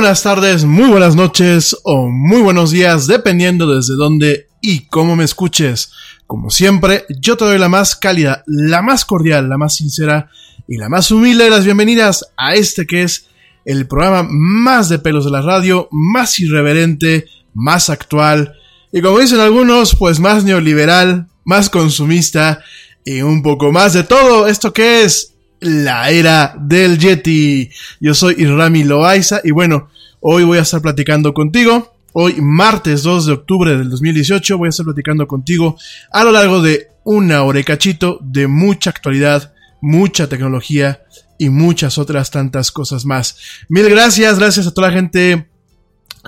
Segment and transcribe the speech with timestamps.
[0.00, 5.24] Buenas tardes, muy buenas noches o muy buenos días, dependiendo desde dónde y cómo me
[5.24, 5.90] escuches.
[6.24, 10.30] Como siempre, yo te doy la más cálida, la más cordial, la más sincera
[10.68, 13.26] y la más humilde de las bienvenidas a este que es
[13.64, 18.54] el programa más de pelos de la radio, más irreverente, más actual
[18.92, 22.60] y como dicen algunos, pues más neoliberal, más consumista
[23.04, 24.46] y un poco más de todo.
[24.46, 25.34] ¿Esto que es?
[25.60, 27.70] La era del Yeti.
[28.00, 29.88] Yo soy Irami Loaiza y bueno,
[30.20, 31.94] hoy voy a estar platicando contigo.
[32.12, 35.76] Hoy, martes 2 de octubre del 2018, voy a estar platicando contigo
[36.10, 41.02] a lo largo de una hora y cachito de mucha actualidad, mucha tecnología
[41.38, 43.36] y muchas otras tantas cosas más.
[43.68, 45.48] Mil gracias, gracias a toda la gente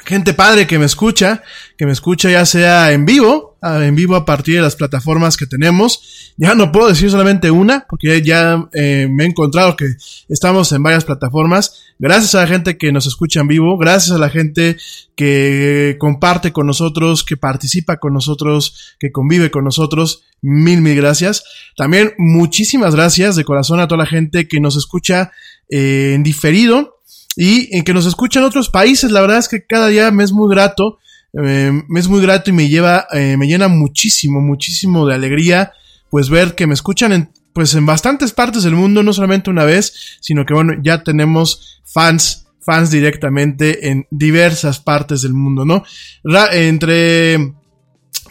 [0.05, 1.43] gente padre que me escucha,
[1.77, 5.47] que me escucha ya sea en vivo, en vivo a partir de las plataformas que
[5.47, 6.33] tenemos.
[6.37, 9.87] Ya no puedo decir solamente una, porque ya eh, me he encontrado que
[10.29, 11.83] estamos en varias plataformas.
[11.99, 14.77] Gracias a la gente que nos escucha en vivo, gracias a la gente
[15.15, 20.23] que comparte con nosotros, que participa con nosotros, que convive con nosotros.
[20.41, 21.45] Mil, mil gracias.
[21.77, 25.33] También muchísimas gracias de corazón a toda la gente que nos escucha
[25.69, 27.00] eh, en diferido
[27.37, 29.11] y en que nos escuchan otros países.
[29.11, 30.99] La verdad es que cada día me es muy grato,
[31.33, 35.73] eh, me es muy grato y me lleva, eh, me llena muchísimo, muchísimo de alegría,
[36.11, 39.65] pues ver que me escuchan en, pues en bastantes partes del mundo, no solamente una
[39.65, 45.85] vez, sino que bueno, ya tenemos fans, fans directamente en diversas partes del mundo, ¿no?
[46.53, 47.55] entre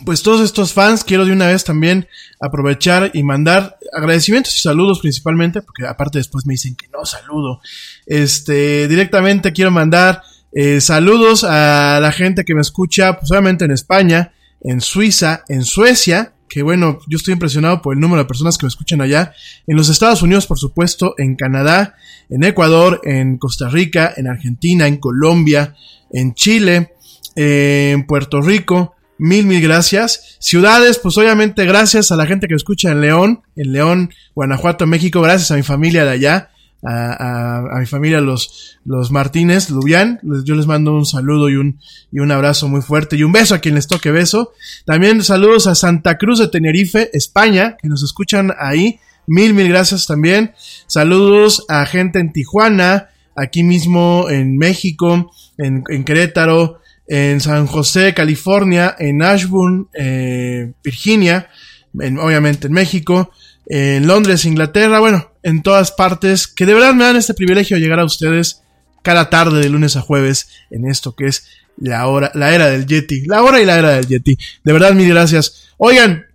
[0.05, 2.07] pues todos estos fans quiero de una vez también
[2.39, 7.61] aprovechar y mandar agradecimientos y saludos principalmente, porque aparte después me dicen que no saludo.
[8.05, 13.71] Este, directamente quiero mandar eh, saludos a la gente que me escucha, pues obviamente en
[13.71, 18.57] España, en Suiza, en Suecia, que bueno, yo estoy impresionado por el número de personas
[18.57, 19.33] que me escuchan allá,
[19.67, 21.95] en los Estados Unidos, por supuesto, en Canadá,
[22.29, 25.75] en Ecuador, en Costa Rica, en Argentina, en Colombia,
[26.11, 26.95] en Chile,
[27.35, 30.37] en Puerto Rico, Mil, mil gracias.
[30.39, 35.21] Ciudades, pues obviamente gracias a la gente que escucha en León, en León, Guanajuato, México,
[35.21, 40.67] gracias a mi familia de allá, a, mi familia los, los Martínez, Lubián, yo les
[40.67, 41.81] mando un saludo y un,
[42.13, 44.53] y un abrazo muy fuerte y un beso a quien les toque beso.
[44.85, 49.01] También saludos a Santa Cruz de Tenerife, España, que nos escuchan ahí.
[49.27, 50.53] Mil, mil gracias también.
[50.87, 58.13] Saludos a gente en Tijuana, aquí mismo en México, en, en Querétaro, en San José,
[58.13, 61.49] California, en Ashburn, eh, Virginia,
[61.93, 63.31] obviamente en México,
[63.65, 67.81] en Londres, Inglaterra, bueno, en todas partes, que de verdad me dan este privilegio de
[67.81, 68.61] llegar a ustedes
[69.01, 71.45] cada tarde de lunes a jueves en esto que es
[71.77, 74.37] la hora, la era del Yeti, la hora y la era del Yeti.
[74.63, 75.69] De verdad, mil gracias.
[75.77, 76.25] Oigan,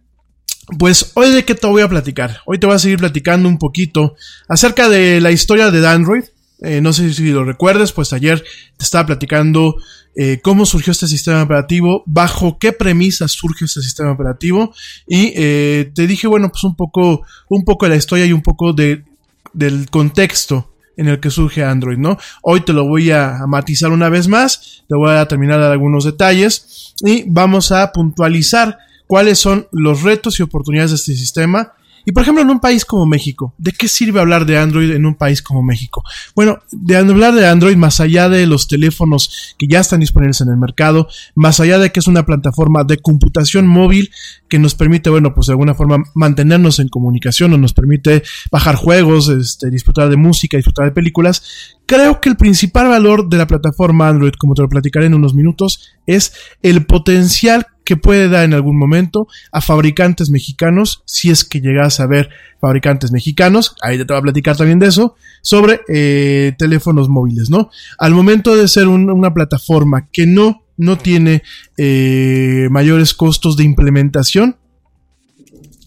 [0.78, 2.40] pues hoy de qué te voy a platicar.
[2.46, 4.16] Hoy te voy a seguir platicando un poquito
[4.48, 6.24] acerca de la historia de Android.
[6.62, 8.42] Eh, no sé si lo recuerdes, pues ayer
[8.76, 9.76] te estaba platicando
[10.16, 14.72] eh, cómo surgió este sistema operativo, bajo qué premisas surge este sistema operativo
[15.06, 18.42] y eh, te dije, bueno, pues un poco, un poco de la historia y un
[18.42, 19.04] poco de,
[19.52, 22.16] del contexto en el que surge Android, ¿no?
[22.42, 26.04] Hoy te lo voy a, matizar una vez más, te voy a terminar de algunos
[26.04, 28.78] detalles y vamos a puntualizar
[29.08, 31.72] cuáles son los retos y oportunidades de este sistema
[32.04, 35.06] Y por ejemplo, en un país como México, ¿de qué sirve hablar de Android en
[35.06, 36.02] un país como México?
[36.34, 40.48] Bueno, de hablar de Android más allá de los teléfonos que ya están disponibles en
[40.48, 44.10] el mercado, más allá de que es una plataforma de computación móvil
[44.48, 48.76] que nos permite, bueno, pues de alguna forma mantenernos en comunicación o nos permite bajar
[48.76, 53.46] juegos, este, disfrutar de música, disfrutar de películas, creo que el principal valor de la
[53.46, 58.44] plataforma Android, como te lo platicaré en unos minutos, es el potencial que puede dar
[58.44, 63.98] en algún momento a fabricantes mexicanos, si es que llegas a ver fabricantes mexicanos, ahí
[63.98, 67.70] te voy a platicar también de eso, sobre eh, teléfonos móviles, ¿no?
[67.98, 71.42] Al momento de ser una plataforma que no, no tiene
[71.76, 74.56] eh, mayores costos de implementación,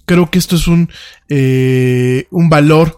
[0.06, 0.90] creo que esto es un,
[1.30, 2.98] eh, un valor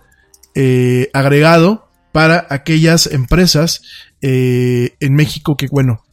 [1.13, 3.81] agregado para aquellas empresas
[4.19, 6.03] en México que, bueno,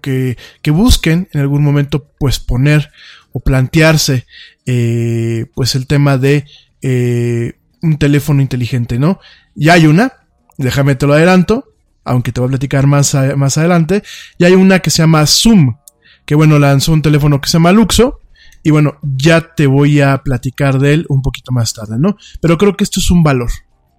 [0.00, 2.90] que, busquen en algún momento pues poner
[3.32, 4.26] o plantearse
[4.64, 6.44] eh, pues el tema de
[6.82, 9.20] eh, un teléfono inteligente, ¿no?
[9.54, 10.12] Ya hay una,
[10.58, 11.72] déjame te lo adelanto,
[12.04, 14.02] aunque te voy a platicar más, más adelante,
[14.38, 15.76] ya hay una que se llama Zoom,
[16.24, 18.20] que bueno, lanzó un teléfono que se llama Luxo,
[18.62, 22.16] y bueno, ya te voy a platicar de él un poquito más tarde, ¿no?
[22.40, 23.50] Pero creo que esto es un valor.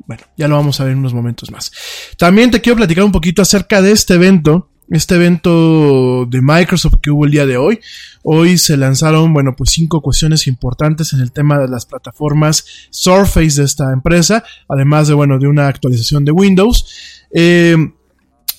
[0.05, 1.71] Bueno, ya lo vamos a ver en unos momentos más.
[2.17, 7.11] También te quiero platicar un poquito acerca de este evento este evento de Microsoft que
[7.11, 7.79] hubo el día de hoy.
[8.23, 13.59] Hoy se lanzaron, bueno, pues cinco cuestiones importantes en el tema de las plataformas Surface
[13.59, 17.25] de esta empresa, además de, bueno, de una actualización de Windows.
[17.33, 17.75] Eh,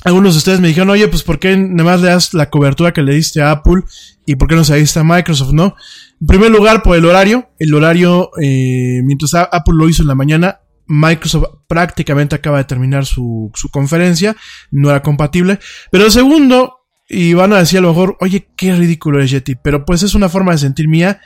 [0.04, 2.92] algunos de ustedes me dijeron, oye, pues ¿por qué nada más le das la cobertura
[2.92, 3.82] que le diste a Apple
[4.26, 5.74] y por qué no se diste a Microsoft, no?
[6.20, 7.50] En primer lugar, por el horario.
[7.58, 13.06] El horario, eh, mientras Apple lo hizo en la mañana, Microsoft prácticamente acaba de terminar
[13.06, 14.36] su, su conferencia,
[14.70, 15.60] no era compatible.
[15.90, 16.78] Pero segundo,
[17.08, 20.14] y van a decir a lo mejor, oye, qué ridículo es Yeti, pero pues es
[20.14, 21.20] una forma de sentir mía.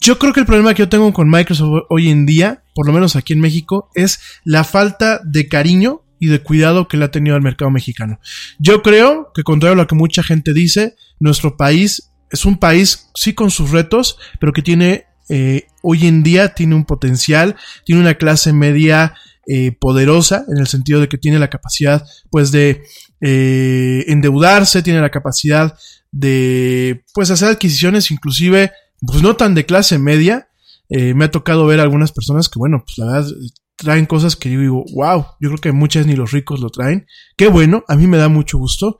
[0.00, 2.92] Yo creo que el problema que yo tengo con Microsoft hoy en día, por lo
[2.92, 7.10] menos aquí en México, es la falta de cariño y de cuidado que le ha
[7.10, 8.20] tenido al mercado mexicano.
[8.58, 13.10] Yo creo que contrario a lo que mucha gente dice, nuestro país es un país
[13.14, 18.00] sí con sus retos, pero que tiene eh, hoy en día tiene un potencial, tiene
[18.00, 19.14] una clase media
[19.46, 22.82] eh, poderosa en el sentido de que tiene la capacidad pues de
[23.20, 25.78] eh, endeudarse, tiene la capacidad
[26.10, 30.48] de pues hacer adquisiciones inclusive pues no tan de clase media.
[30.88, 33.30] me ha tocado ver algunas personas que bueno pues la verdad
[33.76, 37.06] traen cosas que yo digo wow, yo creo que muchas ni los ricos lo traen.
[37.36, 38.98] Qué bueno, a mí me da mucho gusto.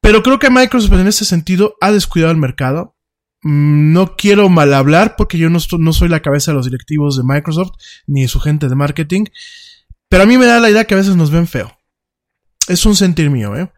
[0.00, 2.93] Pero creo que Microsoft en ese sentido ha descuidado el mercado.
[3.44, 7.24] Mm, no quiero mal hablar porque yo no, soy la cabeza de los directivos de
[7.24, 7.72] Microsoft
[8.06, 9.26] ni de su gente de marketing,
[10.08, 11.70] pero a mí me da la idea que a veces nos ven feo.
[12.66, 13.70] Es un sentir mío, ¿eh?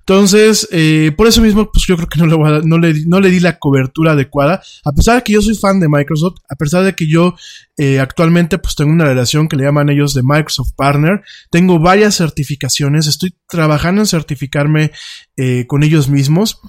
[0.00, 3.30] Entonces, eh, por eso mismo, pues yo creo que no le, no, le, no le
[3.30, 4.60] di la cobertura adecuada.
[4.84, 7.36] A pesar de que yo soy fan de Microsoft, a pesar de que yo
[7.76, 12.16] eh, actualmente pues tengo una relación que le llaman ellos de Microsoft Partner, tengo varias
[12.16, 14.90] certificaciones, estoy trabajando en certificarme
[15.36, 16.60] eh, con ellos mismos.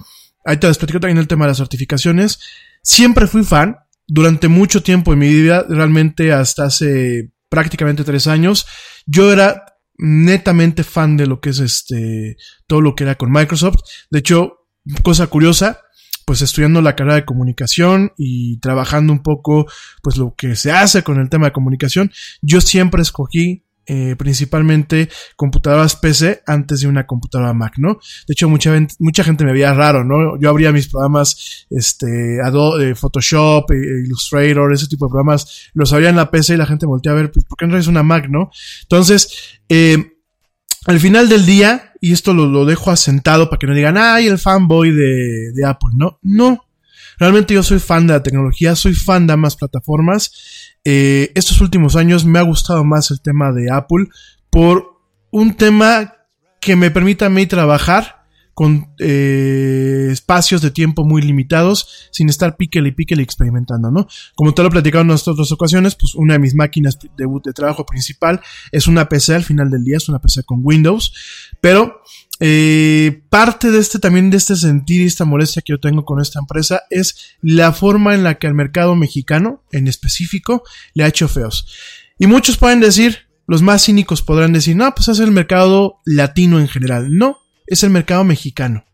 [0.44, 2.40] Ahí te explico también el tema de las certificaciones.
[2.82, 3.76] Siempre fui fan.
[4.06, 8.66] Durante mucho tiempo en mi vida, realmente hasta hace prácticamente tres años,
[9.06, 9.64] yo era
[9.96, 12.36] netamente fan de lo que es este,
[12.66, 13.76] todo lo que era con Microsoft.
[14.10, 14.66] De hecho,
[15.02, 15.80] cosa curiosa,
[16.26, 19.66] pues estudiando la carrera de comunicación y trabajando un poco,
[20.02, 25.10] pues lo que se hace con el tema de comunicación, yo siempre escogí eh, principalmente
[25.36, 27.98] computadoras PC antes de una computadora Mac, ¿no?
[28.26, 30.38] De hecho, mucha, mucha gente me veía raro, ¿no?
[30.40, 35.92] Yo abría mis programas, este, Adobe, eh, Photoshop, eh, Illustrator, ese tipo de programas, los
[35.92, 37.86] abría en la PC y la gente voltea a ver, pues, ¿por qué no es
[37.86, 38.50] una Mac, no?
[38.82, 39.60] Entonces,
[40.86, 44.28] al final del día, y esto lo, lo, dejo asentado para que no digan, ay,
[44.28, 46.18] el fanboy de, de Apple, ¿no?
[46.22, 46.64] No.
[47.18, 51.96] Realmente yo soy fan de la tecnología, soy fan de ambas plataformas eh, estos últimos
[51.96, 54.06] años me ha gustado más el tema de Apple
[54.50, 55.00] por
[55.30, 56.14] un tema
[56.60, 58.24] que me permite a mí trabajar
[58.54, 64.06] con eh, espacios de tiempo muy limitados, sin estar píquele y píquele experimentando, ¿no?
[64.36, 67.84] Como te lo he platicado en otras ocasiones, pues una de mis máquinas de trabajo
[67.84, 71.12] principal es una PC al final del día, es una PC con Windows,
[71.60, 72.00] pero
[72.40, 76.20] eh, parte de este también de este sentir y esta molestia que yo tengo con
[76.20, 80.62] esta empresa es la forma en la que el mercado mexicano en específico
[80.94, 81.66] le ha hecho feos.
[82.18, 86.58] Y muchos pueden decir, los más cínicos podrán decir, no, pues es el mercado latino
[86.58, 87.16] en general.
[87.16, 88.84] No, es el mercado mexicano.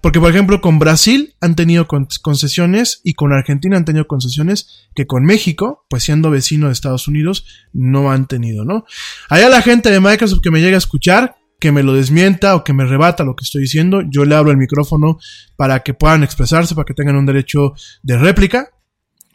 [0.00, 5.06] Porque, por ejemplo, con Brasil han tenido concesiones y con Argentina han tenido concesiones que
[5.06, 8.84] con México, pues siendo vecino de Estados Unidos, no han tenido, ¿no?
[9.28, 12.64] Allá la gente de Microsoft que me llega a escuchar, que me lo desmienta o
[12.64, 15.18] que me rebata lo que estoy diciendo, yo le abro el micrófono
[15.56, 18.70] para que puedan expresarse, para que tengan un derecho de réplica.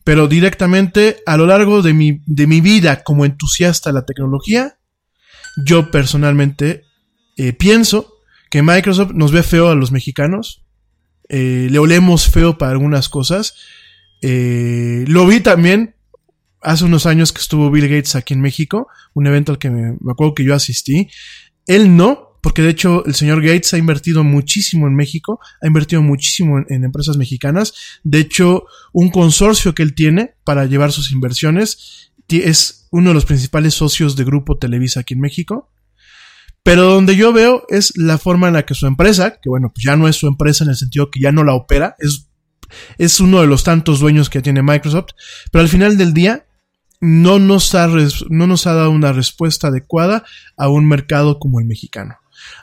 [0.04, 4.78] Pero directamente a lo largo de mi, de mi vida como entusiasta de la tecnología,
[5.66, 6.84] yo personalmente
[7.38, 8.14] eh, pienso
[8.50, 10.64] que Microsoft nos ve feo a los mexicanos.
[11.30, 13.56] eh, le olemos feo para algunas cosas.
[14.22, 15.96] Eh, lo vi también
[16.62, 19.98] hace unos años que estuvo Bill Gates aquí en México, un evento al que me,
[20.00, 21.10] me acuerdo que yo asistí.
[21.68, 26.02] Él no, porque de hecho el señor Gates ha invertido muchísimo en México, ha invertido
[26.02, 27.74] muchísimo en, empresas mexicanas.
[28.04, 33.26] De hecho, un consorcio que él tiene para llevar sus inversiones es uno de los
[33.26, 35.70] principales socios de Grupo Televisa aquí en México.
[36.64, 39.84] Pero donde yo veo es la forma en la que su empresa, que bueno, pues
[39.84, 42.28] ya no es su empresa en el sentido que ya no la opera, es,
[43.00, 45.10] es uno de los tantos dueños que tiene Microsoft,
[45.52, 46.46] pero al final del día
[47.02, 47.88] no nos ha,
[48.30, 50.24] no nos ha dado una respuesta adecuada
[50.56, 52.16] a un mercado como el mexicano.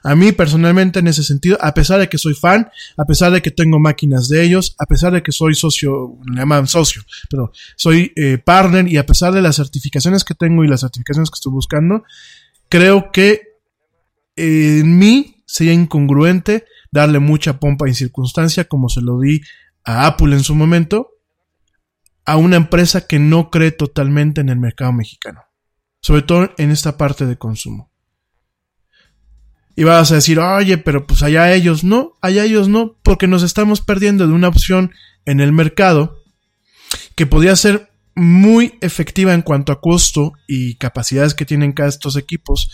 [0.03, 3.43] A mí personalmente en ese sentido, a pesar de que soy fan, a pesar de
[3.43, 7.53] que tengo máquinas de ellos, a pesar de que soy socio, le llaman socio, pero
[7.77, 11.37] soy eh, partner y a pesar de las certificaciones que tengo y las certificaciones que
[11.37, 12.05] estoy buscando,
[12.69, 13.43] creo que
[14.37, 19.41] eh, en mí sería incongruente darle mucha pompa y circunstancia como se lo di
[19.85, 21.18] a Apple en su momento
[22.29, 25.45] a una empresa que no cree totalmente en el mercado mexicano,
[26.03, 27.91] sobre todo en esta parte de consumo.
[29.75, 33.43] Y vas a decir, oye, pero pues allá ellos no, allá ellos no, porque nos
[33.43, 34.93] estamos perdiendo de una opción
[35.25, 36.19] en el mercado
[37.15, 42.15] que podría ser muy efectiva en cuanto a costo y capacidades que tienen cada estos
[42.17, 42.71] equipos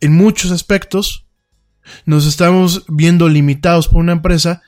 [0.00, 1.26] en muchos aspectos.
[2.06, 4.62] Nos estamos viendo limitados por una empresa.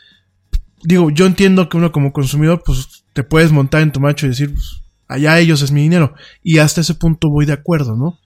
[0.83, 4.29] Digo, yo entiendo que uno como consumidor, pues te puedes montar en tu macho y
[4.29, 6.15] decir, pues, allá ellos es mi dinero.
[6.43, 8.21] Y hasta ese punto voy de acuerdo, ¿no?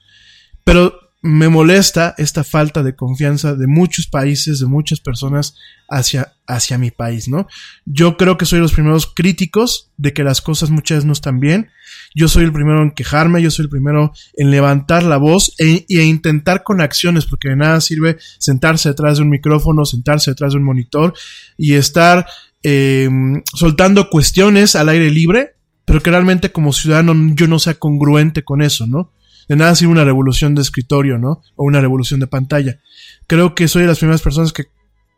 [0.64, 0.92] Pero
[1.22, 5.54] me molesta esta falta de confianza de muchos países, de muchas personas
[5.88, 7.46] hacia, hacia mi país, ¿no?
[7.84, 11.38] Yo creo que soy los primeros críticos de que las cosas muchas veces no están
[11.38, 11.70] bien.
[12.16, 15.86] Yo soy el primero en quejarme, yo soy el primero en levantar la voz e,
[15.88, 20.52] e intentar con acciones, porque de nada sirve sentarse detrás de un micrófono, sentarse detrás
[20.52, 21.14] de un monitor
[21.56, 22.26] y estar
[22.62, 23.08] eh,
[23.54, 28.62] soltando cuestiones al aire libre, pero que realmente como ciudadano yo no sea congruente con
[28.62, 29.12] eso, ¿no?
[29.48, 31.42] De nada sirve una revolución de escritorio, ¿no?
[31.56, 32.80] O una revolución de pantalla.
[33.26, 34.66] Creo que soy de las primeras personas que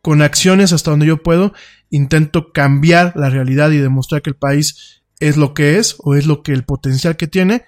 [0.00, 1.52] con acciones hasta donde yo puedo
[1.90, 6.26] intento cambiar la realidad y demostrar que el país es lo que es o es
[6.26, 7.64] lo que el potencial que tiene.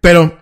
[0.00, 0.38] Pero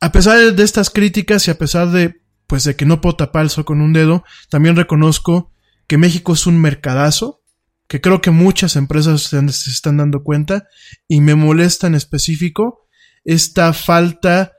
[0.00, 3.42] a pesar de estas críticas y a pesar de pues de que no puedo tapar
[3.44, 5.52] el sol con un dedo, también reconozco
[5.86, 7.37] que México es un mercadazo,
[7.88, 10.68] que creo que muchas empresas se están dando cuenta
[11.08, 12.86] y me molesta en específico
[13.24, 14.52] esta falta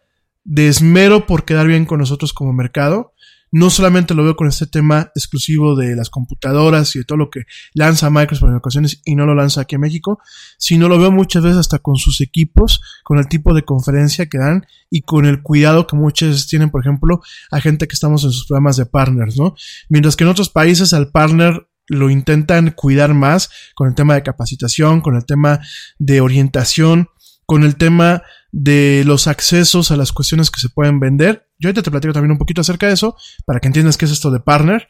[0.44, 3.14] de esmero por quedar bien con nosotros como mercado.
[3.52, 7.30] No solamente lo veo con este tema exclusivo de las computadoras y de todo lo
[7.32, 10.20] que lanza Microsoft en ocasiones y no lo lanza aquí en México,
[10.60, 14.38] sino lo veo muchas veces hasta con sus equipos, con el tipo de conferencia que
[14.38, 18.24] dan y con el cuidado que muchas veces tienen, por ejemplo, a gente que estamos
[18.24, 19.56] en sus programas de partners, ¿no?
[19.88, 24.24] Mientras que en otros países al partner lo intentan cuidar más con el tema de
[24.24, 25.60] capacitación, con el tema
[25.98, 27.10] de orientación,
[27.46, 31.48] con el tema de los accesos a las cuestiones que se pueden vender.
[31.60, 34.12] Yo ahorita te platico también un poquito acerca de eso, para que entiendas qué es
[34.12, 34.88] esto de partner.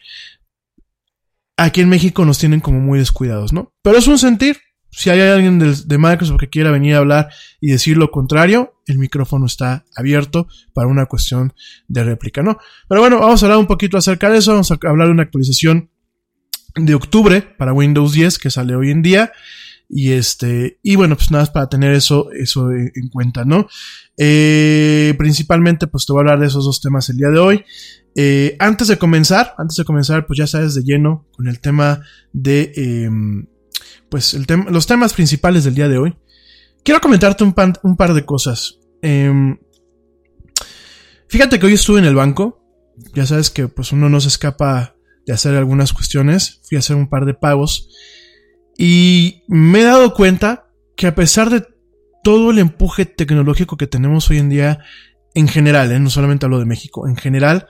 [1.58, 3.74] Aquí en México nos tienen como muy descuidados, ¿no?
[3.82, 4.58] Pero es un sentir.
[4.92, 7.30] Si hay alguien de, de Microsoft que quiera venir a hablar
[7.62, 11.54] y decir lo contrario, el micrófono está abierto para una cuestión
[11.88, 12.58] de réplica, ¿no?
[12.88, 14.52] Pero bueno, vamos a hablar un poquito acerca de eso.
[14.52, 15.92] Vamos a hablar de una actualización
[16.86, 19.32] de octubre para Windows 10 que sale hoy en día.
[19.92, 23.68] Y este, y bueno, pues nada para tener eso, eso en, en cuenta, ¿no?
[24.18, 27.66] Eh, principalmente, pues te voy a hablar de esos dos temas el día de hoy.
[28.16, 32.02] Eh, antes de comenzar, antes de comenzar, pues ya sabes de lleno con el tema
[32.34, 33.10] de, eh,
[34.10, 36.18] pues el los temas principales del día de hoy.
[36.84, 38.80] Quiero comentarte un, un par de cosas.
[39.02, 39.32] Eh,
[41.28, 42.62] fíjate que hoy estuve en el banco.
[43.14, 44.96] Ya sabes que pues uno no se escapa
[45.30, 46.60] de hacer algunas cuestiones.
[46.68, 47.88] Fui a hacer un par de pagos.
[48.76, 51.68] Y me he dado cuenta que a pesar de
[52.24, 54.80] todo el empuje tecnológico que tenemos hoy en día,
[55.36, 56.00] en general, ¿eh?
[56.00, 57.68] no solamente hablo de México, en general,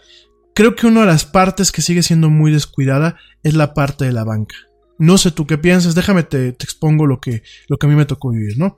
[0.55, 4.13] creo que una de las partes que sigue siendo muy descuidada es la parte de
[4.13, 4.55] la banca.
[4.97, 8.05] No sé tú qué piensas, déjame te, expongo lo que, lo que a mí me
[8.05, 8.77] tocó vivir, ¿no?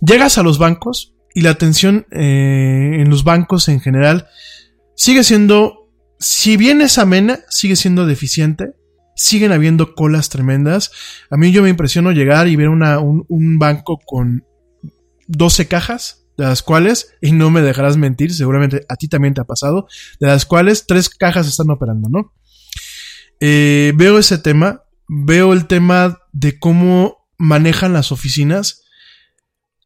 [0.00, 4.28] Llegas a los bancos y la atención eh, en los bancos en general
[4.94, 5.83] sigue siendo,
[6.24, 8.72] si bien es amena, sigue siendo deficiente,
[9.14, 10.90] siguen habiendo colas tremendas.
[11.28, 14.42] A mí yo me impresiono llegar y ver un, banco con
[15.26, 19.42] 12 cajas, de las cuales, y no me dejarás mentir, seguramente a ti también te
[19.42, 19.86] ha pasado,
[20.18, 22.32] de las cuales tres cajas están operando, ¿no?
[23.40, 28.80] Eh, veo ese tema, veo el tema de cómo manejan las oficinas.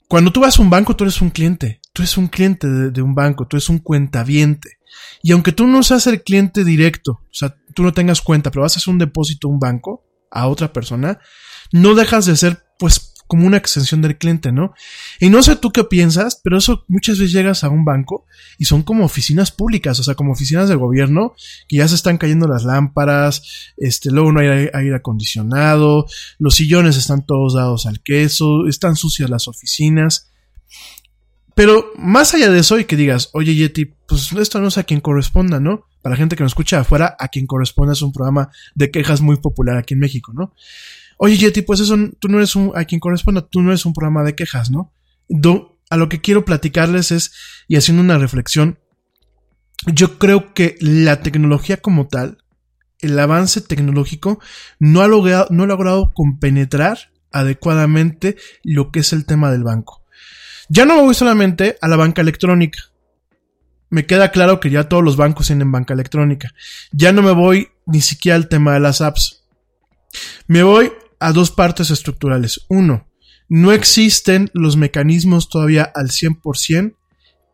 [0.06, 1.80] cuando tú vas a un banco, tú eres un cliente.
[1.92, 4.77] Tú eres un cliente de, de un banco, tú eres un cuentaviente.
[5.22, 8.62] Y aunque tú no seas el cliente directo, o sea, tú no tengas cuenta, pero
[8.62, 11.18] vas a hacer un depósito a un banco, a otra persona,
[11.72, 14.72] no dejas de ser, pues, como una extensión del cliente, ¿no?
[15.20, 18.24] Y no sé tú qué piensas, pero eso muchas veces llegas a un banco
[18.56, 21.34] y son como oficinas públicas, o sea, como oficinas del gobierno,
[21.68, 26.06] que ya se están cayendo las lámparas, este, luego no hay aire acondicionado,
[26.38, 30.32] los sillones están todos dados al queso, están sucias las oficinas.
[31.58, 34.84] Pero más allá de eso y que digas, oye Yeti, pues esto no es a
[34.84, 35.86] quien corresponda, ¿no?
[36.02, 39.20] Para la gente que nos escucha afuera, a quien corresponde es un programa de quejas
[39.20, 40.54] muy popular aquí en México, ¿no?
[41.16, 43.92] Oye Yeti, pues eso, tú no eres un, a quien corresponda, tú no eres un
[43.92, 44.92] programa de quejas, ¿no?
[45.28, 47.32] Do- a lo que quiero platicarles es,
[47.66, 48.78] y haciendo una reflexión,
[49.86, 52.38] yo creo que la tecnología como tal,
[53.00, 54.38] el avance tecnológico,
[54.78, 59.97] no ha logrado, no ha logrado compenetrar adecuadamente lo que es el tema del banco.
[60.68, 62.80] Ya no me voy solamente a la banca electrónica.
[63.90, 66.52] Me queda claro que ya todos los bancos tienen banca electrónica.
[66.92, 69.44] Ya no me voy ni siquiera al tema de las apps.
[70.46, 72.60] Me voy a dos partes estructurales.
[72.68, 73.08] Uno,
[73.48, 76.94] no existen los mecanismos todavía al 100%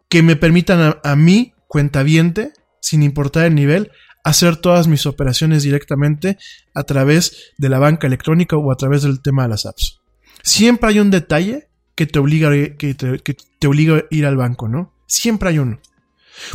[0.09, 3.91] que me permitan a, a mí, cuentaviente, sin importar el nivel,
[4.25, 6.39] hacer todas mis operaciones directamente
[6.75, 10.01] a través de la banca electrónica o a través del tema de las apps.
[10.43, 14.27] Siempre hay un detalle que te obliga, a- que te, que te obliga a ir
[14.27, 14.93] al banco, ¿no?
[15.07, 15.81] Siempre hay uno.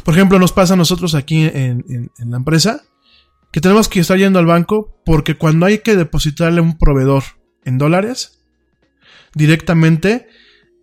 [0.04, 2.84] Por ejemplo, nos pasa a nosotros aquí en, en- la empresa
[3.52, 7.24] que tenemos que estar yendo al banco porque cuando hay que depositarle a un proveedor
[7.66, 8.42] en dólares,
[9.34, 10.28] directamente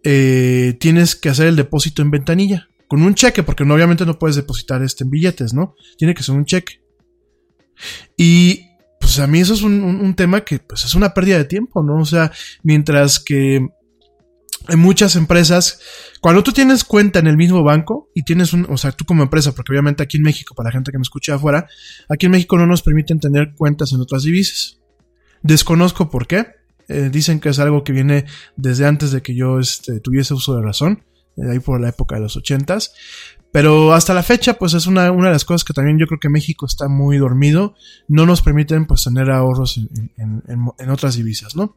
[0.04, 4.36] eh, tienes que hacer el depósito en ventanilla con un cheque, porque obviamente no puedes
[4.36, 5.74] depositar este en billetes, ¿no?
[5.98, 6.80] Tiene que ser un cheque.
[8.16, 8.68] Y
[9.00, 11.44] pues a mí eso es un, un- un tema que pues es una pérdida de
[11.44, 11.96] tiempo, ¿no?
[12.00, 12.30] O sea,
[12.62, 13.66] mientras que
[14.68, 15.80] en muchas empresas,
[16.20, 19.22] cuando tú tienes cuenta en el mismo banco y tienes un, o sea, tú como
[19.22, 21.66] empresa, porque obviamente aquí en México, para la gente que me escucha afuera,
[22.08, 24.78] aquí en México no nos permiten tener cuentas en otras divisas.
[25.42, 26.46] Desconozco por qué.
[26.88, 28.26] Eh, dicen que es algo que viene
[28.56, 31.02] desde antes de que yo este, tuviese uso de razón,
[31.36, 32.92] de ahí por la época de los ochentas.
[33.52, 36.20] Pero hasta la fecha, pues es una, una de las cosas que también yo creo
[36.20, 37.74] que México está muy dormido.
[38.06, 41.76] No nos permiten pues tener ahorros en- en- en otras divisas, ¿no?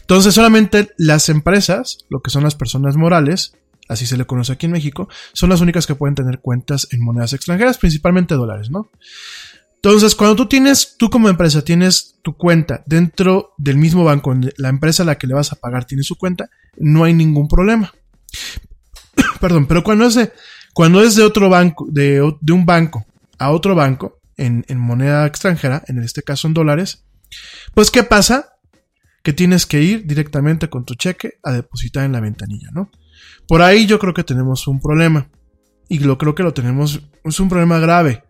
[0.00, 3.54] Entonces solamente las empresas, lo que son las personas morales,
[3.88, 7.02] así se le conoce aquí en México, son las únicas que pueden tener cuentas en
[7.02, 8.90] monedas extranjeras, principalmente dólares, ¿no?
[9.76, 14.68] Entonces, cuando tú tienes, tú como empresa tienes tu cuenta dentro del mismo banco, la
[14.68, 17.92] empresa a la que le vas a pagar tiene su cuenta, no hay ningún problema.
[19.40, 20.32] Perdón, pero cuando es de,
[20.74, 23.06] cuando es de otro banco, de, de un banco
[23.38, 27.04] a otro banco, en, en moneda extranjera, en este caso en dólares,
[27.74, 28.49] pues ¿qué pasa?
[29.22, 32.90] Que tienes que ir directamente con tu cheque a depositar en la ventanilla, ¿no?
[33.46, 35.28] Por ahí yo creo que tenemos un problema.
[35.88, 38.22] Y lo creo que lo tenemos, es un problema grave.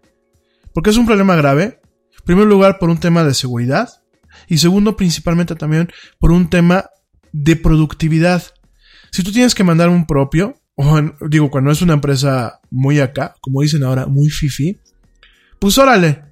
[0.72, 1.80] ¿Por qué es un problema grave?
[2.18, 3.88] En primer lugar, por un tema de seguridad.
[4.48, 6.86] Y segundo, principalmente también por un tema
[7.32, 8.42] de productividad.
[9.12, 13.34] Si tú tienes que mandar un propio, o digo, cuando es una empresa muy acá,
[13.40, 14.80] como dicen ahora, muy fifi,
[15.58, 16.22] pues órale.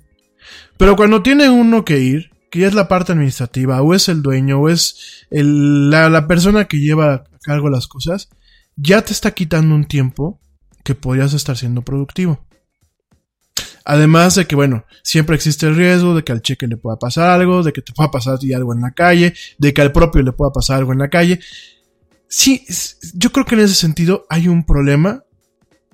[0.77, 4.61] Pero cuando tiene uno que ir, que es la parte administrativa, o es el dueño,
[4.61, 8.29] o es la, la persona que lleva a cargo las cosas,
[8.77, 10.41] ya te está quitando un tiempo
[10.85, 12.45] que podrías estar siendo productivo.
[13.85, 17.31] Además de que, bueno, siempre existe el riesgo de que al cheque le pueda pasar
[17.31, 20.33] algo, de que te pueda pasar algo en la calle, de que al propio le
[20.33, 21.41] pueda pasar algo en la calle.
[22.29, 22.67] Sí,
[23.15, 25.25] yo creo que en ese sentido hay un problema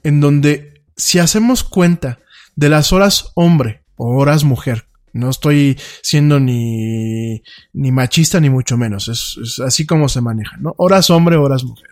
[0.03, 2.19] en donde si hacemos cuenta
[2.57, 8.77] de las horas hombre o horas mujer, no estoy siendo ni, ni machista ni mucho
[8.77, 10.75] menos, es, es así como se maneja, ¿no?
[10.77, 11.89] Horas hombre, horas mujer.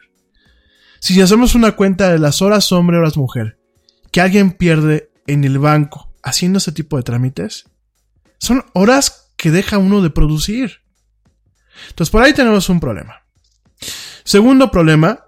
[1.00, 3.58] Si hacemos una cuenta de las horas hombre, horas mujer,
[4.10, 7.64] que alguien pierde en el banco haciendo ese tipo de trámites,
[8.38, 10.82] son horas que deja uno de producir.
[11.88, 13.22] Entonces por ahí tenemos un problema.
[14.24, 15.24] Segundo problema,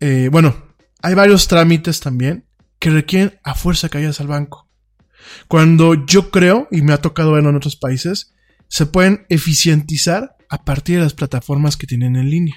[0.00, 2.46] eh, bueno, hay varios trámites también
[2.78, 4.65] que requieren a fuerza que vayas al banco.
[5.48, 8.34] Cuando yo creo, y me ha tocado verlo en otros países,
[8.68, 12.56] se pueden eficientizar a partir de las plataformas que tienen en línea.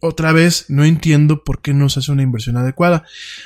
[0.00, 3.04] Otra vez, no entiendo por qué no se hace una inversión adecuada.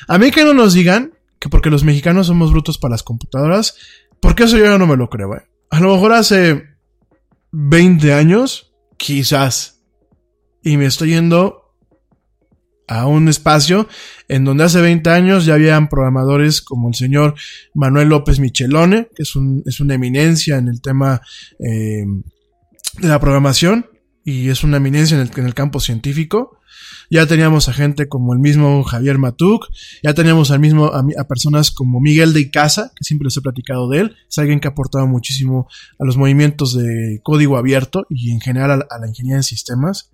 [0.09, 3.77] A mí que no nos digan que porque los mexicanos somos brutos para las computadoras,
[4.21, 5.37] porque eso yo ya no me lo creo.
[5.37, 5.43] ¿eh?
[5.71, 6.65] A lo mejor hace
[7.53, 9.83] 20 años, quizás.
[10.63, 11.68] Y me estoy yendo
[12.89, 13.87] a un espacio
[14.29, 17.35] en donde hace 20 años ya habían programadores como el señor
[17.75, 21.21] Manuel López Michelone, que es, un, es una eminencia en el tema
[21.61, 22.05] eh,
[23.01, 23.87] de la programación.
[24.25, 26.59] y es una eminencia en el, en el campo científico.
[27.11, 29.67] Ya teníamos a gente como el mismo Javier Matuk,
[30.03, 33.41] ya teníamos al mismo, a, a personas como Miguel de Icaza, que siempre les he
[33.41, 38.07] platicado de él, es alguien que ha aportado muchísimo a los movimientos de código abierto
[38.11, 40.11] y en general a, a la ingeniería en sistemas.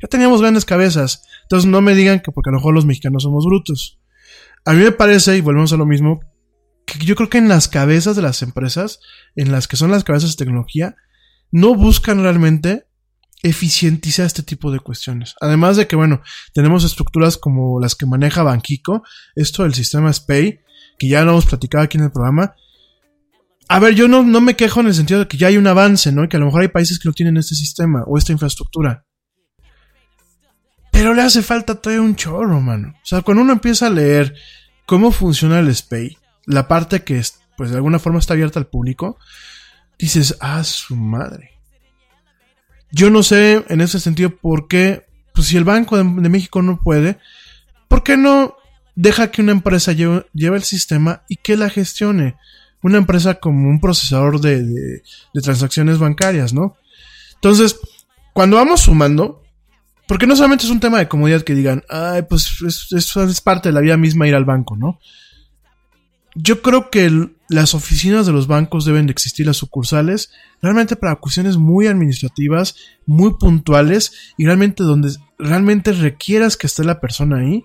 [0.00, 3.22] Ya teníamos grandes cabezas, entonces no me digan que porque a lo mejor los mexicanos
[3.22, 3.98] somos brutos.
[4.64, 6.20] A mí me parece, y volvemos a lo mismo,
[6.84, 9.00] que yo creo que en las cabezas de las empresas,
[9.36, 10.96] en las que son las cabezas de tecnología,
[11.50, 12.86] no buscan realmente
[13.42, 15.34] eficientizar este tipo de cuestiones.
[15.40, 19.02] Además de que, bueno, tenemos estructuras como las que maneja Banquico,
[19.34, 20.60] esto del sistema SPAY,
[20.98, 22.54] que ya lo hemos platicado aquí en el programa.
[23.68, 25.66] A ver, yo no, no me quejo en el sentido de que ya hay un
[25.66, 26.24] avance, ¿no?
[26.24, 29.06] Y que a lo mejor hay países que no tienen este sistema o esta infraestructura.
[30.98, 32.88] Pero le hace falta todavía un chorro, mano.
[32.88, 34.34] O sea, cuando uno empieza a leer
[34.84, 38.66] cómo funciona el SPAY, la parte que, es, pues de alguna forma está abierta al
[38.66, 39.16] público,
[39.96, 41.52] dices, ah, su madre.
[42.90, 46.80] Yo no sé en ese sentido por qué, pues si el Banco de, México no
[46.82, 47.20] puede,
[47.86, 48.56] ¿por qué no
[48.96, 52.34] deja que una empresa lleve, el sistema y que la gestione?
[52.82, 56.74] Una empresa como un procesador de, de transacciones bancarias, ¿no?
[57.34, 57.78] Entonces,
[58.32, 59.44] cuando vamos sumando,
[60.08, 63.74] porque no solamente es un tema de comodidad que digan, ay, pues es, parte de
[63.74, 64.98] la vida misma ir al banco, ¿no?
[66.34, 70.30] Yo creo que las oficinas de los bancos deben de existir, las sucursales,
[70.62, 77.00] realmente para cuestiones muy administrativas, muy puntuales y realmente donde realmente requieras que esté la
[77.00, 77.64] persona ahí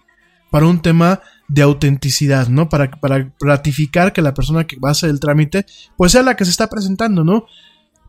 [0.52, 2.68] para un tema de autenticidad, ¿no?
[2.68, 6.36] Para, para ratificar que la persona que va a hacer el trámite, pues sea la
[6.36, 7.46] que se está presentando, ¿no?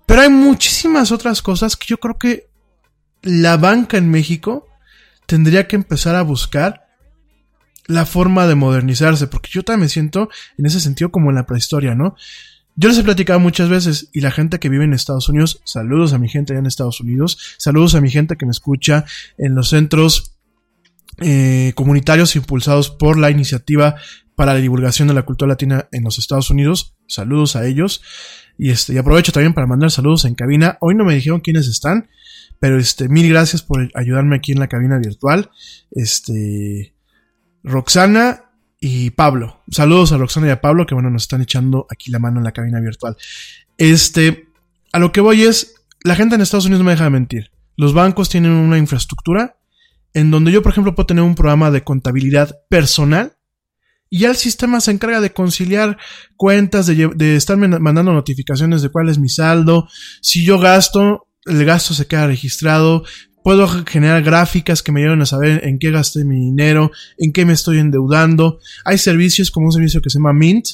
[0.06, 2.48] Pero hay muchísimas otras cosas que yo creo que
[3.24, 4.68] la banca en México
[5.26, 6.84] tendría que empezar a buscar
[7.87, 11.46] la forma de modernizarse, porque yo también me siento en ese sentido como en la
[11.46, 12.16] prehistoria, ¿no?
[12.76, 16.12] Yo les he platicado muchas veces y la gente que vive en Estados Unidos, saludos
[16.12, 19.04] a mi gente allá en Estados Unidos, saludos a mi gente que me escucha
[19.38, 20.37] en los centros
[21.18, 23.96] eh, comunitarios impulsados por la iniciativa
[24.34, 28.02] para la divulgación de la cultura latina en los Estados Unidos, saludos a ellos
[28.58, 30.76] y este y aprovecho también para mandar saludos en cabina.
[30.80, 32.08] Hoy no me dijeron quiénes están,
[32.60, 35.50] pero este mil gracias por ayudarme aquí en la cabina virtual.
[35.90, 36.94] Este
[37.62, 38.44] Roxana
[38.80, 39.62] y Pablo.
[39.70, 42.44] Saludos a Roxana y a Pablo que bueno, nos están echando aquí la mano en
[42.44, 43.16] la cabina virtual.
[43.78, 44.48] Este,
[44.92, 47.50] a lo que voy es, la gente en Estados Unidos me deja de mentir.
[47.76, 49.56] Los bancos tienen una infraestructura
[50.12, 53.36] en donde yo, por ejemplo, puedo tener un programa de contabilidad personal
[54.10, 55.98] y ya el sistema se encarga de conciliar
[56.36, 59.88] cuentas, de, de estarme mandando notificaciones de cuál es mi saldo.
[60.20, 63.04] Si yo gasto, el gasto se queda registrado.
[63.42, 67.44] Puedo generar gráficas que me ayuden a saber en qué gasté mi dinero, en qué
[67.44, 68.59] me estoy endeudando.
[68.85, 70.66] Hay servicios como un servicio que se llama Mint,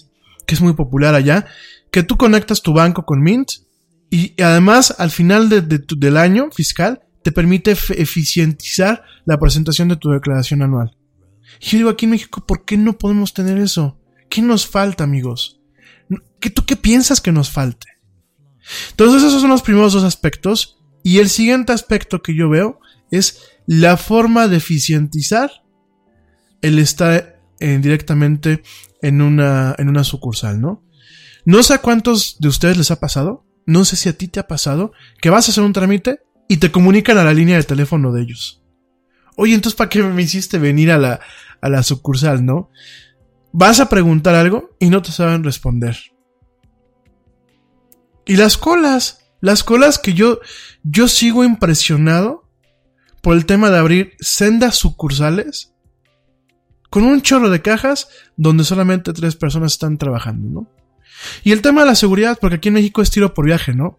[0.46, 1.46] que es muy popular allá,
[1.90, 3.50] que tú conectas tu banco con Mint
[4.10, 10.62] y además al final del año fiscal te permite eficientizar la presentación de tu declaración
[10.62, 10.96] anual.
[11.60, 13.98] Y yo digo aquí en México, ¿por qué no podemos tener eso?
[14.28, 15.60] ¿Qué nos falta, amigos?
[16.40, 17.86] ¿Qué, ¿Tú qué piensas que nos falte?
[18.90, 20.78] Entonces esos son los primeros dos aspectos.
[21.02, 22.80] Y el siguiente aspecto que yo veo
[23.10, 25.50] es la forma de eficientizar
[26.60, 28.62] el estar eh, directamente
[29.02, 30.84] en una, en una sucursal, ¿no?
[31.44, 34.40] No sé a cuántos de ustedes les ha pasado, no sé si a ti te
[34.40, 37.62] ha pasado, que vas a hacer un trámite y te comunican a la línea de
[37.62, 38.62] teléfono de ellos.
[39.36, 41.20] Oye, entonces ¿para qué me hiciste venir a la,
[41.60, 42.70] a la sucursal, no?
[43.52, 45.96] Vas a preguntar algo y no te saben responder.
[48.30, 50.38] Y las colas, las colas que yo,
[50.84, 52.48] yo sigo impresionado
[53.22, 55.74] por el tema de abrir sendas sucursales
[56.90, 60.70] con un chorro de cajas donde solamente tres personas están trabajando, ¿no?
[61.42, 63.98] Y el tema de la seguridad, porque aquí en México es tiro por viaje, ¿no?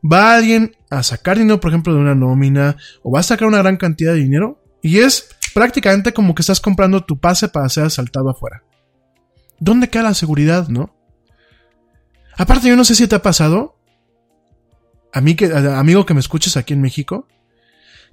[0.00, 3.58] Va alguien a sacar dinero, por ejemplo, de una nómina, o va a sacar una
[3.58, 7.86] gran cantidad de dinero, y es prácticamente como que estás comprando tu pase para ser
[7.86, 8.62] asaltado afuera.
[9.58, 10.94] ¿Dónde queda la seguridad, no?
[12.36, 13.76] Aparte, yo no sé si te ha pasado,
[15.12, 17.28] a mí que, a- amigo que me escuches aquí en México,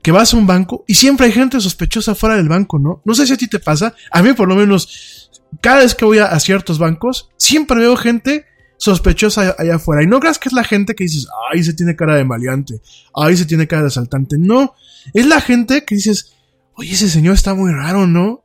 [0.02, 3.02] que vas a un banco y siempre hay gente sospechosa fuera del banco, ¿no?
[3.06, 5.30] No sé si a ti te pasa, a mí por lo menos,
[5.62, 8.46] cada vez que voy a, a ciertos bancos, siempre veo gente
[8.78, 10.02] sospechosa allá afuera.
[10.04, 12.82] Y no creas que es la gente que dices, ay, se tiene cara de maleante,
[13.14, 14.38] ay, se tiene cara de asaltante.
[14.40, 14.74] No,
[15.14, 16.34] es la gente que dices,
[16.76, 18.44] oye, ese señor está muy raro, ¿no?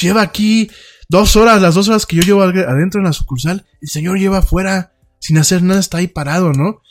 [0.00, 0.70] Lleva aquí
[1.08, 4.18] dos horas, las dos horas que yo llevo ad- adentro en la sucursal, el señor
[4.18, 6.82] lleva afuera sin hacer nada, está ahí parado, ¿no?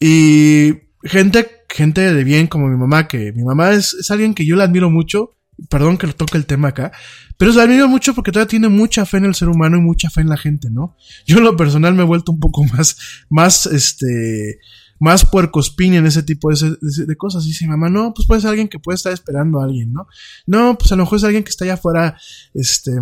[0.00, 4.46] Y gente, gente de bien como mi mamá, que mi mamá es, es alguien que
[4.46, 5.30] yo la admiro mucho,
[5.70, 6.92] perdón que toque el tema acá,
[7.38, 10.10] pero la admiro mucho porque todavía tiene mucha fe en el ser humano y mucha
[10.10, 10.96] fe en la gente, ¿no?
[11.26, 12.96] Yo en lo personal me he vuelto un poco más,
[13.30, 14.58] más, este,
[14.98, 17.44] más puercospín en ese tipo de, de, de cosas.
[17.44, 20.06] Y dice, mamá, no, pues puede ser alguien que puede estar esperando a alguien, ¿no?
[20.46, 22.16] No, pues a lo mejor es alguien que está allá afuera,
[22.54, 22.92] este,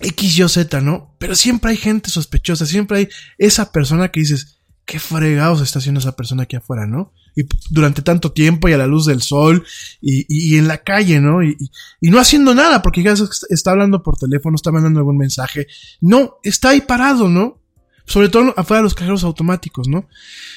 [0.00, 1.14] X, Y, Z, ¿no?
[1.18, 4.56] Pero siempre hay gente sospechosa, siempre hay esa persona que dices,
[4.86, 7.12] qué fregados está haciendo esa persona aquí afuera, ¿no?
[7.34, 9.64] Y durante tanto tiempo y a la luz del sol
[10.00, 11.42] y, y, en la calle, ¿no?
[11.42, 11.56] Y,
[12.00, 13.14] y, no haciendo nada, porque ya
[13.50, 15.66] está hablando por teléfono, está mandando algún mensaje.
[16.00, 17.60] No, está ahí parado, ¿no?
[18.06, 20.08] Sobre todo afuera de los cajeros automáticos, ¿no?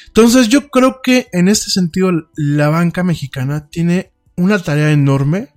[0.08, 5.50] Entonces yo creo que en este sentido la banca mexicana tiene una tarea enorme.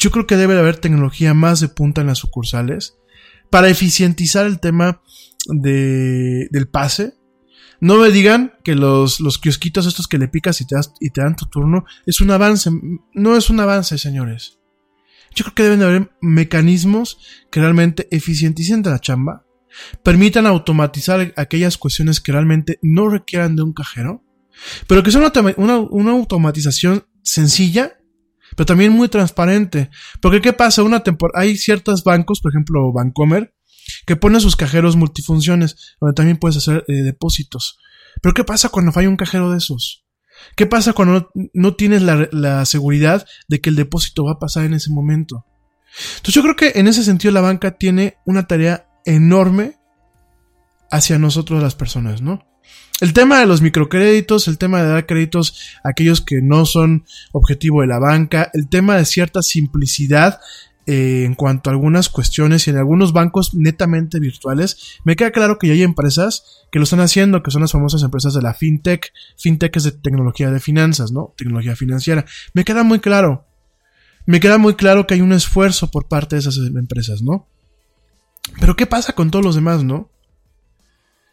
[0.00, 2.96] Yo creo que debe de haber tecnología más de punta en las sucursales
[3.50, 5.00] para eficientizar el tema
[5.46, 7.20] de, del pase
[7.80, 10.76] no me digan que los, los kiosquitos estos que le picas y te,
[11.20, 12.70] dan tu turno es un avance.
[13.14, 14.58] No es un avance, señores.
[15.34, 17.18] Yo creo que deben haber mecanismos
[17.50, 19.46] que realmente eficienticen la chamba,
[20.02, 24.24] permitan automatizar aquellas cuestiones que realmente no requieran de un cajero,
[24.86, 27.99] pero que sea una, una, automatización sencilla,
[28.60, 29.88] pero también muy transparente.
[30.20, 30.82] Porque ¿qué pasa?
[30.82, 33.54] Una hay ciertos bancos, por ejemplo Bancomer,
[34.04, 37.78] que pone sus cajeros multifunciones, donde también puedes hacer eh, depósitos.
[38.20, 40.04] Pero ¿qué pasa cuando falla un cajero de esos?
[40.56, 44.74] ¿Qué pasa cuando no, tienes la, seguridad de que el depósito va a pasar en
[44.74, 45.46] ese momento?
[46.16, 49.78] Entonces yo creo que en ese sentido la banca tiene una tarea enorme
[50.90, 52.46] hacia nosotros las personas, ¿no?
[53.00, 57.04] El tema de los microcréditos, el tema de dar créditos a aquellos que no son
[57.32, 60.40] objetivo de la banca, el tema de cierta simplicidad
[60.86, 65.58] eh, en cuanto a algunas cuestiones y en algunos bancos netamente virtuales, me queda claro
[65.58, 68.54] que ya hay empresas que lo están haciendo, que son las famosas empresas de la
[68.54, 69.12] fintech.
[69.38, 71.32] Fintech es de tecnología de finanzas, ¿no?
[71.36, 72.24] Tecnología financiera.
[72.54, 73.46] Me queda muy claro.
[74.26, 77.46] Me queda muy claro que hay un esfuerzo por parte de esas empresas, ¿no?
[78.58, 80.10] Pero ¿qué pasa con todos los demás, no?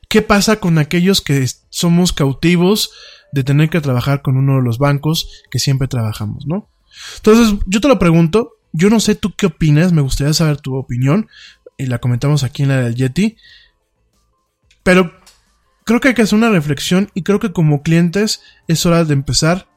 [0.10, 2.92] ¿Qué pasa con aquellos que somos cautivos
[3.34, 6.70] de tener que trabajar con uno de los bancos que siempre trabajamos, ¿no?
[7.18, 10.76] Entonces, yo te lo pregunto, yo no sé tú qué opinas, me gustaría saber tu
[10.76, 11.28] opinión.
[11.78, 13.38] Y la comentamos aquí en la del Yeti.
[14.84, 15.14] Pero
[15.86, 19.14] creo que hay que hacer una reflexión y creo que como clientes es hora de
[19.14, 19.68] empezar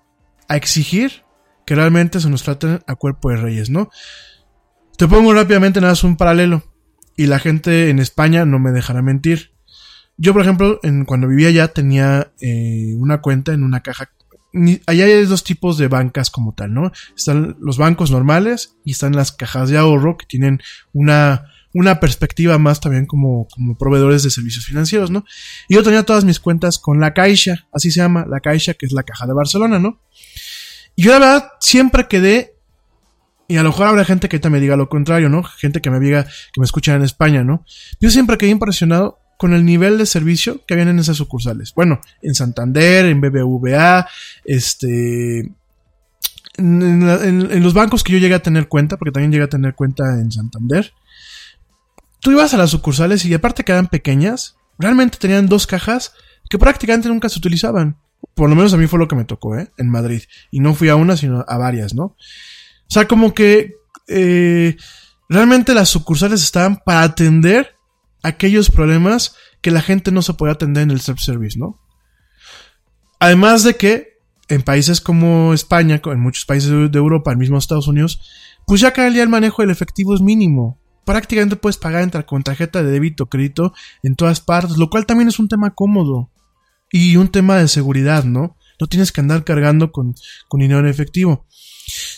[0.48, 1.24] a exigir
[1.66, 3.90] que realmente se nos traten a cuerpo de reyes, ¿no?
[4.96, 6.64] Te pongo rápidamente nada más un paralelo.
[7.16, 9.52] Y la gente en España no me dejará mentir.
[10.22, 14.10] Yo, por ejemplo, en, cuando vivía allá tenía eh, una cuenta en una caja
[14.86, 16.92] allá hay dos tipos de bancas como tal, ¿no?
[17.16, 20.60] Están los bancos normales y están las cajas de ahorro que tienen
[20.92, 25.24] una, una perspectiva más también como, como proveedores de servicios financieros, ¿no?
[25.68, 28.84] Y yo tenía todas mis cuentas con la Caixa, así se llama, la Caixa, que
[28.84, 30.02] es la caja de Barcelona, ¿no?
[30.96, 32.56] Y yo la verdad siempre quedé,
[33.48, 35.44] y a lo mejor habrá gente que te me diga lo contrario, ¿no?
[35.44, 37.64] Gente que me diga, que me escucha en España, ¿no?
[38.00, 41.72] Yo siempre quedé impresionado con el nivel de servicio que habían en esas sucursales.
[41.74, 44.06] Bueno, en Santander, en BBVA,
[44.44, 45.50] este...
[46.58, 50.20] En, los bancos que yo llegué a tener cuenta, porque también llegué a tener cuenta
[50.20, 50.92] en Santander,
[52.20, 56.12] tú ibas a las sucursales y aparte que eran pequeñas, realmente tenían dos cajas
[56.50, 57.96] que prácticamente nunca se utilizaban.
[58.34, 59.70] Por lo menos a mí fue lo que me tocó, ¿eh?
[59.78, 60.20] En Madrid.
[60.50, 62.04] Y no fui a una, sino a varias, ¿no?
[62.04, 62.16] O
[62.88, 63.76] sea, como que
[64.06, 64.76] eh,
[65.30, 67.79] realmente las sucursales estaban para atender
[68.22, 71.78] aquellos problemas que la gente no se puede atender en el self-service, ¿no?
[73.18, 77.86] Además de que en países como España, en muchos países de Europa, en mismo Estados
[77.86, 78.20] Unidos,
[78.66, 80.80] pues ya cada día el manejo del efectivo es mínimo.
[81.04, 85.38] Prácticamente puedes pagar con tarjeta de débito crédito en todas partes, lo cual también es
[85.38, 86.30] un tema cómodo
[86.90, 88.56] y un tema de seguridad, ¿no?
[88.80, 90.14] No tienes que andar cargando con
[90.52, 91.46] dinero en efectivo.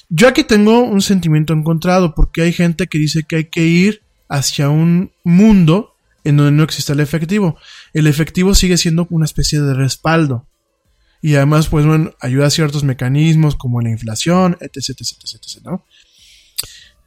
[0.09, 4.03] Yo aquí tengo un sentimiento encontrado porque hay gente que dice que hay que ir
[4.29, 5.92] hacia un mundo
[6.25, 7.57] en donde no existe el efectivo.
[7.93, 10.47] El efectivo sigue siendo una especie de respaldo.
[11.21, 15.85] Y además, pues, bueno, ayuda a ciertos mecanismos como la inflación, etc, etc, etc, ¿no?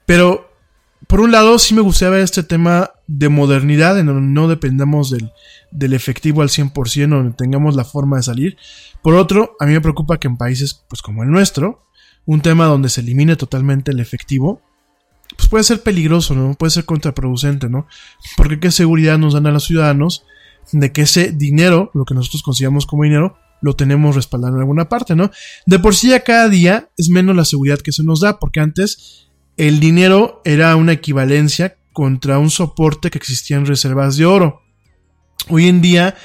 [0.06, 0.50] Pero,
[1.08, 5.12] por un lado, sí me gustaría ver este tema de modernidad, en donde no dependamos
[5.12, 5.32] del,
[5.72, 8.58] del efectivo al 100%, donde tengamos la forma de salir.
[9.02, 11.86] Por otro, a mí me preocupa que en países, pues, como el nuestro,
[12.26, 14.62] un tema donde se elimine totalmente el efectivo,
[15.36, 16.54] pues puede ser peligroso, ¿no?
[16.54, 17.88] Puede ser contraproducente, ¿no?
[18.38, 20.26] Porque qué seguridad nos dan a los ciudadanos
[20.72, 24.90] de que ese dinero, lo que nosotros consideramos como dinero, lo tenemos respaldado en alguna
[24.90, 25.32] parte, ¿no?
[25.66, 28.60] De por sí a cada día es menos la seguridad que se nos da, porque
[28.60, 29.28] antes
[29.58, 34.62] el dinero era una equivalencia contra un soporte que existía en reservas de oro.
[35.50, 36.16] Hoy en día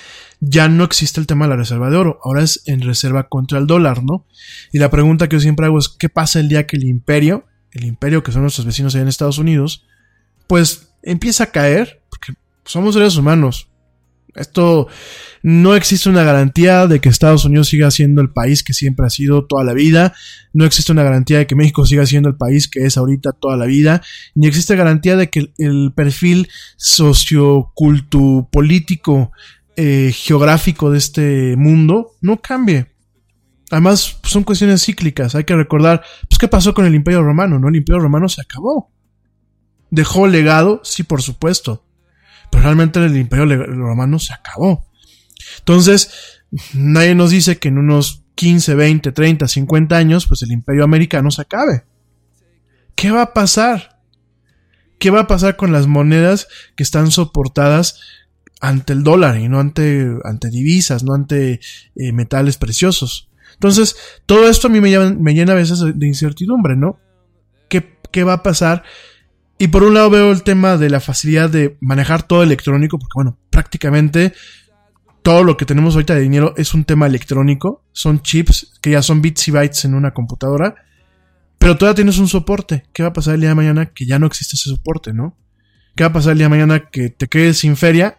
[0.41, 3.59] ya no existe el tema de la reserva de oro, ahora es en reserva contra
[3.59, 4.27] el dólar, ¿no?
[4.73, 7.45] Y la pregunta que yo siempre hago es, ¿qué pasa el día que el imperio
[7.73, 9.87] el imperio que son nuestros vecinos allá en Estados Unidos,
[10.47, 13.69] pues empieza a caer, porque somos seres humanos.
[14.35, 14.87] Esto
[15.43, 19.11] no existe una garantía de que Estados Unidos siga siendo el país que siempre ha
[19.11, 20.15] sido toda la vida.
[20.53, 23.57] No existe una garantía de que México siga siendo el país que es ahorita toda
[23.57, 24.03] la vida.
[24.35, 29.33] Ni existe garantía de que el perfil socioculto político
[29.77, 32.90] eh, geográfico de este mundo no cambie.
[33.71, 35.35] Además, pues, son cuestiones cíclicas.
[35.35, 37.59] Hay que recordar, pues, ¿qué pasó con el Imperio Romano?
[37.59, 37.69] ¿No?
[37.69, 38.91] El Imperio Romano se acabó.
[39.91, 41.85] Dejó legado, sí, por supuesto.
[42.51, 44.87] Pero realmente el Imperio Romano se acabó.
[45.59, 46.43] Entonces,
[46.75, 51.31] nadie nos dice que en unos 15, 20, 30, 50 años, pues el Imperio Americano
[51.31, 51.85] se acabe.
[52.97, 54.01] ¿Qué va a pasar?
[54.99, 58.01] ¿Qué va a pasar con las monedas que están soportadas
[58.61, 61.61] ante el dólar y no ante, ante divisas, no ante
[61.95, 63.30] eh, metales preciosos?
[63.61, 63.95] Entonces,
[64.25, 66.99] todo esto a mí me, llena a veces de incertidumbre, ¿no?
[67.69, 68.85] ¿Qué, ¿Qué va a pasar?
[69.59, 73.13] Y por un lado veo el tema de la facilidad de manejar todo electrónico, porque
[73.17, 74.33] bueno, prácticamente
[75.23, 79.03] todo lo que tenemos ahorita de dinero es un tema electrónico, son chips que ya
[79.03, 80.77] son bits y bytes en una computadora,
[81.59, 82.85] pero todavía tienes un soporte.
[82.95, 85.37] ¿Qué va a pasar el día de mañana que ya no existe ese soporte, no?
[85.95, 88.19] ¿Qué va a pasar el día de mañana que te quedes sin feria?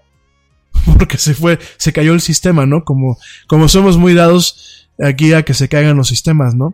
[0.85, 2.83] Porque se fue, se cayó el sistema, ¿no?
[2.83, 3.17] Como,
[3.47, 6.74] como somos muy dados aquí a que se caigan los sistemas, ¿no?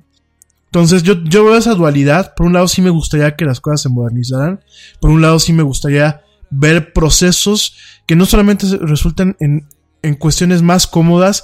[0.66, 2.34] Entonces yo, yo veo esa dualidad.
[2.36, 4.60] Por un lado sí me gustaría que las cosas se modernizaran.
[5.00, 7.76] Por un lado sí me gustaría ver procesos
[8.06, 9.66] que no solamente resulten en
[10.02, 11.44] en cuestiones más cómodas,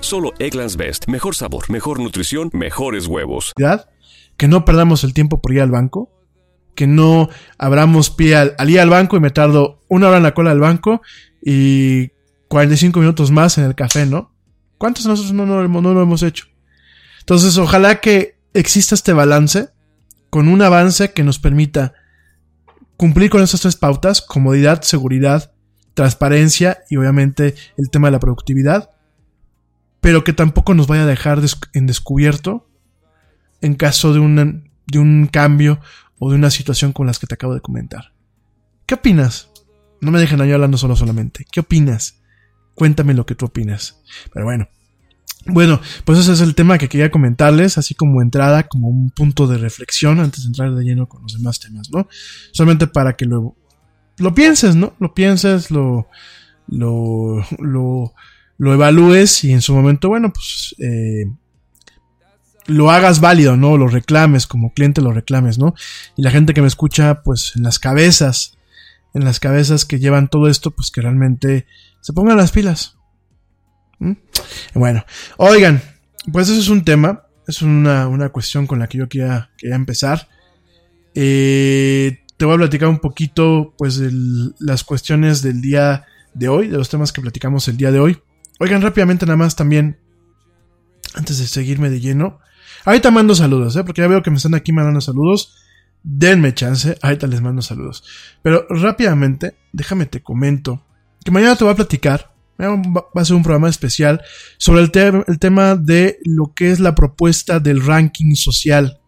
[0.00, 1.06] Solo Egglands Best.
[1.06, 3.52] Mejor sabor, mejor nutrición, mejores huevos.
[4.36, 6.10] Que no perdamos el tiempo por ir al banco.
[6.74, 10.34] Que no abramos pie al, ir al banco y me tardo una hora en la
[10.34, 11.02] cola del banco
[11.42, 12.08] y
[12.48, 14.32] 45 minutos más en el café, ¿no?
[14.78, 16.46] ¿Cuántos nosotros no, no, no lo hemos hecho?
[17.20, 19.68] Entonces, ojalá que exista este balance
[20.30, 21.94] con un avance que nos permita
[22.96, 25.52] cumplir con estas tres pautas, comodidad, seguridad
[25.98, 28.90] transparencia y obviamente el tema de la productividad,
[30.00, 31.40] pero que tampoco nos vaya a dejar
[31.72, 32.68] en descubierto
[33.60, 35.80] en caso de, de un cambio
[36.18, 38.12] o de una situación como las que te acabo de comentar.
[38.86, 39.50] ¿Qué opinas?
[40.00, 41.44] No me dejen ahí hablando solo solamente.
[41.50, 42.20] ¿Qué opinas?
[42.74, 44.00] Cuéntame lo que tú opinas.
[44.32, 44.68] Pero bueno.
[45.46, 49.46] Bueno, pues ese es el tema que quería comentarles, así como entrada, como un punto
[49.46, 52.06] de reflexión antes de entrar de lleno con los demás temas, ¿no?
[52.52, 53.56] Solamente para que luego
[54.18, 54.94] lo pienses, ¿no?
[54.98, 56.08] Lo pienses, lo,
[56.66, 58.12] lo, lo,
[58.58, 61.26] lo evalúes y en su momento, bueno, pues eh,
[62.66, 63.78] lo hagas válido, ¿no?
[63.78, 65.74] Lo reclames, como cliente lo reclames, ¿no?
[66.16, 68.58] Y la gente que me escucha, pues en las cabezas,
[69.14, 71.66] en las cabezas que llevan todo esto, pues que realmente
[72.00, 72.96] se pongan las pilas.
[74.00, 74.12] ¿Mm?
[74.74, 75.04] Bueno,
[75.38, 75.80] oigan,
[76.32, 79.76] pues eso es un tema, es una, una cuestión con la que yo quería, quería
[79.76, 80.28] empezar.
[81.14, 84.12] Eh, te voy a platicar un poquito, pues, de
[84.60, 88.18] las cuestiones del día de hoy, de los temas que platicamos el día de hoy.
[88.58, 89.98] Oigan, rápidamente nada más también,
[91.14, 92.40] antes de seguirme de lleno.
[92.84, 93.84] Ahorita mando saludos, ¿eh?
[93.84, 95.56] porque ya veo que me están aquí mandando saludos.
[96.02, 98.04] Denme chance, ahorita les mando saludos.
[98.42, 100.84] Pero rápidamente, déjame te comento
[101.24, 104.22] que mañana te voy a platicar, va a ser un programa especial
[104.56, 109.00] sobre el, el tema de lo que es la propuesta del ranking social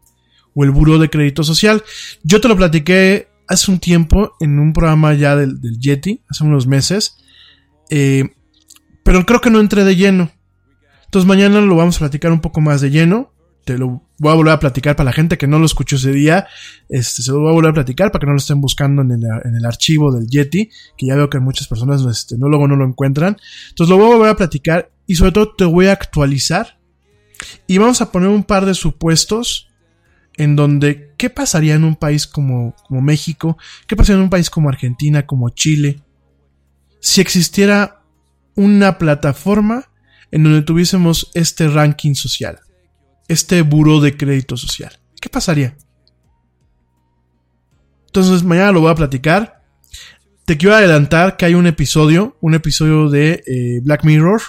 [0.55, 1.82] o el Buró de Crédito Social.
[2.22, 6.44] Yo te lo platiqué hace un tiempo en un programa ya del, del Yeti, hace
[6.44, 7.16] unos meses,
[7.88, 8.30] eh,
[9.03, 10.30] pero creo que no entré de lleno.
[11.05, 13.32] Entonces mañana lo vamos a platicar un poco más de lleno.
[13.64, 16.12] Te lo voy a volver a platicar para la gente que no lo escuchó ese
[16.12, 16.46] día.
[16.88, 19.11] Este, se lo voy a volver a platicar para que no lo estén buscando en
[19.11, 22.86] el, archivo del Yeti, que ya veo que muchas personas este, no, luego no lo
[22.86, 23.36] encuentran.
[23.70, 26.78] Entonces lo voy a volver a platicar y sobre todo te voy a actualizar.
[27.66, 29.68] Y vamos a poner un par de supuestos
[30.36, 34.48] en donde qué pasaría en un país como, como México, qué pasaría en un país
[34.48, 36.03] como Argentina, como Chile,
[37.01, 37.99] si existiera
[38.55, 39.90] una plataforma
[40.30, 42.61] en donde tuviésemos este ranking social,
[43.28, 44.98] este buró de crédito social.
[45.20, 45.76] ¿Qué pasaría?
[48.07, 49.62] Entonces mañana lo voy a platicar.
[50.44, 54.40] Te quiero adelantar que hay un episodio, un episodio de eh, Black Mirror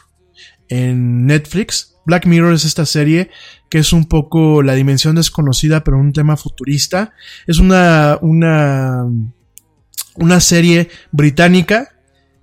[0.68, 1.96] en Netflix.
[2.06, 3.30] Black Mirror es esta serie
[3.70, 7.14] que es un poco la dimensión desconocida, pero un tema futurista.
[7.48, 9.06] Es una, una,
[10.16, 11.90] una serie británica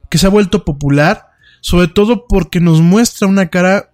[0.08, 1.27] que se ha vuelto popular,
[1.60, 3.90] sobre todo porque nos muestra una cara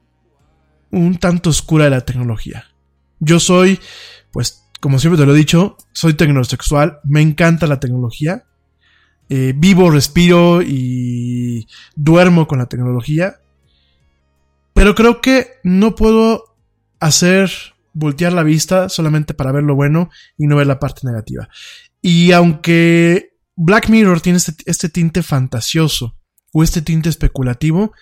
[0.90, 2.66] un tanto oscura de la tecnología.
[3.18, 3.80] Yo soy,
[4.32, 8.44] pues, como siempre te lo he dicho, soy tecnosexual, me encanta la tecnología.
[9.28, 13.40] Eh, vivo, respiro y duermo con la tecnología.
[14.72, 16.56] Pero creo que no puedo
[17.00, 17.50] hacer
[17.92, 21.48] voltear la vista solamente para ver lo bueno y no ver la parte negativa.
[22.02, 26.16] Y aunque Black Mirror tiene este, este tinte fantasioso
[26.54, 27.92] o este tinte especulativo,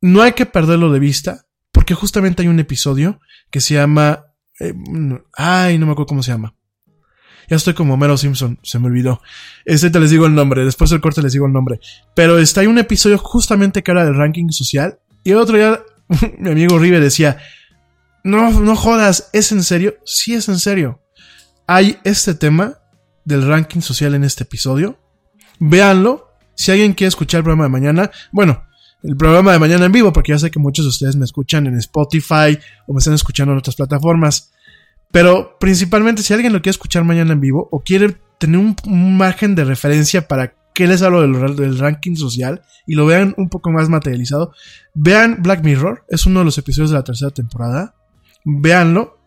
[0.00, 3.18] no hay que perderlo de vista porque justamente hay un episodio
[3.50, 4.26] que se llama...
[4.60, 4.74] eh,
[5.36, 6.54] ay, no me acuerdo cómo se llama.
[7.48, 9.20] Ya estoy como Mero Simpson, se me olvidó.
[9.64, 11.80] Este te les digo el nombre, después del corte les digo el nombre.
[12.14, 15.00] Pero está hay un episodio justamente que era del ranking social.
[15.24, 15.82] Y el otro día
[16.38, 17.38] mi amigo Rive decía,
[18.22, 19.96] no, no jodas, ¿es en serio?
[20.04, 21.02] Sí es en serio.
[21.66, 22.78] Hay este tema
[23.24, 24.98] del ranking social en este episodio.
[25.58, 26.23] Véanlo.
[26.54, 28.64] Si alguien quiere escuchar el programa de mañana, bueno,
[29.04, 31.66] el programa de mañana en vivo, porque ya sé que muchos de ustedes me escuchan
[31.66, 34.52] en Spotify o me están escuchando en otras plataformas.
[35.12, 38.74] Pero principalmente si alguien lo quiere escuchar mañana en vivo o quiere tener un,
[39.16, 43.48] margen de referencia para que les hablo del, del, ranking social y lo vean un
[43.48, 44.52] poco más materializado,
[44.94, 47.94] vean Black Mirror, es uno de los episodios de la tercera temporada.
[48.44, 49.18] Véanlo.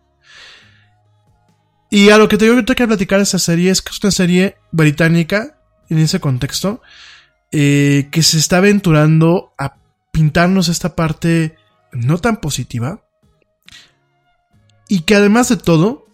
[1.89, 3.91] Y a lo que te digo que tengo que platicar de esta serie es que
[3.91, 5.59] es una serie británica
[5.89, 6.81] en ese contexto
[7.51, 9.77] eh, que se está aventurando a
[10.11, 11.55] pintarnos esta parte
[11.91, 13.03] no tan positiva
[14.87, 16.07] y que además de todo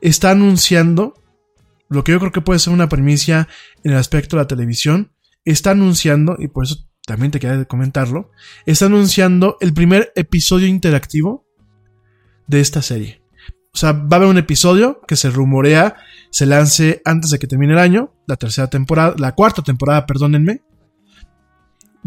[0.00, 1.14] está anunciando
[1.88, 3.48] lo que yo creo que puede ser una premisa
[3.84, 5.12] en el aspecto de la televisión,
[5.44, 8.30] está anunciando, y por eso también te quería comentarlo,
[8.64, 11.46] está anunciando el primer episodio interactivo
[12.46, 13.21] de esta serie.
[13.74, 15.96] O sea, va a haber un episodio que se rumorea
[16.32, 20.62] se lance antes de que termine el año, la tercera temporada, la cuarta temporada, perdónenme.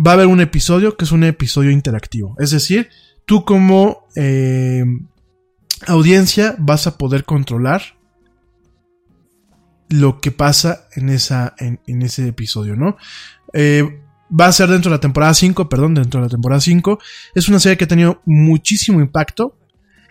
[0.04, 2.36] Va a haber un episodio que es un episodio interactivo.
[2.40, 2.90] Es decir,
[3.26, 4.84] tú como eh,
[5.86, 7.82] audiencia vas a poder controlar
[9.90, 12.98] lo que pasa en, esa, en, ese episodio, ¿no?
[13.54, 16.98] Eh, va a ser dentro de la temporada 5, perdón, dentro de la temporada 5.
[17.36, 19.56] Es una serie que ha tenido muchísimo impacto.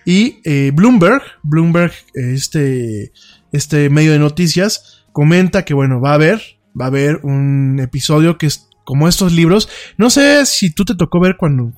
[0.05, 3.12] Y eh, Bloomberg, Bloomberg, este,
[3.52, 6.42] este medio de noticias, comenta que, bueno, va a haber,
[6.78, 9.68] va a haber un episodio que es como estos libros.
[9.96, 11.72] No sé si tú te tocó ver cuando,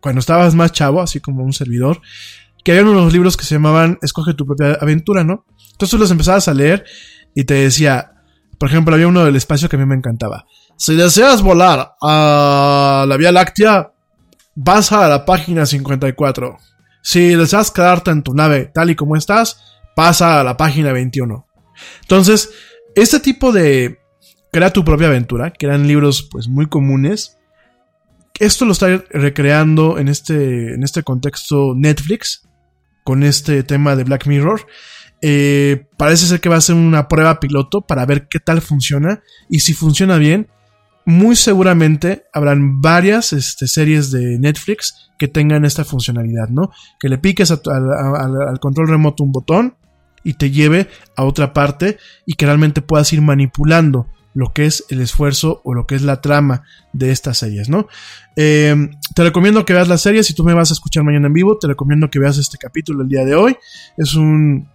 [0.00, 2.00] cuando, estabas más chavo, así como un servidor,
[2.64, 5.44] que había unos libros que se llamaban Escoge tu propia aventura, ¿no?
[5.72, 6.84] Entonces tú los empezabas a leer
[7.34, 8.12] y te decía,
[8.58, 10.46] por ejemplo, había uno del espacio que a mí me encantaba.
[10.76, 13.92] Si deseas volar a la Vía Láctea,
[14.54, 16.58] vas a la página 54.
[17.02, 19.60] Si deseas quedarte en tu nave tal y como estás,
[19.94, 21.46] pasa a la página 21.
[22.02, 22.50] Entonces,
[22.94, 23.98] este tipo de
[24.52, 27.38] crea tu propia aventura, que eran libros pues muy comunes,
[28.38, 32.48] esto lo está recreando en este, en este contexto Netflix,
[33.04, 34.66] con este tema de Black Mirror.
[35.20, 39.22] Eh, parece ser que va a ser una prueba piloto para ver qué tal funciona
[39.48, 40.48] y si funciona bien,
[41.04, 46.70] muy seguramente habrán varias este, series de Netflix que tengan esta funcionalidad, ¿no?
[46.98, 49.76] Que le piques al control remoto un botón
[50.24, 54.84] y te lleve a otra parte y que realmente puedas ir manipulando lo que es
[54.88, 57.86] el esfuerzo o lo que es la trama de estas series, ¿no?
[58.36, 58.74] Eh,
[59.14, 61.58] te recomiendo que veas la serie, si tú me vas a escuchar mañana en vivo,
[61.58, 63.56] te recomiendo que veas este capítulo el día de hoy.
[63.98, 64.68] Es un,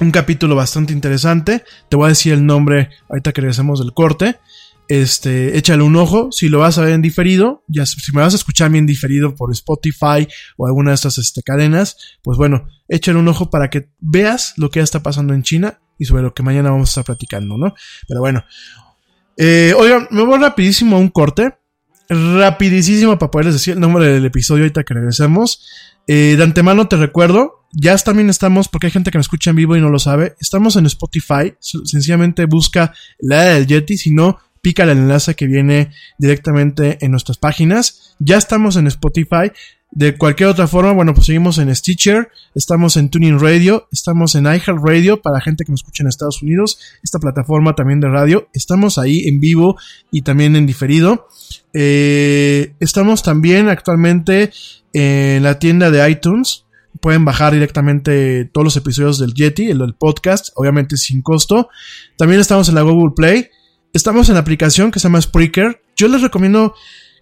[0.00, 1.62] un capítulo bastante interesante.
[1.88, 4.38] Te voy a decir el nombre ahorita que regresemos del corte.
[4.90, 6.32] Este, échale un ojo.
[6.32, 9.36] Si lo vas a ver en diferido, ya si me vas a escuchar bien diferido
[9.36, 10.26] por Spotify
[10.56, 14.68] o alguna de estas este, cadenas, pues bueno, échale un ojo para que veas lo
[14.68, 17.56] que ya está pasando en China y sobre lo que mañana vamos a estar platicando,
[17.56, 17.72] ¿no?
[18.08, 18.44] Pero bueno.
[19.36, 21.54] Eh, oigan, me voy rapidísimo a un corte.
[22.08, 25.68] Rapidísimo para poderles decir el nombre del episodio ahorita que regresemos.
[26.08, 29.56] Eh, de antemano te recuerdo, ya también estamos, porque hay gente que me escucha en
[29.56, 31.54] vivo y no lo sabe, estamos en Spotify.
[31.60, 37.38] Sencillamente busca la del Yeti, si no, pica el enlace que viene directamente en nuestras
[37.38, 38.14] páginas.
[38.18, 39.52] Ya estamos en Spotify.
[39.92, 44.44] De cualquier otra forma, bueno, pues seguimos en Stitcher, estamos en Tuning Radio, estamos en
[44.44, 48.98] iHeartRadio para gente que nos escucha en Estados Unidos, esta plataforma también de radio, estamos
[48.98, 49.76] ahí en vivo
[50.12, 51.26] y también en diferido.
[51.72, 54.52] Eh, estamos también actualmente
[54.92, 56.66] en la tienda de iTunes.
[57.00, 61.68] Pueden bajar directamente todos los episodios del Yeti, el podcast, obviamente sin costo.
[62.16, 63.48] También estamos en la Google Play.
[63.92, 65.82] Estamos en la aplicación que se llama Spreaker.
[65.96, 66.74] Yo les recomiendo,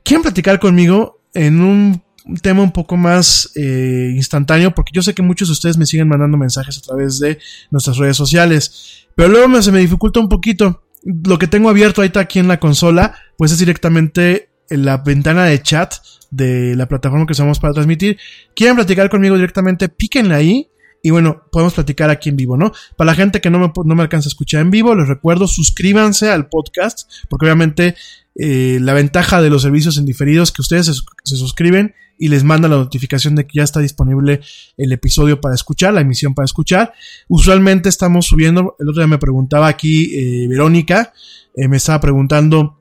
[0.04, 2.02] quieren platicar conmigo en un
[2.42, 6.08] tema un poco más eh, instantáneo, porque yo sé que muchos de ustedes me siguen
[6.08, 7.38] mandando mensajes a través de
[7.70, 9.06] nuestras redes sociales.
[9.14, 10.82] Pero luego se me dificulta un poquito.
[11.02, 15.46] Lo que tengo abierto ahorita aquí en la consola, pues es directamente en la ventana
[15.46, 15.94] de chat
[16.30, 18.18] de la plataforma que usamos para transmitir.
[18.54, 20.68] Quieren platicar conmigo directamente, píquenle ahí.
[21.03, 22.72] Y bueno, podemos platicar aquí en vivo, ¿no?
[22.96, 25.46] Para la gente que no me, no me alcanza a escuchar en vivo, les recuerdo,
[25.46, 27.94] suscríbanse al podcast, porque obviamente
[28.34, 30.92] eh, la ventaja de los servicios en diferidos que ustedes se,
[31.24, 34.40] se suscriben y les manda la notificación de que ya está disponible
[34.76, 36.92] el episodio para escuchar, la emisión para escuchar.
[37.28, 41.12] Usualmente estamos subiendo, el otro día me preguntaba aquí eh, Verónica,
[41.55, 42.77] eh, me estaba preguntando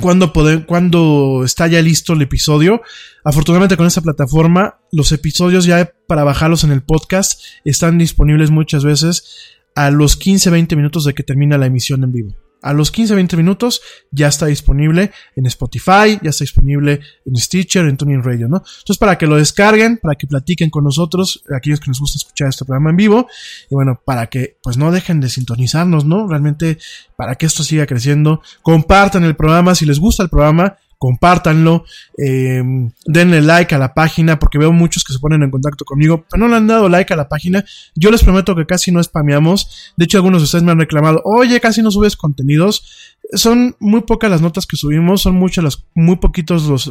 [0.00, 2.82] cuándo, poder, cuándo está ya listo el episodio.
[3.24, 8.84] Afortunadamente con esta plataforma, los episodios ya para bajarlos en el podcast están disponibles muchas
[8.84, 12.49] veces a los 15-20 minutos de que termina la emisión en vivo.
[12.62, 13.80] A los 15-20 minutos
[14.10, 18.58] ya está disponible en Spotify, ya está disponible en Stitcher, en Tuning Radio, ¿no?
[18.58, 22.48] Entonces, para que lo descarguen, para que platiquen con nosotros, aquellos que nos gusta escuchar
[22.48, 23.28] este programa en vivo,
[23.70, 26.28] y bueno, para que pues no dejen de sintonizarnos, ¿no?
[26.28, 26.78] Realmente,
[27.16, 31.86] para que esto siga creciendo, compartan el programa si les gusta el programa, compártanlo,
[32.18, 32.62] eh,
[33.06, 36.42] denle like a la página, porque veo muchos que se ponen en contacto conmigo, pero
[36.42, 37.64] no le han dado like a la página.
[37.94, 39.94] Yo les prometo que casi no spameamos.
[39.96, 43.16] De hecho, algunos de ustedes me han reclamado, oye, casi no subes contenidos.
[43.32, 46.90] Son muy pocas las notas que subimos, son muchas las, muy poquitos los,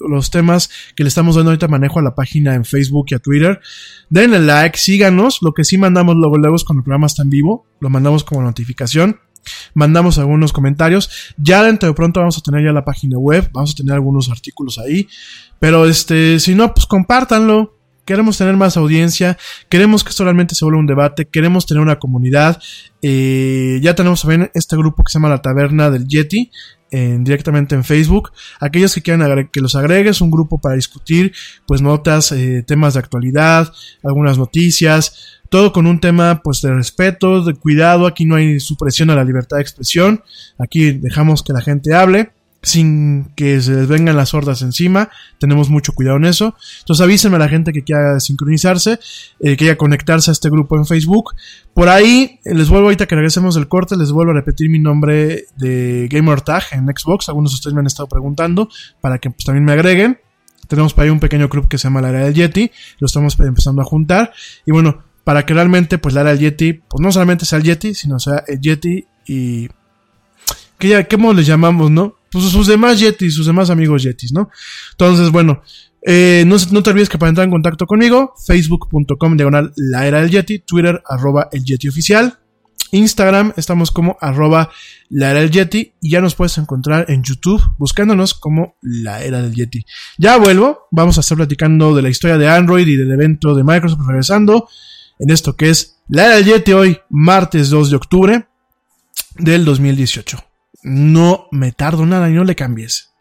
[0.00, 3.18] los temas que le estamos dando ahorita manejo a la página en Facebook y a
[3.18, 3.60] Twitter.
[4.08, 5.42] Denle like, síganos.
[5.42, 8.24] Lo que sí mandamos luego, luego es cuando el programa está en vivo, lo mandamos
[8.24, 9.18] como notificación
[9.74, 11.34] mandamos algunos comentarios.
[11.36, 14.30] Ya dentro de pronto vamos a tener ya la página web, vamos a tener algunos
[14.30, 15.08] artículos ahí.
[15.58, 17.78] Pero este, si no, pues compártanlo.
[18.04, 19.38] Queremos tener más audiencia,
[19.68, 22.60] queremos que esto realmente se vuelva un debate, queremos tener una comunidad.
[23.00, 26.50] Eh, ya tenemos también este grupo que se llama La Taberna del Yeti,
[26.92, 28.30] en, directamente en Facebook.
[28.60, 31.32] Aquellos que quieran que los agregues, un grupo para discutir,
[31.66, 33.72] pues notas, eh, temas de actualidad,
[34.04, 39.10] algunas noticias, todo con un tema pues de respeto, de cuidado, aquí no hay supresión
[39.10, 40.22] a la libertad de expresión,
[40.58, 42.30] aquí dejamos que la gente hable
[42.62, 45.10] sin que se les vengan las hordas encima.
[45.38, 46.54] Tenemos mucho cuidado en eso.
[46.80, 49.00] Entonces avísenme a la gente que quiera sincronizarse,
[49.40, 51.34] eh, que quiera conectarse a este grupo en Facebook.
[51.74, 54.78] Por ahí, eh, les vuelvo ahorita que regresemos del corte, les vuelvo a repetir mi
[54.78, 57.28] nombre de Gamer Tag en Xbox.
[57.28, 58.68] Algunos de ustedes me han estado preguntando
[59.00, 60.20] para que pues, también me agreguen.
[60.68, 62.70] Tenemos por ahí un pequeño club que se llama la área del Yeti.
[62.98, 64.32] Lo estamos empezando a juntar.
[64.64, 67.64] Y bueno, para que realmente pues la área del Yeti, pues no solamente sea el
[67.64, 69.68] Yeti, sino sea el Yeti y...
[70.82, 72.16] ¿Qué, ya, ¿Qué les llamamos, no?
[72.32, 74.50] pues sus demás Yetis, sus demás amigos Yetis, ¿no?
[74.90, 75.62] Entonces, bueno,
[76.04, 80.20] eh, no, no, te olvides que para entrar en contacto conmigo, facebook.com diagonal la era
[80.22, 82.36] del Yeti, Twitter arroba el Yeti oficial,
[82.90, 84.70] Instagram estamos como arroba
[85.08, 89.40] la era del Yeti y ya nos puedes encontrar en YouTube buscándonos como la era
[89.40, 89.84] del Yeti.
[90.18, 93.62] Ya vuelvo, vamos a estar platicando de la historia de Android y del evento de
[93.62, 94.68] Microsoft regresando
[95.20, 98.48] en esto que es la era del Yeti hoy, martes 2 de octubre
[99.38, 100.51] del 2018
[100.82, 103.12] no me tardo nada y no le cambies.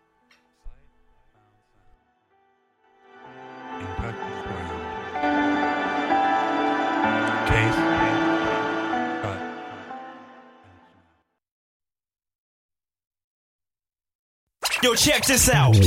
[14.84, 15.78] Yo, check this out.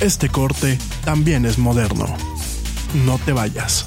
[0.00, 2.06] Este corte también es moderno.
[3.04, 3.86] No te vayas.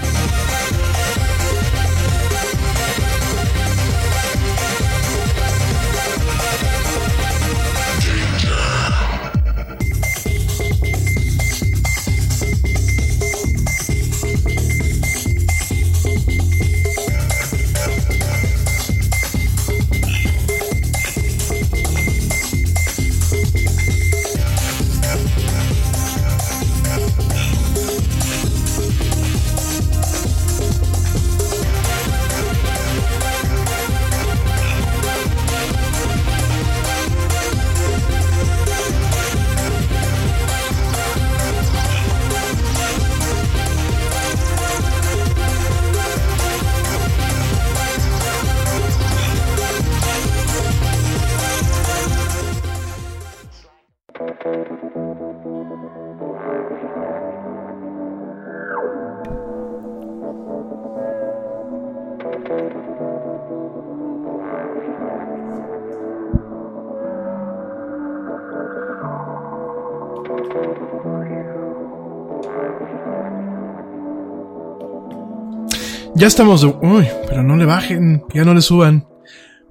[76.21, 76.67] Ya estamos de...
[76.67, 79.07] Uy, pero no le bajen, ya no le suban.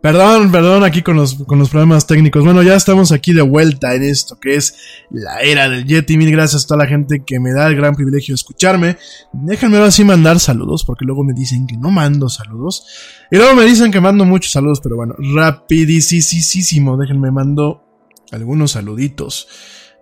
[0.02, 2.42] Perdón, perdón aquí con los, con los problemas técnicos.
[2.42, 4.74] Bueno, ya estamos aquí de vuelta en esto que es
[5.10, 6.16] la era del Yeti.
[6.16, 8.96] Mil gracias a toda la gente que me da el gran privilegio de escucharme.
[9.32, 12.84] Déjenme ahora sí mandar saludos, porque luego me dicen que no mando saludos.
[13.30, 16.96] Y luego me dicen que mando muchos saludos, pero bueno, rapidísimo.
[16.96, 17.84] Déjenme mando
[18.32, 19.46] algunos saluditos.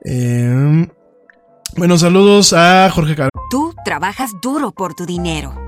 [0.02, 0.88] Eh,
[1.76, 5.67] bueno, saludos a Jorge Car Tú trabajas duro por tu dinero.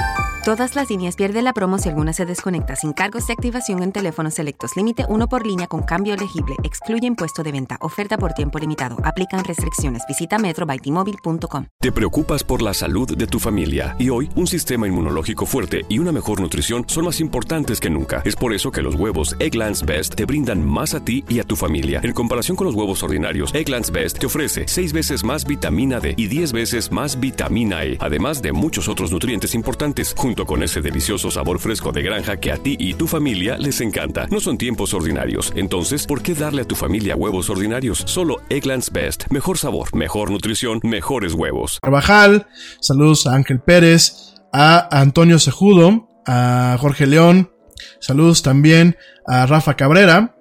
[0.43, 3.91] Todas las líneas pierden la promo si alguna se desconecta sin cargos de activación en
[3.91, 4.75] teléfonos selectos.
[4.75, 6.55] Límite uno por línea con cambio elegible.
[6.63, 7.77] Excluye impuesto de venta.
[7.79, 8.97] Oferta por tiempo limitado.
[9.03, 10.01] Aplican restricciones.
[10.07, 11.67] Visita metrobytmobile.com.
[11.79, 15.99] Te preocupas por la salud de tu familia y hoy un sistema inmunológico fuerte y
[15.99, 18.23] una mejor nutrición son más importantes que nunca.
[18.25, 21.43] Es por eso que los huevos Egglands Best te brindan más a ti y a
[21.43, 21.99] tu familia.
[22.01, 26.15] En comparación con los huevos ordinarios, Egglands Best te ofrece 6 veces más vitamina D
[26.17, 30.81] y 10 veces más vitamina E, además de muchos otros nutrientes importantes, junto con ese
[30.81, 34.27] delicioso sabor fresco de granja que a ti y tu familia les encanta.
[34.31, 38.03] No son tiempos ordinarios, entonces, ¿por qué darle a tu familia huevos ordinarios?
[38.07, 39.25] Solo Egglands Best.
[39.29, 41.79] Mejor sabor, mejor nutrición, mejores huevos.
[41.81, 42.47] Carvajal,
[42.79, 47.51] saludos a Ángel Pérez, a Antonio Cejudo, a Jorge León,
[47.99, 50.35] saludos también a Rafa Cabrera,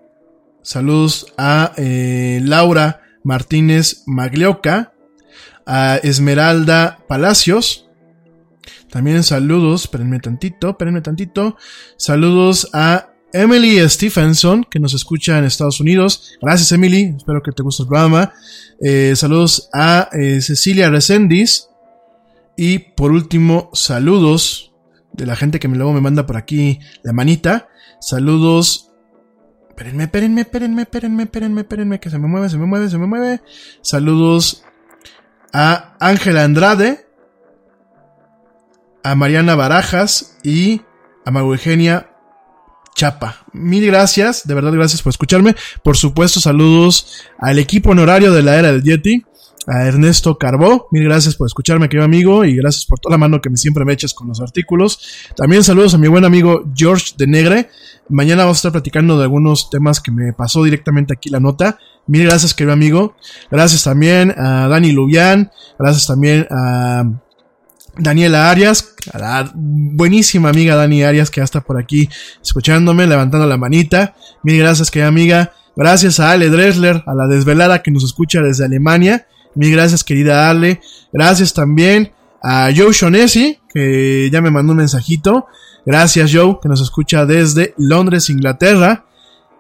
[0.63, 4.93] saludos a eh, Laura Martínez Maglioca,
[5.67, 7.90] a Esmeralda Palacios,
[8.91, 11.57] también saludos, espérenme tantito, espérenme tantito,
[11.97, 16.37] saludos a Emily Stephenson, que nos escucha en Estados Unidos.
[16.43, 17.15] Gracias, Emily.
[17.17, 18.33] Espero que te guste el programa.
[18.81, 21.69] Eh, saludos a eh, Cecilia Resendiz.
[22.57, 24.73] Y por último, saludos
[25.13, 27.69] de la gente que me, luego me manda por aquí la manita.
[28.01, 28.91] Saludos.
[29.69, 33.07] Espérenme, espérenme, espérenme, espérenme, espérenme, espérenme, que se me mueve, se me mueve, se me
[33.07, 33.41] mueve.
[33.81, 34.63] Saludos
[35.53, 37.07] a Ángela Andrade.
[39.03, 40.83] A Mariana Barajas y
[41.25, 42.11] a Mago Eugenia
[42.95, 43.47] Chapa.
[43.53, 45.55] Mil gracias, de verdad gracias por escucharme.
[45.83, 49.25] Por supuesto, saludos al equipo honorario de la era del Yeti,
[49.67, 50.89] a Ernesto Carbó.
[50.91, 53.85] Mil gracias por escucharme, querido amigo, y gracias por toda la mano que me siempre
[53.85, 55.01] me echas con los artículos.
[55.37, 57.71] También saludos a mi buen amigo George de Negre.
[58.09, 61.79] Mañana vamos a estar platicando de algunos temas que me pasó directamente aquí la nota.
[62.07, 63.15] Mil gracias, querido amigo.
[63.51, 65.53] Gracias también a Dani Lubián.
[65.79, 67.05] Gracias también a
[68.01, 72.09] Daniela Arias, la buenísima amiga Dani Arias que ya está por aquí
[72.43, 74.15] escuchándome, levantando la manita.
[74.43, 75.53] Mil gracias, querida amiga.
[75.77, 79.27] Gracias a Ale Dressler, a la desvelada que nos escucha desde Alemania.
[79.55, 80.81] Mil gracias, querida Ale.
[81.13, 85.47] Gracias también a Joe Shonesi, que ya me mandó un mensajito.
[85.85, 89.05] Gracias, Joe, que nos escucha desde Londres, Inglaterra.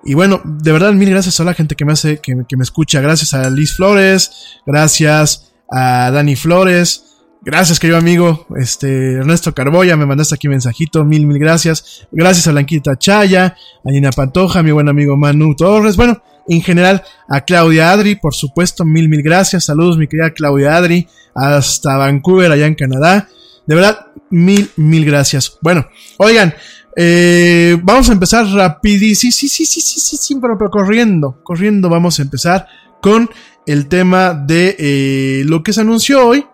[0.04, 2.62] Y bueno, de verdad, mil gracias a la gente que me hace, que, que me
[2.62, 3.00] escucha.
[3.00, 7.09] Gracias a Liz Flores, gracias a Dani Flores,
[7.42, 8.46] Gracias, querido amigo.
[8.56, 11.06] Este, Ernesto Carboya, me mandaste aquí mensajito.
[11.06, 12.06] Mil, mil gracias.
[12.12, 15.96] Gracias a Blanquita Chaya, a Nina Pantoja, a mi buen amigo Manu Torres.
[15.96, 19.64] Bueno, en general, a Claudia Adri, por supuesto, mil, mil gracias.
[19.64, 23.26] Saludos, mi querida Claudia Adri, hasta Vancouver, allá en Canadá.
[23.66, 25.56] De verdad, mil, mil gracias.
[25.62, 25.86] Bueno,
[26.18, 26.52] oigan,
[26.94, 29.32] eh, vamos a empezar rapidísimo.
[29.32, 32.66] Sí, sí, sí, sí, sí, sí, pero, pero corriendo, corriendo, vamos a empezar
[33.00, 33.30] con
[33.66, 36.44] el tema de eh, lo que se anunció hoy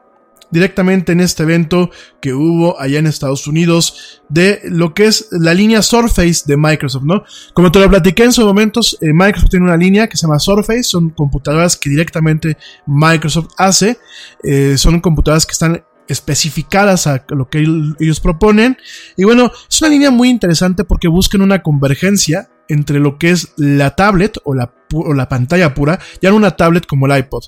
[0.51, 1.91] directamente en este evento
[2.21, 7.05] que hubo allá en Estados Unidos de lo que es la línea Surface de Microsoft,
[7.05, 7.25] ¿no?
[7.53, 10.39] Como te lo platiqué en su momentos, eh, Microsoft tiene una línea que se llama
[10.39, 13.99] Surface, son computadoras que directamente Microsoft hace,
[14.43, 17.65] eh, son computadoras que están especificadas a lo que
[17.99, 18.77] ellos proponen.
[19.17, 23.53] Y bueno, es una línea muy interesante porque buscan una convergencia entre lo que es
[23.57, 27.45] la tablet o la, o la pantalla pura, ya no una tablet como el iPod,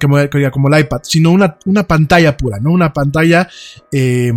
[0.00, 0.16] como,
[0.50, 2.70] como el iPad, sino una, una, pantalla pura, ¿no?
[2.72, 3.48] Una pantalla
[3.92, 4.32] eh,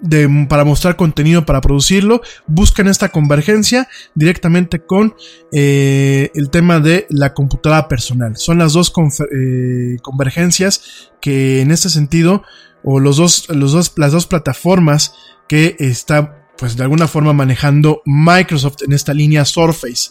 [0.00, 5.14] de, para mostrar contenido, para producirlo, buscan esta convergencia directamente con
[5.52, 8.36] eh, el tema de la computadora personal.
[8.36, 8.92] Son las dos
[9.32, 12.42] eh, convergencias que en este sentido,
[12.82, 15.14] o los dos, los dos, las dos plataformas
[15.48, 20.10] que está pues de alguna forma manejando Microsoft en esta línea Surface.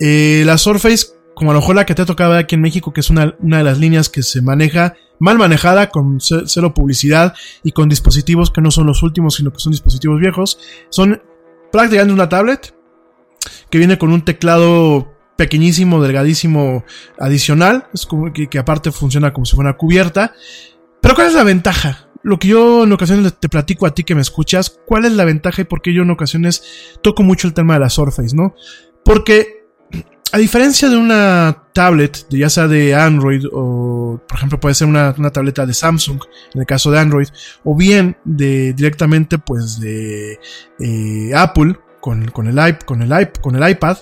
[0.00, 2.92] Eh, la Surface, como a lo mejor la que te ha tocado aquí en México,
[2.92, 7.34] que es una, una de las líneas que se maneja mal manejada, con cero publicidad
[7.62, 10.58] y con dispositivos que no son los últimos, sino que son dispositivos viejos,
[10.88, 11.22] son
[11.70, 12.74] prácticamente una tablet
[13.70, 16.84] que viene con un teclado pequeñísimo, delgadísimo,
[17.18, 20.32] adicional, es como que, que aparte funciona como si fuera cubierta.
[21.00, 22.03] Pero ¿cuál es la ventaja?
[22.24, 25.24] Lo que yo en ocasiones te platico a ti que me escuchas, cuál es la
[25.24, 28.54] ventaja y por qué yo en ocasiones toco mucho el tema de la Surface, ¿no?
[29.04, 29.66] Porque
[30.32, 35.12] a diferencia de una tablet, ya sea de Android o, por ejemplo, puede ser una,
[35.30, 36.20] tableta de Samsung,
[36.54, 37.28] en el caso de Android,
[37.62, 40.40] o bien de directamente, pues, de
[40.80, 42.54] eh, Apple con, con, el,
[42.84, 43.98] con, el, con el iPad,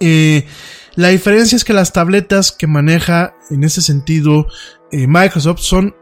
[0.00, 0.46] eh,
[0.94, 4.46] la diferencia es que las tabletas que maneja en ese sentido
[4.90, 5.94] eh, Microsoft son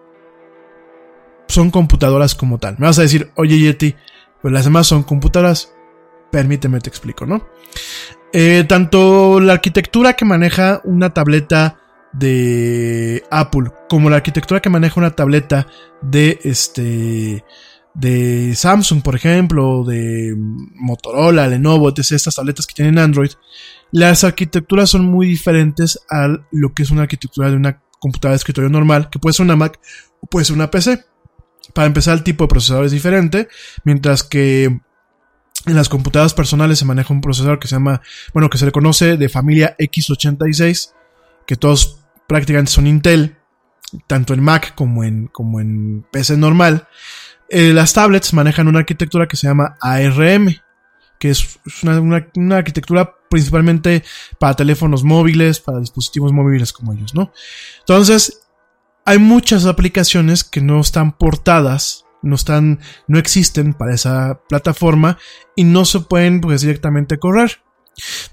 [1.49, 2.77] son computadoras como tal.
[2.79, 3.95] Me vas a decir, oye Yeti,
[4.43, 5.73] pues las demás son computadoras.
[6.31, 7.47] Permíteme te explico, ¿no?
[8.33, 11.79] Eh, tanto la arquitectura que maneja una tableta
[12.13, 15.67] de Apple como la arquitectura que maneja una tableta
[16.03, 17.45] de este
[17.95, 22.13] de Samsung, por ejemplo, de Motorola, Lenovo, etc.
[22.13, 23.31] Estas tabletas que tienen Android,
[23.93, 28.39] las arquitecturas son muy diferentes a lo que es una arquitectura de una computadora de
[28.39, 29.79] escritorio normal, que puede ser una Mac
[30.21, 31.05] o puede ser una PC.
[31.73, 33.49] Para empezar, el tipo de procesador es diferente,
[33.85, 34.65] mientras que
[35.67, 38.03] en las computadoras personales se maneja un procesador que se llama,
[38.33, 40.93] bueno, que se le conoce de familia X86,
[41.47, 43.37] que todos prácticamente son Intel,
[44.07, 46.89] tanto en Mac como en, como en PC normal.
[47.49, 50.55] Eh, las tablets manejan una arquitectura que se llama ARM,
[51.19, 54.03] que es una, una, arquitectura principalmente
[54.39, 57.33] para teléfonos móviles, para dispositivos móviles como ellos, ¿no?
[57.81, 58.44] Entonces,
[59.05, 65.19] hay muchas aplicaciones que no están portadas, no están, no existen para esa plataforma
[65.55, 67.63] y no se pueden pues directamente correr.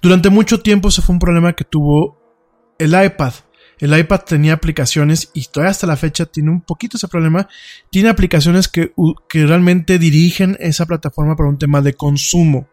[0.02, 2.18] Durante mucho tiempo ese fue un problema que tuvo
[2.80, 3.34] el iPad.
[3.80, 7.50] El iPad tenía aplicaciones y todavía hasta la fecha tiene un poquito ese problema.
[7.90, 8.94] Tiene aplicaciones que,
[9.28, 12.70] que realmente dirigen esa plataforma para un tema de consumo.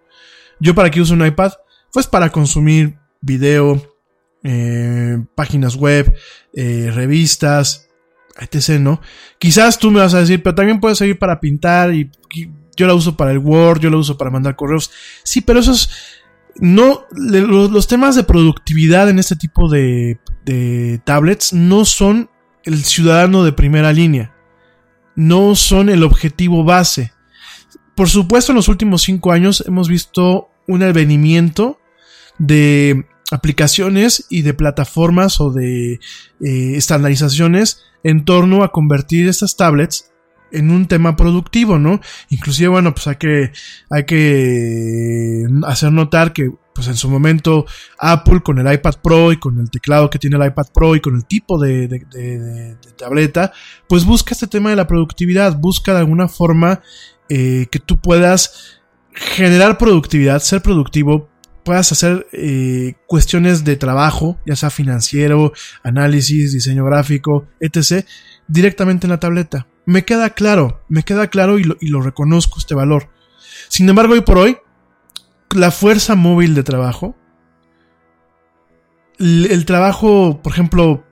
[0.61, 1.53] Yo para qué uso un iPad?
[1.92, 3.96] Pues para consumir video,
[4.44, 6.14] eh, páginas web,
[6.55, 7.88] eh, revistas,
[8.39, 9.01] etc., ¿no?
[9.39, 12.11] Quizás tú me vas a decir, pero también puede servir para pintar y,
[12.76, 14.93] yo la uso para el Word, yo la uso para mandar correos.
[15.24, 15.91] Sí, pero esos
[16.61, 22.30] no los, temas de productividad en este tipo de, de, tablets no son
[22.62, 24.32] el ciudadano de primera línea.
[25.16, 27.12] no son el objetivo base.
[27.97, 31.80] Por supuesto, en los últimos cinco años hemos visto un advenimiento
[32.39, 40.11] de aplicaciones y de plataformas o de eh, estandarizaciones en torno a convertir estas tablets
[40.51, 42.01] en un tema productivo, ¿no?
[42.30, 43.53] Inclusive, bueno, pues hay que,
[43.90, 47.66] hay que hacer notar que, pues en su momento,
[47.99, 51.01] Apple con el iPad Pro y con el teclado que tiene el iPad Pro y
[51.01, 53.53] con el tipo de, de, de, tableta,
[53.88, 56.80] pues busca este tema de la productividad, busca de alguna forma
[57.28, 58.80] eh, que tú puedas
[59.12, 61.28] generar productividad, ser productivo,
[61.68, 65.52] puedas hacer eh, cuestiones de trabajo, ya sea financiero,
[65.82, 68.06] análisis, diseño gráfico, etc.,
[68.46, 69.66] directamente en la tableta.
[69.84, 73.10] Me queda claro, me queda claro y lo, reconozco este valor.
[73.68, 74.56] Sin embargo, hoy por hoy,
[75.54, 77.14] la fuerza móvil de trabajo,
[79.18, 81.04] el, el trabajo, por ejemplo,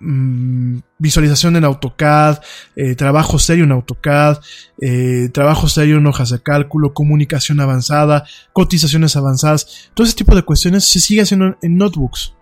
[0.00, 2.40] mm, visualización en AutoCAD,
[2.76, 4.38] eh, trabajo serio en AutoCAD,
[4.80, 10.42] eh, trabajo serio en hojas de cálculo, comunicación avanzada, cotizaciones avanzadas, todo ese tipo de
[10.42, 12.34] cuestiones se sigue haciendo en, notebooks.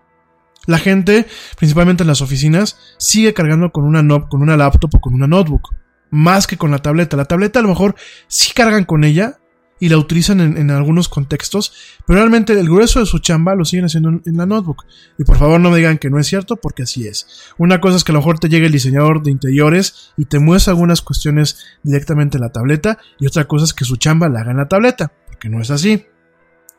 [0.65, 1.25] La gente,
[1.57, 5.27] principalmente en las oficinas, sigue cargando con una, no, con una laptop o con una
[5.27, 5.73] notebook,
[6.09, 7.15] más que con la tableta.
[7.15, 7.95] La tableta a lo mejor
[8.27, 9.39] sí cargan con ella
[9.79, 11.73] y la utilizan en, en algunos contextos,
[12.05, 14.85] pero realmente el grueso de su chamba lo siguen haciendo en, la notebook.
[15.17, 17.51] Y por favor no me digan que no es cierto, porque así es.
[17.57, 20.39] Una cosa es que a lo mejor te llegue el diseñador de interiores y te
[20.39, 24.41] muestra algunas cuestiones directamente en la tableta, y otra cosa es que su chamba la
[24.41, 26.05] haga en la tableta, porque no es así.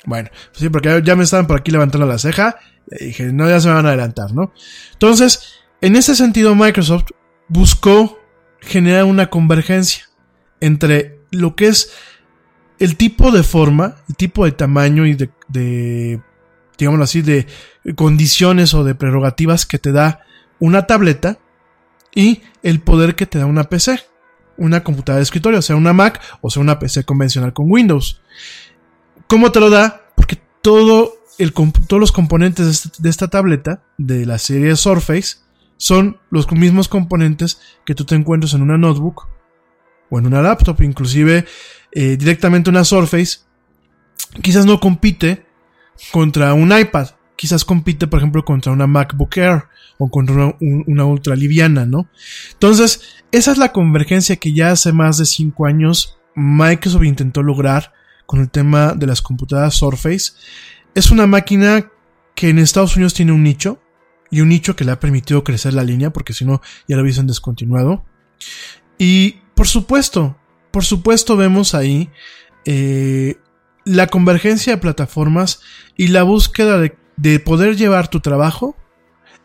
[0.05, 2.57] Bueno, pues sí, porque ya me estaban por aquí levantando la ceja,
[2.91, 4.53] y dije, no, ya se me van a adelantar, ¿no?
[4.93, 7.11] Entonces, en ese sentido, Microsoft
[7.49, 8.19] buscó
[8.61, 10.05] generar una convergencia
[10.61, 11.93] entre lo que es
[12.79, 16.21] el tipo de forma, el tipo de tamaño y de, de,
[16.77, 17.47] digámoslo así, de
[17.97, 20.21] condiciones o de prerrogativas que te da
[20.59, 21.39] una tableta
[22.15, 24.01] y el poder que te da una PC,
[24.57, 28.21] una computadora de escritorio, o sea, una Mac o sea, una PC convencional con Windows.
[29.27, 30.11] ¿Cómo te lo da?
[30.17, 35.37] Porque todo el, todos los componentes de esta, de esta tableta, de la serie Surface,
[35.77, 39.29] son los mismos componentes que tú te encuentras en una notebook
[40.11, 41.47] o en una laptop, inclusive
[41.93, 43.41] eh, directamente una Surface,
[44.43, 45.47] quizás no compite
[46.13, 49.65] contra un iPad, quizás compite, por ejemplo, contra una MacBook Air
[49.99, 52.09] o contra una, un, una ultra liviana, ¿no?
[52.53, 53.01] Entonces,
[53.33, 57.93] esa es la convergencia que ya hace más de 5 años Microsoft intentó lograr
[58.27, 60.33] con el tema de las computadoras Surface.
[60.95, 61.91] Es una máquina
[62.35, 63.81] que en Estados Unidos tiene un nicho
[64.31, 67.03] y un nicho que le ha permitido crecer la línea porque si no ya lo
[67.03, 68.05] hubiesen descontinuado.
[68.99, 70.37] Y por supuesto,
[70.71, 72.11] por supuesto vemos ahí
[72.65, 73.37] eh,
[73.85, 75.61] la convergencia de plataformas
[75.97, 78.77] y la búsqueda de, de poder llevar tu trabajo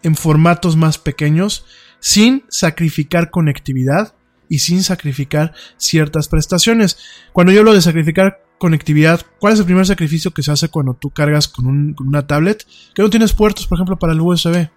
[0.03, 1.65] en formatos más pequeños
[1.99, 4.15] sin sacrificar conectividad
[4.49, 6.97] y sin sacrificar ciertas prestaciones.
[7.31, 10.93] Cuando yo hablo de sacrificar conectividad, ¿cuál es el primer sacrificio que se hace cuando
[10.93, 12.65] tú cargas con, un, con una tablet?
[12.93, 14.69] Que no tienes puertos, por ejemplo, para el USB.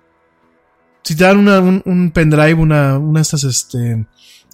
[1.03, 1.47] Si te dan
[1.85, 4.07] un, pendrive, una, una estas, este,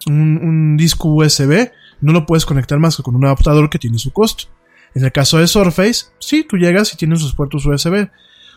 [0.06, 1.70] un, disco USB,
[2.02, 4.44] no lo puedes conectar más que con un adaptador que tiene su costo.
[4.94, 8.08] En el caso de Surface, sí, tú llegas y tienes sus puertos USB.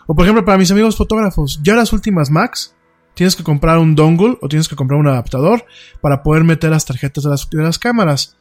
[0.08, 2.76] O por ejemplo, para mis amigos fotógrafos, ya las últimas Macs,
[3.14, 5.66] tienes que comprar un dongle o tienes que comprar un adaptador
[6.02, 8.38] para poder meter las tarjetas de las, de cámaras.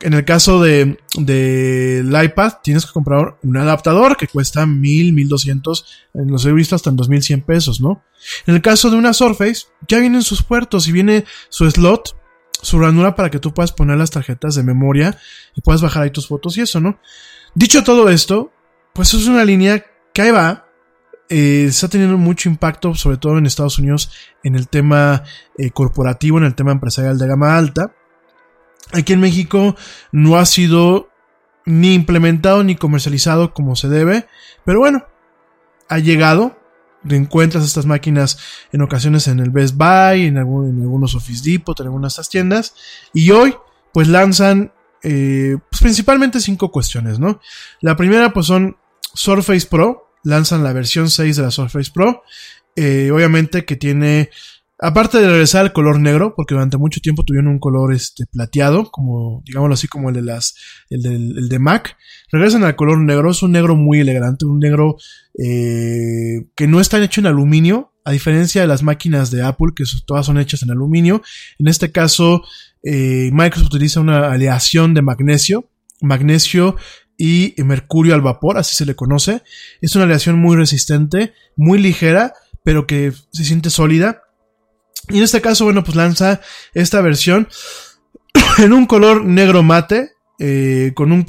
[0.00, 5.14] En el caso de, de el iPad, tienes que comprar un adaptador que cuesta mil,
[5.14, 8.02] mil doscientos, los he visto hasta en dos mil cien pesos, ¿no?
[8.46, 12.14] En el caso de una Surface, ya vienen sus puertos y viene su slot,
[12.62, 15.18] su ranura para que tú puedas poner las tarjetas de memoria
[15.54, 16.98] y puedas bajar ahí tus fotos y eso, ¿no?
[17.54, 18.52] Dicho todo esto,
[18.92, 20.66] pues es una línea que ahí va,
[21.28, 24.10] eh, está teniendo mucho impacto, sobre todo en Estados Unidos,
[24.44, 25.24] en el tema
[25.58, 27.92] eh, corporativo, en el tema empresarial de gama alta.
[28.92, 29.74] Aquí en México
[30.12, 31.08] no ha sido
[31.64, 34.26] ni implementado ni comercializado como se debe,
[34.64, 35.04] pero bueno,
[35.88, 36.58] ha llegado.
[37.10, 38.38] Encuentras estas máquinas
[38.72, 42.74] en ocasiones en el Best Buy, en, algunos Office Depot, en algunas de estas tiendas,
[43.12, 43.54] y hoy
[43.92, 47.40] pues lanzan eh, pues principalmente cinco cuestiones, ¿no?
[47.80, 48.76] La primera pues son
[49.14, 52.22] Surface Pro, lanzan la versión 6 de la Surface Pro,
[52.74, 54.30] eh, obviamente que tiene
[54.78, 58.90] Aparte de regresar al color negro, porque durante mucho tiempo tuvieron un color este plateado,
[58.90, 60.54] como, digámoslo así, como el de las,
[60.90, 61.96] el de, el de Mac,
[62.30, 64.96] regresan al color negro, es un negro muy elegante, un negro
[65.42, 69.84] eh, que no está hecho en aluminio, a diferencia de las máquinas de Apple, que
[70.06, 71.22] todas son hechas en aluminio.
[71.58, 72.42] En este caso,
[72.84, 75.70] eh, Microsoft utiliza una aleación de magnesio,
[76.02, 76.76] magnesio
[77.16, 79.42] y mercurio al vapor, así se le conoce.
[79.80, 84.22] Es una aleación muy resistente, muy ligera, pero que se siente sólida
[85.08, 86.40] Y en este caso, bueno, pues lanza
[86.74, 87.48] esta versión
[88.58, 91.24] en un color negro mate, eh, con un,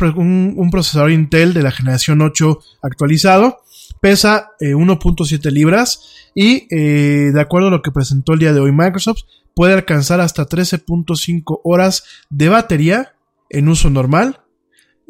[0.58, 3.60] un- procesador Intel de la generación 8 actualizado.
[4.02, 8.60] Pesa eh, 1.7 libras y eh, de acuerdo a lo que presentó el día de
[8.60, 9.22] hoy Microsoft,
[9.56, 13.16] puede alcanzar hasta 13.5 horas de batería
[13.50, 14.42] en uso normal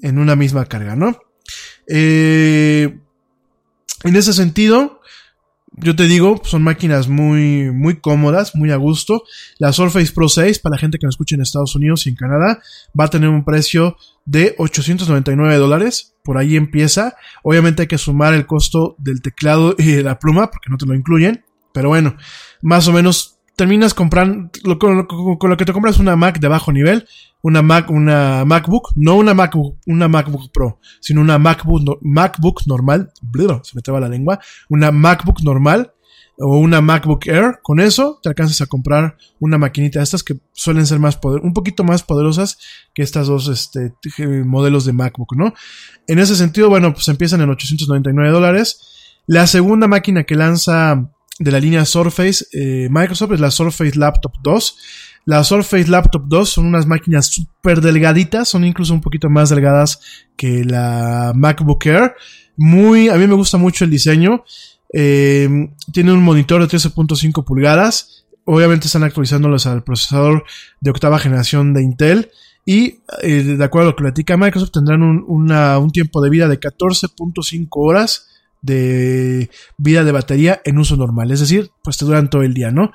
[0.02, 1.20] en una misma carga, ¿no?
[1.88, 2.98] Eh,
[4.04, 5.02] en ese sentido,
[5.80, 9.24] yo te digo, son máquinas muy, muy cómodas, muy a gusto.
[9.60, 12.16] La Surface Pro 6, para la gente que nos escucha en Estados Unidos y en
[12.16, 12.60] Canadá,
[13.00, 16.16] va a tener un precio de 899 dólares.
[16.24, 17.16] Por ahí empieza.
[17.44, 20.88] Obviamente hay que sumar el costo del teclado y de la pluma, porque no te
[20.88, 21.46] lo incluyen.
[21.74, 22.18] Pero bueno,
[22.64, 24.50] más o menos terminas comprando,
[24.80, 25.08] con
[25.50, 27.08] lo que te compras una Mac de bajo nivel,
[27.48, 33.10] una Mac, una MacBook, no una MacBook, una MacBook Pro, sino una MacBook, MacBook normal,
[33.22, 34.38] bleh, se me traba la lengua,
[34.68, 35.94] una MacBook normal
[36.40, 40.38] o una MacBook Air, con eso te alcanzas a comprar una maquinita de estas que
[40.52, 42.58] suelen ser más poder, un poquito más poderosas
[42.94, 45.54] que estas dos este, eh, modelos de MacBook, ¿no?
[46.06, 48.82] En ese sentido, bueno, pues empiezan en 899 dólares.
[49.26, 51.10] La segunda máquina que lanza
[51.40, 54.78] de la línea Surface eh, Microsoft es la Surface Laptop 2.
[55.28, 60.00] La Surface Laptop 2 son unas máquinas súper delgaditas, son incluso un poquito más delgadas
[60.38, 62.16] que la MacBook Air.
[62.56, 64.46] Muy, a mí me gusta mucho el diseño.
[64.94, 65.50] Eh,
[65.92, 68.26] tiene un monitor de 13.5 pulgadas.
[68.46, 70.46] Obviamente están actualizándolos al procesador
[70.80, 72.32] de octava generación de Intel.
[72.66, 76.58] Y eh, de acuerdo a lo que platica Microsoft, tendrán un tiempo de vida de
[76.58, 78.30] 14.5 horas
[78.68, 81.32] de vida de batería en uso normal.
[81.32, 82.92] Es decir, pues te duran todo el día, ¿no?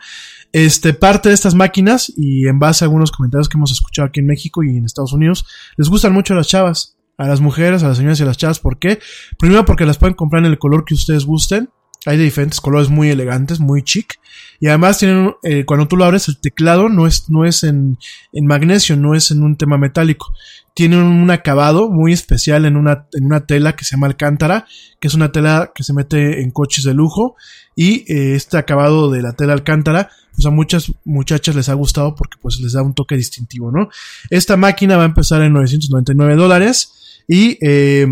[0.52, 4.20] Este, parte de estas máquinas, y en base a algunos comentarios que hemos escuchado aquí
[4.20, 5.46] en México y en Estados Unidos,
[5.76, 8.60] les gustan mucho las chavas, a las mujeres, a las señoras y a las chavas.
[8.60, 9.00] ¿Por qué?
[9.38, 11.70] Primero porque las pueden comprar en el color que ustedes gusten.
[12.06, 14.18] Hay de diferentes colores muy elegantes, muy chic.
[14.60, 17.98] Y además tienen, eh, cuando tú lo abres, el teclado no es, no es en,
[18.32, 20.32] en magnesio, no es en un tema metálico.
[20.74, 24.66] Tiene un acabado muy especial en una, en una tela que se llama alcántara,
[25.00, 27.36] que es una tela que se mete en coches de lujo.
[27.76, 32.14] Y eh, este acabado de la tela alcántara, pues a muchas muchachas les ha gustado
[32.14, 33.90] porque pues les da un toque distintivo, ¿no?
[34.30, 38.06] Esta máquina va a empezar en 999 dólares y eh,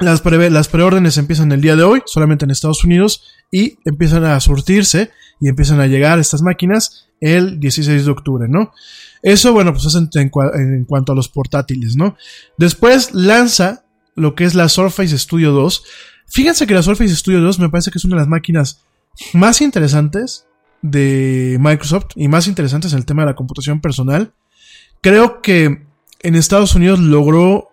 [0.00, 4.24] las, pre- las preórdenes empiezan el día de hoy, solamente en Estados Unidos, y empiezan
[4.24, 5.10] a surtirse
[5.40, 8.72] y empiezan a llegar estas máquinas el 16 de octubre, ¿no?
[9.22, 12.16] Eso, bueno, pues es en, en cua- en cuanto a los portátiles, ¿no?
[12.56, 13.84] Después lanza
[14.14, 15.82] lo que es la Surface Studio 2.
[16.26, 18.82] Fíjense que la Surface Studio 2 me parece que es una de las máquinas
[19.32, 20.46] más interesantes
[20.82, 24.32] de Microsoft y más interesantes en el tema de la computación personal.
[25.00, 25.84] Creo que
[26.20, 27.68] en Estados Unidos logró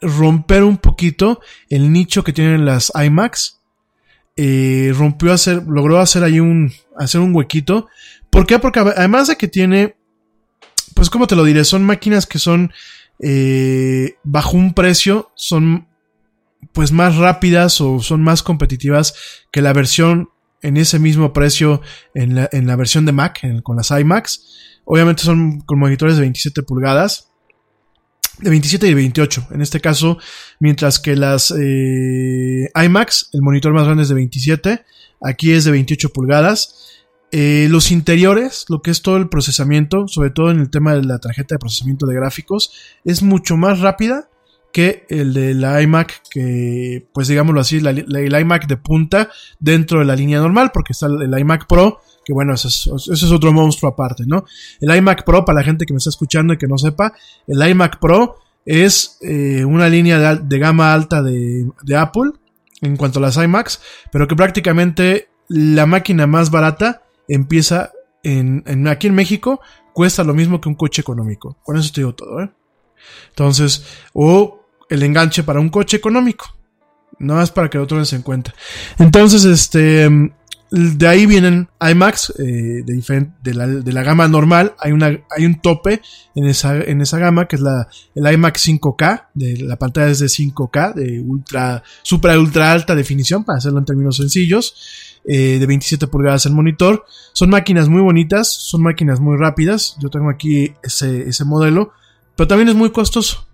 [0.00, 3.60] romper un poquito el nicho que tienen las iMacs.
[4.36, 7.88] Eh, rompió hacer, logró hacer ahí un, hacer un huequito.
[8.30, 8.58] ¿Por qué?
[8.58, 9.96] Porque además de que tiene,
[10.94, 12.72] pues como te lo diré, son máquinas que son
[13.20, 15.88] eh, bajo un precio, son
[16.72, 19.14] pues más rápidas o son más competitivas
[19.50, 20.30] que la versión
[20.62, 21.80] en ese mismo precio
[22.14, 24.80] en la, en la versión de Mac, con las iMacs.
[24.84, 27.28] Obviamente son con monitores de 27 pulgadas
[28.38, 29.48] de 27 y de 28.
[29.50, 30.18] En este caso,
[30.60, 34.84] mientras que las eh, iMacs, el monitor más grande es de 27,
[35.22, 37.04] aquí es de 28 pulgadas.
[37.30, 41.04] Eh, los interiores, lo que es todo el procesamiento, sobre todo en el tema de
[41.04, 42.72] la tarjeta de procesamiento de gráficos,
[43.04, 44.30] es mucho más rápida
[44.72, 49.30] que el de la iMac, que pues digámoslo así, la, la- el iMac de punta
[49.58, 53.52] dentro de la línea normal, porque está el, iMac Pro, que bueno, eso es, otro
[53.52, 54.44] monstruo aparte, ¿no?
[54.80, 57.12] El iMac Pro, para la gente que me está escuchando y que no sepa,
[57.46, 58.36] el iMac Pro
[58.66, 61.66] es eh, una línea de, gama alta de,
[61.96, 62.32] Apple
[62.82, 63.80] en cuanto a las iMacs,
[64.12, 67.90] pero que prácticamente la máquina más barata empieza
[68.22, 69.60] en- aquí en México,
[69.94, 71.56] cuesta lo mismo que un coche económico.
[71.64, 72.50] Con eso te digo todo, ¿eh?
[73.30, 74.57] Entonces, o
[74.88, 76.46] el enganche para un coche económico.
[77.18, 78.54] Nada más para que lo tomes en cuenta.
[78.98, 80.08] Entonces, este,
[80.70, 84.74] de ahí vienen iMacs eh, de, de, la, de la gama normal.
[84.78, 86.00] Hay, una, hay un tope
[86.34, 89.28] en esa, en esa gama que es la, el iMac 5K.
[89.34, 93.84] De, la pantalla es de 5K, de ultra, super ultra alta definición, para hacerlo en
[93.84, 94.74] términos sencillos.
[95.24, 97.04] eh, de 27 pulgadas el monitor.
[97.32, 99.96] Son máquinas muy bonitas, son máquinas muy rápidas.
[100.00, 101.92] Yo tengo aquí ese, ese modelo,
[102.36, 103.46] pero también es muy costoso.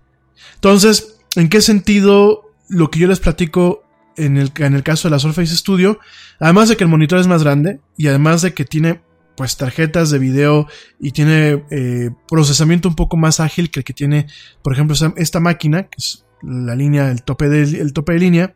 [0.55, 3.83] Entonces, ¿en qué sentido lo que yo les platico
[4.17, 5.99] en el, en el caso de la Surface Studio?
[6.39, 9.01] Además de que el monitor es más grande y además de que tiene
[9.35, 10.67] pues tarjetas de video
[10.99, 14.27] y tiene eh, procesamiento un poco más ágil que el que tiene,
[14.63, 18.55] por ejemplo, esta, máquina, que es la línea, el tope de, tope de línea.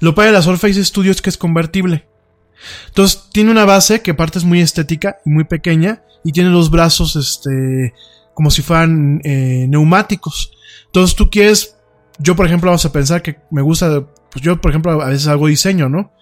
[0.00, 2.06] Lo padre de la Surface Studio es que es convertible.
[2.88, 6.70] Entonces tiene una base que aparte es muy estética y muy pequeña y tiene los
[6.70, 7.94] brazos este
[8.34, 10.52] como si fueran eh, neumáticos.
[10.88, 11.76] Entonces tú quieres,
[12.18, 15.26] yo por ejemplo vamos a pensar que me gusta, pues yo por ejemplo a veces
[15.28, 16.12] hago diseño, ¿no?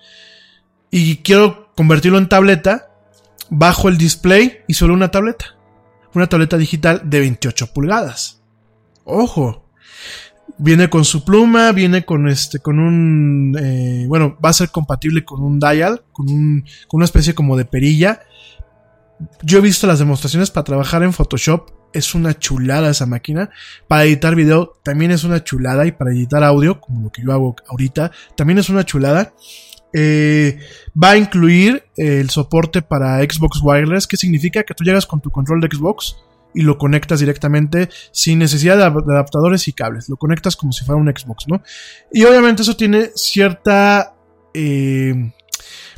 [0.91, 2.91] Y quiero convertirlo en tableta,
[3.51, 5.57] bajo el display y solo una tableta.
[6.15, 8.43] Una tableta digital de 28 pulgadas.
[9.05, 9.67] Ojo,
[10.59, 15.23] Viene con su pluma, viene con este, con un, eh, bueno, va a ser compatible
[15.23, 18.21] con un dial, con un, con una especie como de perilla.
[19.43, 23.51] Yo he visto las demostraciones para trabajar en Photoshop, es una chulada esa máquina.
[23.89, 27.33] Para editar video también es una chulada y para editar audio, como lo que yo
[27.33, 29.33] hago ahorita, también es una chulada.
[29.93, 30.59] Eh,
[31.03, 35.31] va a incluir el soporte para Xbox Wireless, que significa que tú llegas con tu
[35.31, 36.17] control de Xbox
[36.55, 40.09] y lo conectas directamente sin necesidad de adaptadores y cables.
[40.09, 41.63] Lo conectas como si fuera un Xbox, ¿no?
[42.13, 44.15] Y obviamente eso tiene cierta...
[44.55, 45.33] Eh,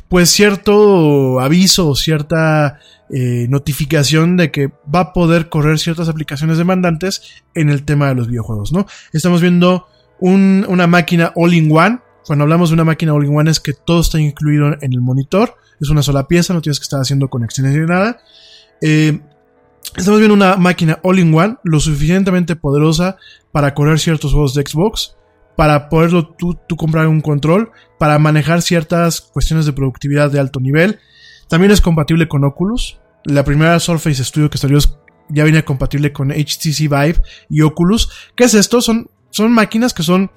[0.09, 2.79] pues cierto aviso cierta
[3.11, 8.15] eh, notificación de que va a poder correr ciertas aplicaciones demandantes en el tema de
[8.15, 8.85] los videojuegos, ¿no?
[9.13, 9.87] Estamos viendo
[10.19, 11.99] una máquina all-in-one.
[12.25, 15.55] Cuando hablamos de una máquina all-in-one es que todo está incluido en el monitor.
[15.79, 18.19] Es una sola pieza, no tienes que estar haciendo conexiones ni nada.
[18.81, 19.19] Eh,
[19.97, 23.17] Estamos viendo una máquina all-in-one, lo suficientemente poderosa
[23.51, 25.15] para correr ciertos juegos de Xbox,
[25.55, 30.99] para poderlo tú, comprar un control, para manejar ciertas cuestiones de productividad de alto nivel.
[31.49, 32.99] También es compatible con Oculus.
[33.25, 34.79] La primera Surface Studio que salió
[35.29, 38.09] ya viene compatible con HTC Vive y Oculus.
[38.35, 38.81] ¿Qué es esto?
[38.81, 40.31] Son, son máquinas que son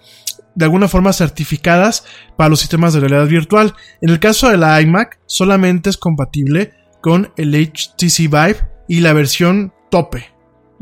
[0.55, 2.05] de alguna forma certificadas
[2.37, 3.75] para los sistemas de realidad virtual.
[4.01, 8.57] En el caso de la iMac, solamente es compatible con el HTC Vive
[8.89, 10.27] y la versión tope,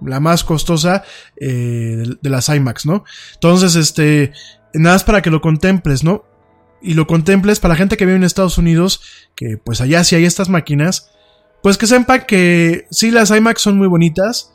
[0.05, 1.05] la más costosa
[1.37, 3.05] eh, de, las IMAX, ¿no?
[3.35, 4.33] Entonces, este,
[4.75, 6.25] nada más para que lo contemples, ¿no?
[6.83, 9.03] Y lo contemples para la gente que vive en Estados Unidos,
[9.35, 11.11] que pues allá sí hay estas máquinas,
[11.63, 14.55] pues que sepan que sí, las IMAX son muy bonitas,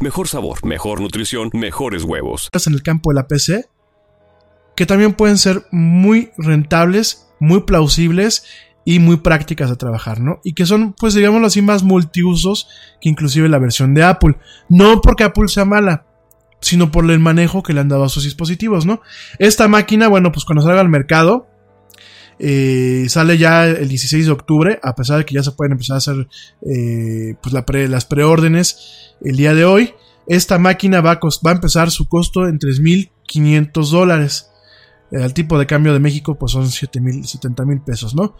[0.00, 2.50] mejor sabor, mejor nutrición, mejores huevos.
[2.66, 3.66] En el campo de la PC,
[4.76, 8.44] que también pueden ser muy rentables, muy plausibles
[8.84, 10.40] y muy prácticas de trabajar, ¿no?
[10.44, 12.68] Y que son, pues digámoslo así, más multiusos
[13.00, 14.36] que inclusive la versión de Apple.
[14.68, 16.06] No porque Apple sea mala,
[16.60, 19.00] sino por el manejo que le han dado a sus dispositivos, ¿no?
[19.38, 21.48] Esta máquina, bueno, pues cuando salga al mercado,
[22.38, 25.94] eh, sale ya el 16 de octubre, a pesar de que ya se pueden empezar
[25.94, 26.28] a hacer
[26.62, 29.94] eh, pues las preórdenes el día de hoy.
[30.26, 34.50] Esta máquina va a, va a empezar su costo en 3.500 dólares.
[35.10, 38.36] Eh, al tipo de cambio de México, pues son 7.000, 70 mil pesos, ¿no?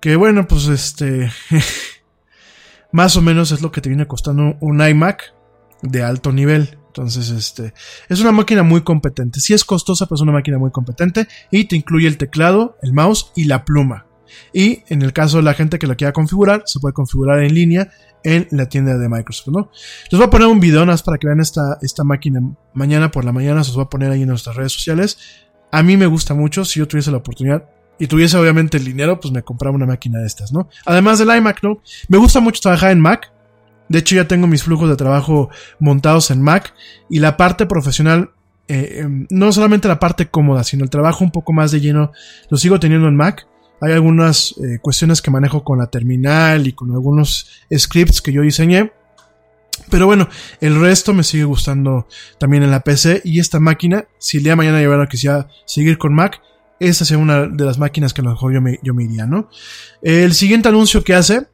[0.00, 1.30] Que bueno, pues este.
[2.92, 5.34] más o menos es lo que te viene costando un iMac
[5.82, 6.78] de alto nivel.
[6.92, 7.72] Entonces, este,
[8.10, 9.40] es una máquina muy competente.
[9.40, 12.92] Si es costosa, pero es una máquina muy competente y te incluye el teclado, el
[12.92, 14.06] mouse y la pluma.
[14.52, 17.54] Y en el caso de la gente que lo quiera configurar, se puede configurar en
[17.54, 17.90] línea
[18.24, 19.70] en la tienda de Microsoft, ¿no?
[20.10, 22.40] Les voy a poner un video más para que vean esta, esta máquina
[22.74, 25.18] mañana por la mañana, se los voy a poner ahí en nuestras redes sociales.
[25.70, 27.64] A mí me gusta mucho, si yo tuviese la oportunidad
[27.98, 30.68] y tuviese obviamente el dinero, pues me compraba una máquina de estas, ¿no?
[30.84, 31.80] Además del iMac, ¿no?
[32.08, 33.31] Me gusta mucho trabajar en Mac,
[33.92, 36.72] de hecho, ya tengo mis flujos de trabajo montados en Mac
[37.10, 38.30] y la parte profesional,
[38.66, 42.10] eh, em, no solamente la parte cómoda, sino el trabajo un poco más de lleno,
[42.48, 43.46] lo sigo teniendo en Mac.
[43.82, 48.40] Hay algunas eh, cuestiones que manejo con la terminal y con algunos scripts que yo
[48.40, 48.92] diseñé.
[49.90, 50.26] Pero bueno,
[50.62, 52.06] el resto me sigue gustando
[52.38, 55.98] también en la PC y esta máquina, si el día de mañana yo quisiera seguir
[55.98, 56.40] con Mac,
[56.80, 59.26] esa sería una de las máquinas que a lo mejor yo me, yo me iría,
[59.26, 59.50] ¿no?
[60.00, 61.51] El siguiente anuncio que hace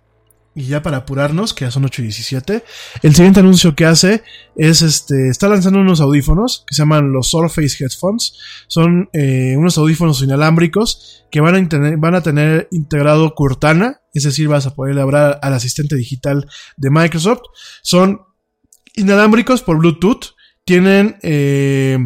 [0.55, 2.65] y ya para apurarnos, que ya son 8 y 17,
[3.03, 4.23] el siguiente anuncio que hace
[4.57, 8.35] es este, está lanzando unos audífonos que se llaman los Surface Headphones.
[8.67, 14.25] Son eh, unos audífonos inalámbricos que van a, tener, van a tener integrado Cortana, es
[14.25, 17.43] decir, vas a poder hablar al asistente digital de Microsoft.
[17.83, 18.23] Son
[18.97, 20.35] inalámbricos por Bluetooth,
[20.65, 21.99] tienen eh,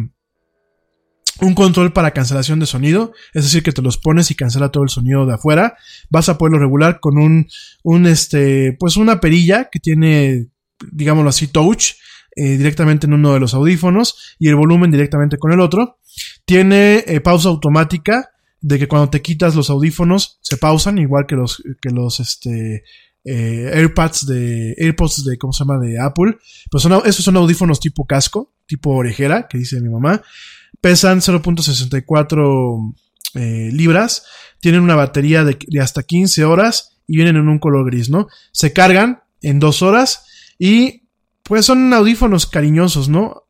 [1.43, 4.83] un control para cancelación de sonido, es decir, que te los pones y cancela todo
[4.83, 5.75] el sonido de afuera.
[6.09, 7.47] Vas a poderlo regular con un,
[7.83, 10.47] un este, pues una perilla que tiene,
[10.91, 11.93] digámoslo así, touch,
[12.35, 15.99] eh, directamente en uno de los audífonos y el volumen directamente con el otro.
[16.45, 18.29] Tiene eh, pausa automática,
[18.59, 22.83] de que cuando te quitas los audífonos se pausan, igual que los, que los, este,
[23.25, 25.79] eh, AirPods de, AirPods de, ¿cómo se llama?
[25.79, 26.37] De Apple.
[26.69, 30.21] Pues son, esos son audífonos tipo casco, tipo orejera, que dice mi mamá.
[30.83, 32.93] Pesan 0.64
[33.35, 34.25] eh, libras.
[34.59, 38.27] Tienen una batería de, de, hasta 15 horas y vienen en un color gris, ¿no?
[38.51, 40.25] Se cargan en dos horas
[40.59, 41.03] y
[41.43, 43.43] pues son audífonos cariñosos, ¿no?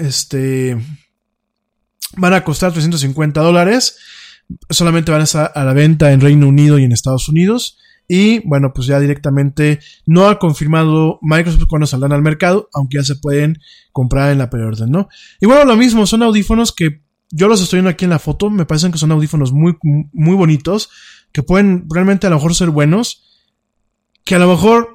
[0.00, 0.76] Este
[2.16, 3.96] van a costar 350 dólares.
[4.68, 7.78] Solamente van a estar a la venta en Reino Unido y en Estados Unidos.
[8.12, 13.04] Y bueno, pues ya directamente no ha confirmado Microsoft cuando saldrán al mercado, aunque ya
[13.04, 13.60] se pueden
[13.92, 15.08] comprar en la preorden, ¿no?
[15.40, 18.50] Y bueno, lo mismo, son audífonos que yo los estoy viendo aquí en la foto,
[18.50, 19.78] me parecen que son audífonos muy,
[20.12, 20.90] muy bonitos,
[21.30, 23.44] que pueden realmente a lo mejor ser buenos,
[24.24, 24.88] que a lo mejor,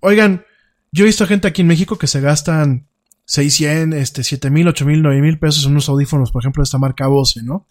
[0.00, 0.46] oigan,
[0.92, 2.88] yo he visto gente aquí en México que se gastan
[3.26, 7.42] 600, este, 7000, 8000, 9000 pesos en unos audífonos, por ejemplo, de esta marca Bose,
[7.42, 7.66] ¿no?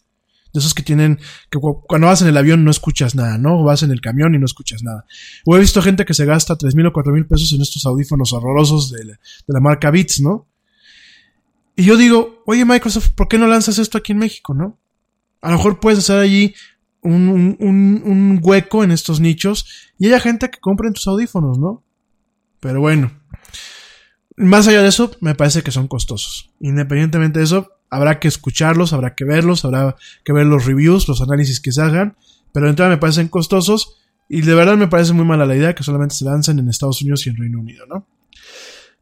[0.54, 1.18] De esos que tienen,
[1.50, 3.64] que cuando vas en el avión no escuchas nada, ¿no?
[3.64, 5.06] Vas en el camión y no escuchas nada.
[5.46, 7.86] O he visto gente que se gasta tres mil o cuatro mil pesos en estos
[7.86, 9.18] audífonos horrorosos de
[9.48, 10.48] la, marca Beats, ¿no?
[11.76, 14.78] Y yo digo, oye Microsoft, ¿por qué no lanzas esto aquí en México, no?
[15.42, 16.54] A lo mejor puedes hacer allí
[17.02, 21.58] un, un, un, un hueco en estos nichos y haya gente que compre tus audífonos,
[21.58, 21.84] ¿no?
[22.60, 23.12] Pero bueno.
[24.38, 26.52] Más allá de eso, me parece que son costosos.
[26.60, 31.22] Independientemente de eso, habrá que escucharlos, habrá que verlos, habrá que ver los reviews, los
[31.22, 32.16] análisis que se hagan,
[32.54, 33.98] pero de entrada me parecen costosos
[34.30, 37.02] y de verdad me parece muy mala la idea que solamente se lancen en Estados
[37.02, 38.08] Unidos y en Reino Unido, ¿no?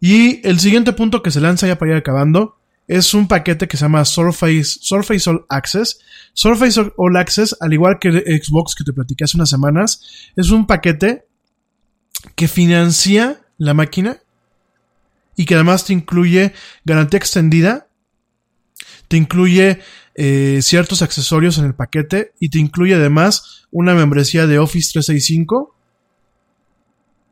[0.02, 2.58] Y el siguiente punto que se lanza ya para ir acabando
[2.88, 6.00] es un paquete que se llama Surface, Surface All Access.
[6.34, 10.66] Surface All Access, al igual que Xbox que te platiqué hace unas semanas, es un
[10.66, 11.26] paquete
[12.36, 14.18] que financia la máquina
[15.36, 16.54] y que además te incluye
[16.84, 17.89] garantía extendida
[19.10, 19.80] te incluye
[20.16, 25.76] eh, ciertos accesorios en el paquete y te incluye además una membresía de Office 365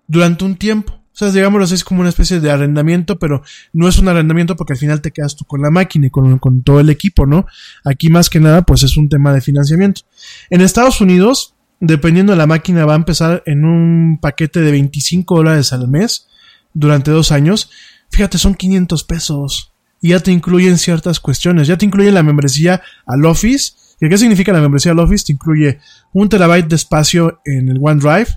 [0.07, 0.93] durante un tiempo.
[0.93, 3.41] O sea, digámoslo así, es como una especie de arrendamiento, pero
[3.73, 6.37] no es un arrendamiento porque al final te quedas tú con la máquina y con,
[6.39, 7.45] con todo el equipo, ¿no?
[7.83, 10.01] Aquí más que nada, pues es un tema de financiamiento.
[10.49, 15.37] En Estados Unidos, dependiendo de la máquina, va a empezar en un paquete de 25
[15.37, 16.27] dólares al mes
[16.73, 17.69] durante dos años.
[18.09, 21.67] Fíjate, son 500 pesos y ya te incluyen ciertas cuestiones.
[21.67, 23.73] Ya te incluye la membresía al Office.
[23.99, 25.25] ¿Qué significa la membresía al Office?
[25.25, 25.79] Te incluye
[26.13, 28.27] un terabyte de espacio en el OneDrive.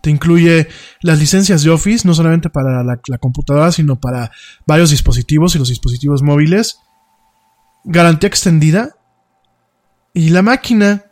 [0.00, 0.68] Te incluye
[1.02, 4.30] las licencias de Office, no solamente para la, computadora, sino para
[4.66, 6.80] varios dispositivos y los dispositivos móviles.
[7.84, 8.96] Garantía extendida.
[10.14, 11.04] Y la máquina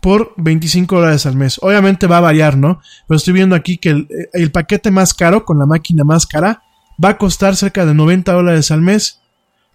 [0.00, 1.58] por 25 dólares al mes.
[1.60, 2.80] Obviamente va a variar, ¿no?
[3.08, 6.62] Pero estoy viendo aquí que el, el paquete más caro, con la máquina más cara,
[7.02, 9.20] va a costar cerca de 90 dólares al mes,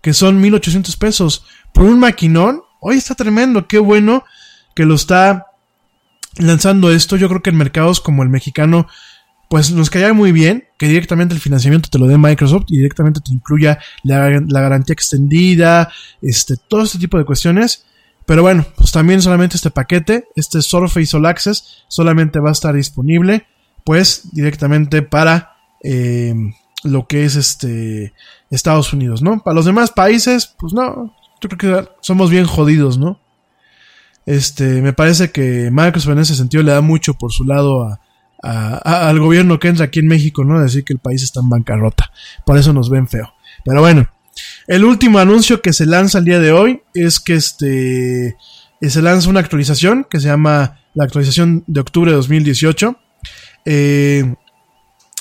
[0.01, 1.45] que son 1800 pesos.
[1.73, 4.25] Por un maquinón, hoy está tremendo, qué bueno
[4.75, 5.47] que lo está
[6.37, 7.15] lanzando esto.
[7.15, 8.87] Yo creo que en mercados como el mexicano,
[9.49, 13.21] pues nos cae muy bien que directamente el financiamiento te lo dé Microsoft y directamente
[13.21, 15.91] te incluya la, la garantía extendida,
[16.21, 17.85] este, todo este tipo de cuestiones.
[18.25, 22.73] Pero bueno, pues también solamente este paquete, este Surface All Access, solamente va a estar
[22.73, 23.45] disponible,
[23.83, 26.33] pues directamente para eh,
[26.83, 28.13] lo que es este
[28.49, 29.41] Estados Unidos, ¿no?
[29.41, 33.19] Para los demás países, pues no, yo creo que somos bien jodidos, ¿no?
[34.25, 37.99] Este, me parece que Microsoft en ese sentido le da mucho por su lado a,
[38.43, 40.61] al gobierno que entra aquí en México, ¿no?
[40.61, 42.11] Decir que el país está en bancarrota.
[42.45, 43.33] Por eso nos ven feo.
[43.63, 44.07] Pero bueno,
[44.67, 48.37] el último anuncio que se lanza el día de hoy es que este
[48.81, 52.97] se lanza una actualización que se llama la actualización de octubre de 2018.
[53.65, 54.35] Eh,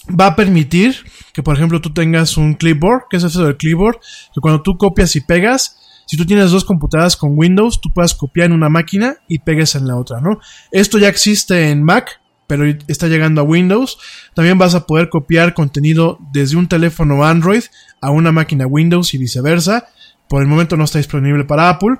[0.08, 0.96] va a permitir
[1.32, 3.98] que, por ejemplo, tú tengas un clipboard, que es eso del clipboard,
[4.34, 8.14] que cuando tú copias y pegas, si tú tienes dos computadoras con Windows, tú puedas
[8.14, 10.40] copiar en una máquina y pegues en la otra, ¿no?
[10.70, 13.98] Esto ya existe en Mac, pero está llegando a Windows.
[14.34, 17.62] También vas a poder copiar contenido desde un teléfono Android
[18.00, 19.88] a una máquina Windows y viceversa.
[20.28, 21.96] Por el momento no está disponible para Apple.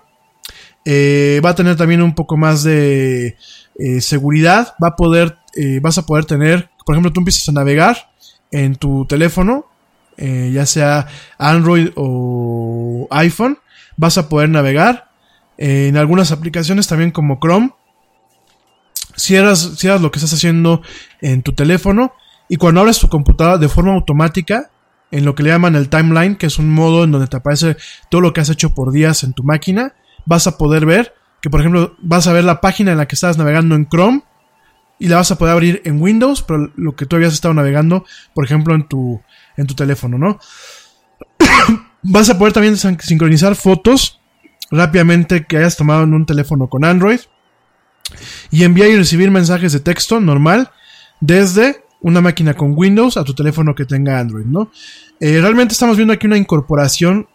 [0.84, 3.36] Eh, va a tener también un poco más de
[3.78, 4.74] eh, seguridad.
[4.82, 8.10] Va a poder, eh, vas a poder tener Por ejemplo, tú empiezas a navegar
[8.50, 9.66] en tu teléfono,
[10.16, 11.06] eh, ya sea
[11.38, 13.59] Android o iPhone,
[13.96, 15.10] vas a poder navegar
[15.59, 17.70] eh, en algunas aplicaciones también como Chrome.
[19.16, 20.82] Cierras, cierras lo que estás haciendo
[21.20, 22.12] en tu teléfono
[22.48, 24.70] y cuando abres tu computadora de forma automática,
[25.10, 27.76] en lo que le llaman el timeline, que es un modo en donde te aparece
[28.10, 29.94] todo lo que has hecho por días en tu máquina,
[30.24, 33.14] vas a poder ver que, por ejemplo, vas a ver la página en la que
[33.14, 34.22] estabas navegando en Chrome
[35.02, 38.04] y la vas a poder abrir en Windows, pero lo que tú habías estado navegando,
[38.34, 39.20] por ejemplo, en tu,
[39.56, 40.38] en tu teléfono, ¿no?
[42.02, 44.20] vas a poder también sin- sincronizar fotos
[44.70, 47.20] rápidamente que hayas tomado en un teléfono con Android
[48.50, 50.70] y enviar y recibir mensajes de texto normal
[51.20, 54.70] desde una máquina con Windows a tu teléfono que tenga Android, ¿no?
[55.20, 57.28] Eh, realmente estamos viendo aquí una incorporación,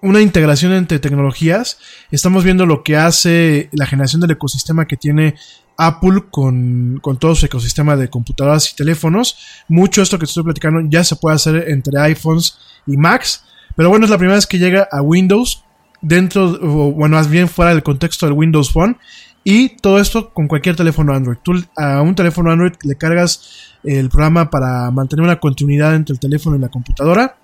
[0.00, 1.78] una integración entre tecnologías.
[2.10, 5.34] Estamos viendo lo que hace la generación del ecosistema que tiene
[5.76, 9.36] Apple con, con todo su ecosistema de computadoras y teléfonos.
[9.68, 13.44] Mucho esto que te estoy platicando ya se puede hacer entre iPhones y Macs.
[13.76, 15.64] Pero bueno, es la primera vez que llega a Windows
[16.00, 18.96] dentro, o bueno, más bien fuera del contexto del Windows Phone.
[19.44, 21.38] Y todo esto con cualquier teléfono Android.
[21.42, 26.20] Tú a un teléfono Android le cargas el programa para mantener una continuidad entre el
[26.20, 27.36] teléfono y la computadora.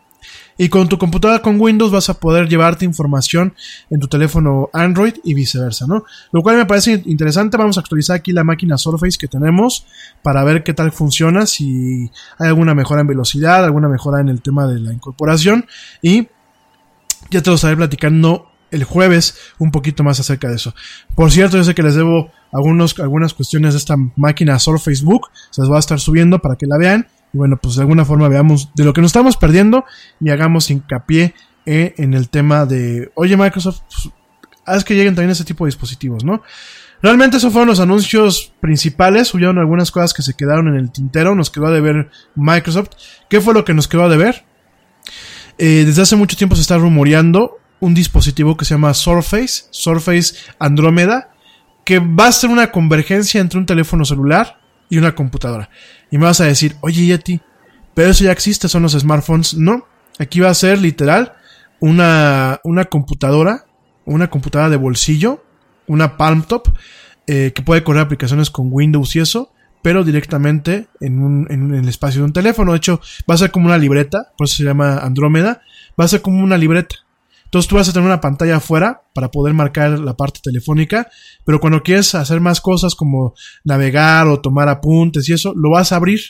[0.59, 3.55] Y con tu computadora con Windows vas a poder llevarte información
[3.91, 6.05] en tu teléfono Android y viceversa, ¿no?
[6.33, 7.57] Lo cual me parece interesante.
[7.57, 9.87] Vamos a actualizar aquí la máquina Surface que tenemos
[10.23, 14.43] para ver qué tal funciona, si hay alguna mejora en velocidad, alguna mejora en el
[14.43, 15.65] tema de la incorporación.
[16.03, 16.29] Y
[17.31, 20.75] ya te lo estaré platicando el jueves un poquito más acerca de eso.
[21.15, 25.29] Por cierto, yo sé que les debo algunos, algunas cuestiones de esta máquina Surface Book.
[25.51, 27.07] Se las voy a estar subiendo para que la vean.
[27.33, 29.85] Y bueno, pues de alguna forma veamos de lo que nos estamos perdiendo
[30.21, 31.35] y hagamos hincapié
[31.67, 34.15] eh, en el tema de, oye Microsoft, pues,
[34.65, 36.43] haz que lleguen también ese tipo de dispositivos, ¿no?
[37.01, 39.33] Realmente esos fueron los anuncios principales.
[39.33, 41.35] Hubieron algunas cosas que se quedaron en el tintero.
[41.35, 42.91] Nos quedó de ver Microsoft.
[43.29, 44.45] ¿Qué fue lo que nos quedó de ver?
[45.59, 50.35] Eh, desde hace mucho tiempo se está rumoreando un dispositivo que se llama Surface, Surface
[50.59, 51.31] Andrómeda,
[51.85, 55.71] que va a ser una convergencia entre un teléfono celular y una computadora.
[56.11, 57.41] Y me vas a decir, oye Yeti,
[57.95, 59.55] pero eso ya existe, son los smartphones.
[59.55, 59.87] No,
[60.19, 61.35] aquí va a ser literal
[61.81, 63.67] una, una computadora,
[64.05, 65.45] una computadora de bolsillo,
[65.87, 66.69] una Palm Top,
[67.27, 69.53] eh, que puede correr aplicaciones con Windows y eso,
[69.83, 72.73] pero directamente en, un, en, el espacio de un teléfono.
[72.73, 73.01] De hecho,
[73.31, 75.63] va a ser como una libreta, por eso se llama Andrómeda,
[75.99, 76.97] va a ser como una libreta.
[77.49, 81.09] Entonces tú vas a tener una pantalla afuera para poder marcar la parte telefónica,
[81.47, 83.33] pero cuando quieres hacer más cosas como
[83.65, 86.21] navegar o tomar apuntes y eso, lo vas a abrir.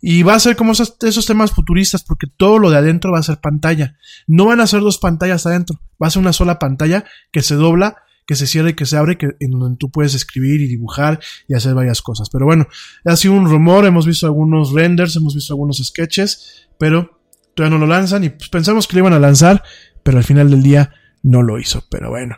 [0.00, 3.22] Y va a ser como esos, temas futuristas, porque todo lo de adentro va a
[3.22, 3.96] ser pantalla.
[4.26, 7.54] No van a ser dos pantallas adentro, va a ser una sola pantalla que se
[7.54, 10.66] dobla, que se cierra y que se abre, que, en donde tú puedes escribir y
[10.66, 12.30] dibujar y hacer varias cosas.
[12.30, 12.66] Pero bueno,
[13.04, 17.18] ha sido un rumor, hemos visto algunos renders, hemos visto algunos sketches, pero
[17.58, 19.64] todavía no lo lanzan y pues pensamos que lo iban a lanzar,
[20.02, 20.90] pero al final del día
[21.22, 21.84] no lo hizo.
[21.90, 22.36] Pero bueno,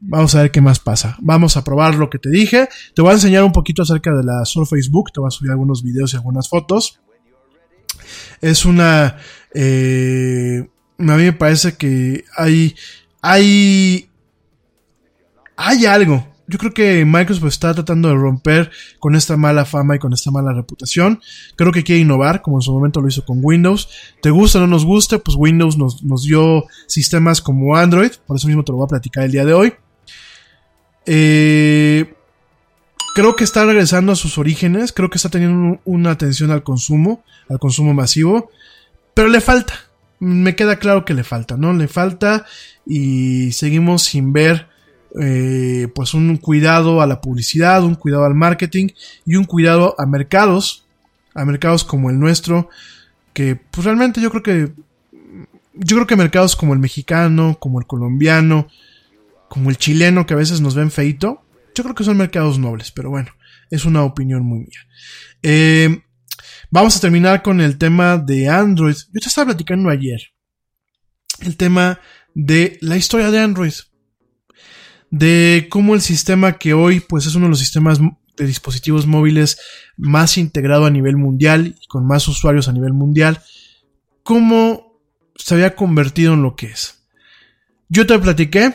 [0.00, 1.16] vamos a ver qué más pasa.
[1.20, 2.68] Vamos a probar lo que te dije.
[2.94, 5.12] Te voy a enseñar un poquito acerca de la Surface Book.
[5.12, 7.00] Te voy a subir algunos videos y algunas fotos.
[8.40, 9.16] Es una...
[9.54, 10.68] Eh,
[10.98, 12.74] a mí me parece que hay...
[13.22, 14.08] Hay...
[15.56, 16.29] Hay algo.
[16.50, 20.32] Yo creo que Microsoft está tratando de romper con esta mala fama y con esta
[20.32, 21.20] mala reputación.
[21.54, 23.88] Creo que quiere innovar, como en su momento lo hizo con Windows.
[24.20, 28.10] Te gusta o no nos guste, pues Windows nos, nos dio sistemas como Android.
[28.26, 29.74] Por eso mismo te lo voy a platicar el día de hoy.
[31.06, 32.14] Eh,
[33.14, 34.92] creo que está regresando a sus orígenes.
[34.92, 38.50] Creo que está teniendo una atención al consumo, al consumo masivo.
[39.14, 39.74] Pero le falta.
[40.18, 41.72] Me queda claro que le falta, ¿no?
[41.74, 42.44] Le falta
[42.84, 44.66] y seguimos sin ver
[45.20, 48.88] eh, pues un cuidado a la publicidad, un cuidado al marketing
[49.26, 50.84] y un cuidado a mercados,
[51.34, 52.68] a mercados como el nuestro,
[53.32, 54.72] que pues realmente yo creo que
[55.74, 58.68] yo creo que mercados como el mexicano, como el colombiano,
[59.48, 61.42] como el chileno que a veces nos ven feito,
[61.74, 63.30] yo creo que son mercados nobles, pero bueno,
[63.70, 64.86] es una opinión muy mía.
[65.42, 66.02] Eh,
[66.70, 68.96] vamos a terminar con el tema de Android.
[69.12, 70.20] Yo te estaba platicando ayer
[71.40, 72.00] el tema
[72.34, 73.72] de la historia de Android
[75.10, 78.00] de cómo el sistema que hoy pues es uno de los sistemas
[78.36, 79.58] de dispositivos móviles
[79.96, 83.42] más integrado a nivel mundial y con más usuarios a nivel mundial,
[84.22, 85.00] cómo
[85.34, 87.04] se había convertido en lo que es.
[87.88, 88.74] Yo te platiqué,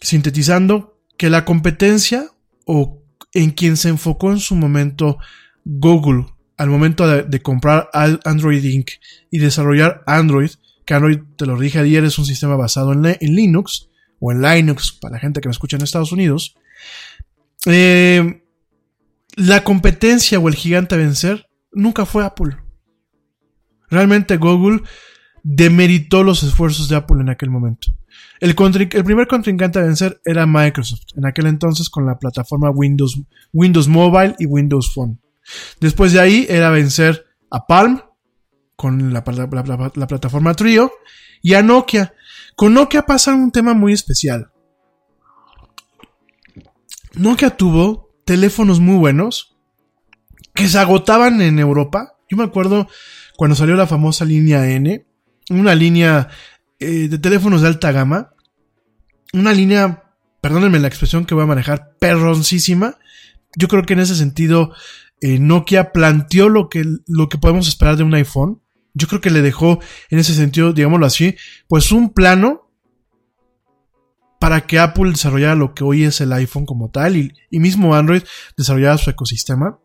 [0.00, 2.30] sintetizando, que la competencia
[2.64, 3.02] o
[3.32, 5.18] en quien se enfocó en su momento
[5.64, 8.90] Google al momento de, comprar Android Inc.
[9.30, 10.50] y desarrollar Android,
[10.84, 13.88] que Android, te lo dije ayer, es un sistema basado en Linux,
[14.20, 16.56] o en Linux, para la gente que me escucha en Estados Unidos,
[17.66, 18.42] eh,
[19.36, 22.56] la competencia o el gigante a vencer nunca fue Apple.
[23.90, 24.82] Realmente Google
[25.42, 27.88] demeritó los esfuerzos de Apple en aquel momento.
[28.40, 33.20] El, primer contrincante a vencer era Microsoft, en aquel entonces con la plataforma Windows,
[33.52, 35.20] Windows Mobile y Windows Phone.
[35.80, 38.02] Después de ahí era vencer a Palm
[38.76, 39.22] con la-
[39.94, 40.92] la plataforma Trio
[41.42, 42.14] y a Nokia.
[42.56, 44.50] Con Nokia pasa un tema muy especial.
[47.14, 49.56] Nokia tuvo teléfonos muy buenos
[50.54, 52.16] que se agotaban en Europa.
[52.28, 52.88] Yo me acuerdo
[53.36, 55.06] cuando salió la famosa línea N,
[55.50, 56.28] una línea
[56.78, 58.34] eh, de teléfonos de alta gama,
[59.32, 60.04] una línea,
[60.40, 62.98] perdónenme la expresión que voy a manejar, perroncísima.
[63.56, 64.72] Yo creo que en ese sentido
[65.20, 68.60] eh, Nokia planteó lo que, lo que podemos esperar de un iPhone.
[68.94, 71.36] Yo creo que le dejó en ese sentido, digámoslo así,
[71.68, 72.70] pues un plano
[74.38, 78.22] para que Apple desarrollara lo que hoy es el iPhone como tal y, mismo Android
[78.56, 79.78] desarrollara su ecosistema.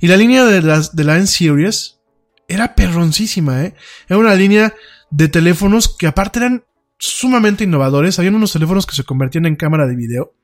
[0.00, 2.00] Y la línea de, las, de la N-Series
[2.48, 3.74] era perroncísima, ¿eh?
[4.08, 4.74] Era una línea
[5.10, 6.64] de teléfonos que aparte eran
[6.98, 8.18] sumamente innovadores.
[8.18, 10.34] Habían unos teléfonos que se convertían en cámara de video.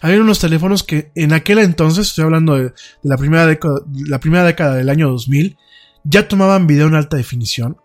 [0.00, 2.72] Habían unos teléfonos que en aquel entonces, estoy hablando de, de
[3.02, 5.56] la, primera década, la primera década del año 2000,
[6.04, 7.78] ya tomaban video en alta definición.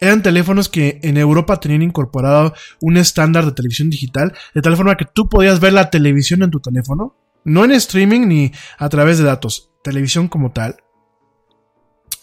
[0.00, 4.96] Eran teléfonos que en Europa tenían incorporado un estándar de televisión digital, de tal forma
[4.96, 9.18] que tú podías ver la televisión en tu teléfono, no en streaming ni a través
[9.18, 10.76] de datos, televisión como tal.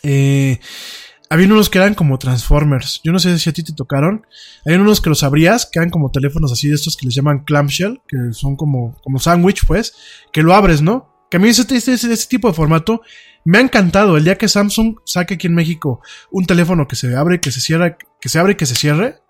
[0.04, 0.60] Eh,
[1.30, 3.02] había unos que eran como Transformers.
[3.04, 4.26] Yo no sé si a ti te tocaron.
[4.66, 7.44] Hay unos que los abrías, que eran como teléfonos así de estos que les llaman
[7.44, 9.96] clamshell, que son como, como sándwich, pues,
[10.32, 11.12] que lo abres, ¿no?
[11.30, 13.02] Que a mí ese, ese, ese tipo de formato
[13.46, 14.18] me ha encantado.
[14.18, 16.02] El día que Samsung saque aquí en México
[16.32, 19.22] un teléfono que se abre, que se cierra, que se abre y que se cierre,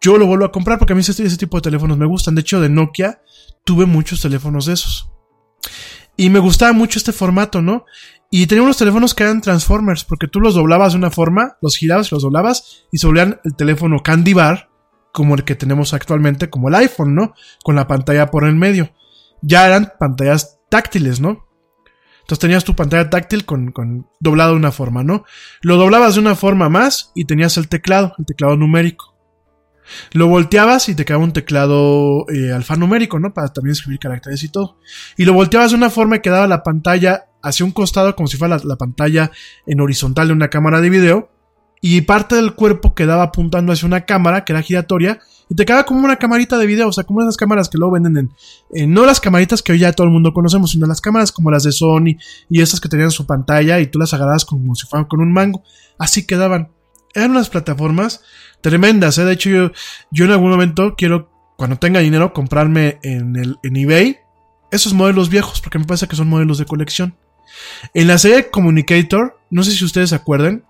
[0.00, 2.34] yo lo vuelvo a comprar porque a mí ese, ese tipo de teléfonos me gustan.
[2.34, 3.20] De hecho, de Nokia
[3.64, 5.10] tuve muchos teléfonos de esos.
[6.16, 7.86] Y me gustaba mucho este formato, ¿no?
[8.30, 11.76] Y tenía unos teléfonos que eran Transformers, porque tú los doblabas de una forma, los
[11.76, 14.70] girabas, los doblabas y se volvían el teléfono Candy Bar,
[15.12, 17.34] como el que tenemos actualmente, como el iPhone, ¿no?
[17.64, 18.92] Con la pantalla por el medio.
[19.42, 21.49] Ya eran pantallas táctiles, ¿no?
[22.30, 25.24] Entonces tenías tu pantalla táctil con, con doblado de una forma, ¿no?
[25.62, 29.16] Lo doblabas de una forma más y tenías el teclado, el teclado numérico.
[30.12, 33.34] Lo volteabas y te quedaba un teclado eh, alfanumérico, ¿no?
[33.34, 34.78] Para también escribir caracteres y todo.
[35.16, 38.36] Y lo volteabas de una forma y quedaba la pantalla hacia un costado como si
[38.36, 39.32] fuera la, la, pantalla
[39.66, 41.32] en horizontal de una cámara de video.
[41.80, 45.18] Y parte del cuerpo quedaba apuntando hacia una cámara que era giratoria.
[45.50, 47.94] Y te quedaba como una camarita de video, o sea, como esas cámaras que luego
[47.94, 48.30] venden
[48.70, 51.50] en, no las camaritas que hoy ya todo el mundo conocemos, sino las cámaras como
[51.50, 52.16] las de Sony
[52.48, 55.32] y esas que tenían su pantalla y tú las agarrabas como si fueran con un
[55.32, 55.64] mango.
[55.98, 56.70] Así quedaban.
[57.14, 58.22] Eran unas plataformas
[58.60, 59.24] tremendas, ¿eh?
[59.24, 59.72] De hecho, yo,
[60.12, 64.18] yo en algún momento quiero, cuando tenga dinero, comprarme en, el, en eBay
[64.70, 67.16] esos modelos viejos, porque me parece que son modelos de colección.
[67.92, 70.64] En la serie Communicator, no sé si ustedes se acuerdan,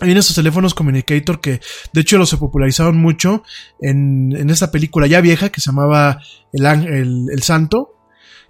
[0.00, 1.60] hay esos teléfonos Communicator que
[1.92, 3.42] de hecho los se popularizaron mucho
[3.80, 6.20] en, en esta película ya vieja que se llamaba
[6.52, 7.94] El, el, el Santo,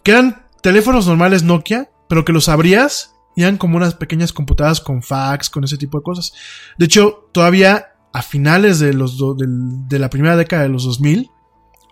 [0.03, 4.81] que eran teléfonos normales Nokia, pero que los abrías y eran como unas pequeñas computadoras
[4.81, 6.33] con fax, con ese tipo de cosas.
[6.79, 11.31] De hecho, todavía a finales de, los de, de la primera década de los 2000,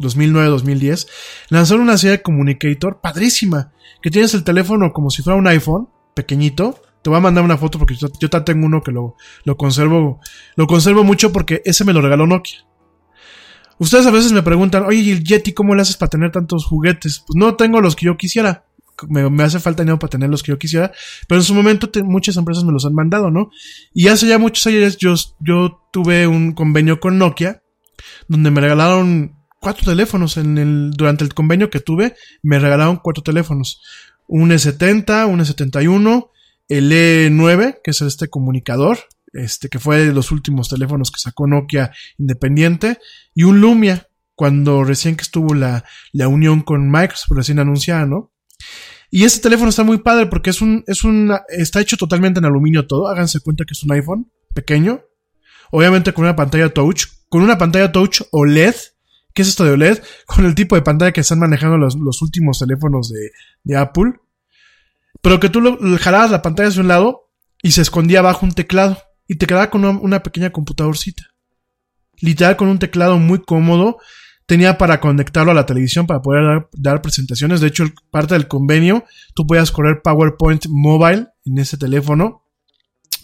[0.01, 1.09] 2009-2010,
[1.48, 3.72] lanzaron una serie de Communicator padrísima,
[4.02, 6.81] que tienes el teléfono como si fuera un iPhone, pequeñito.
[7.02, 10.20] Te voy a mandar una foto porque yo, yo tengo uno que lo, lo conservo,
[10.56, 12.66] lo conservo mucho porque ese me lo regaló Nokia.
[13.78, 16.66] Ustedes a veces me preguntan, oye, ¿y el Yeti cómo le haces para tener tantos
[16.66, 17.24] juguetes?
[17.27, 18.66] Pues no tengo los que yo quisiera.
[19.09, 20.93] Me, hace falta dinero para tener los que yo quisiera.
[21.27, 23.51] Pero en su momento muchas empresas me los han mandado, ¿no?
[23.94, 27.62] Y hace ya muchos años yo, yo tuve un convenio con Nokia
[28.28, 33.22] donde me regalaron cuatro teléfonos en el, durante el convenio que tuve, me regalaron cuatro
[33.22, 33.81] teléfonos.
[34.27, 36.28] Un E70, un E71,
[36.71, 38.99] el E9, que es este comunicador,
[39.33, 42.99] este que fue de los últimos teléfonos que sacó Nokia independiente,
[43.35, 48.33] y un Lumia, cuando recién que estuvo la, la unión con Microsoft, recién anunciada, ¿no?
[49.11, 52.47] Y este teléfono está muy padre porque es un, es un, está hecho totalmente en
[52.47, 55.03] aluminio todo, háganse cuenta que es un iPhone pequeño,
[55.73, 58.75] obviamente con una pantalla touch, con una pantalla touch OLED,
[59.35, 60.03] ¿Qué es esto de OLED?
[60.27, 63.31] Con el tipo de pantalla que están manejando los, los últimos teléfonos de,
[63.63, 64.15] de, Apple.
[65.23, 67.31] Pero que tú lo, jalabas la pantalla hacia un lado
[67.63, 68.99] y se escondía bajo un teclado.
[69.27, 71.25] Y te quedaba con una, una pequeña computadorcita.
[72.21, 73.99] Literal con un teclado muy cómodo.
[74.47, 77.61] Tenía para conectarlo a la televisión para poder dar, dar presentaciones.
[77.61, 82.45] De hecho, parte del convenio, tú podías correr PowerPoint Mobile en ese teléfono.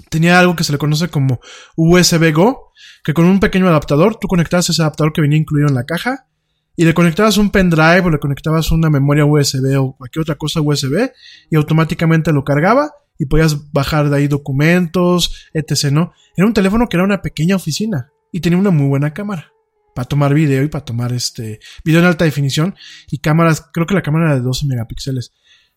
[0.09, 1.41] Tenía algo que se le conoce como
[1.75, 5.75] USB Go, que con un pequeño adaptador, tú conectabas ese adaptador que venía incluido en
[5.75, 6.29] la caja
[6.77, 10.61] y le conectabas un pendrive o le conectabas una memoria USB o cualquier otra cosa
[10.61, 11.11] USB
[11.51, 15.91] y automáticamente lo cargaba y podías bajar de ahí documentos, etc.
[15.91, 16.13] ¿no?
[16.37, 19.53] Era un teléfono que era una pequeña oficina y tenía una muy buena cámara
[19.95, 22.75] para tomar video y para tomar este video en alta definición
[23.11, 25.33] y cámaras, creo que la cámara era de 12 megapíxeles.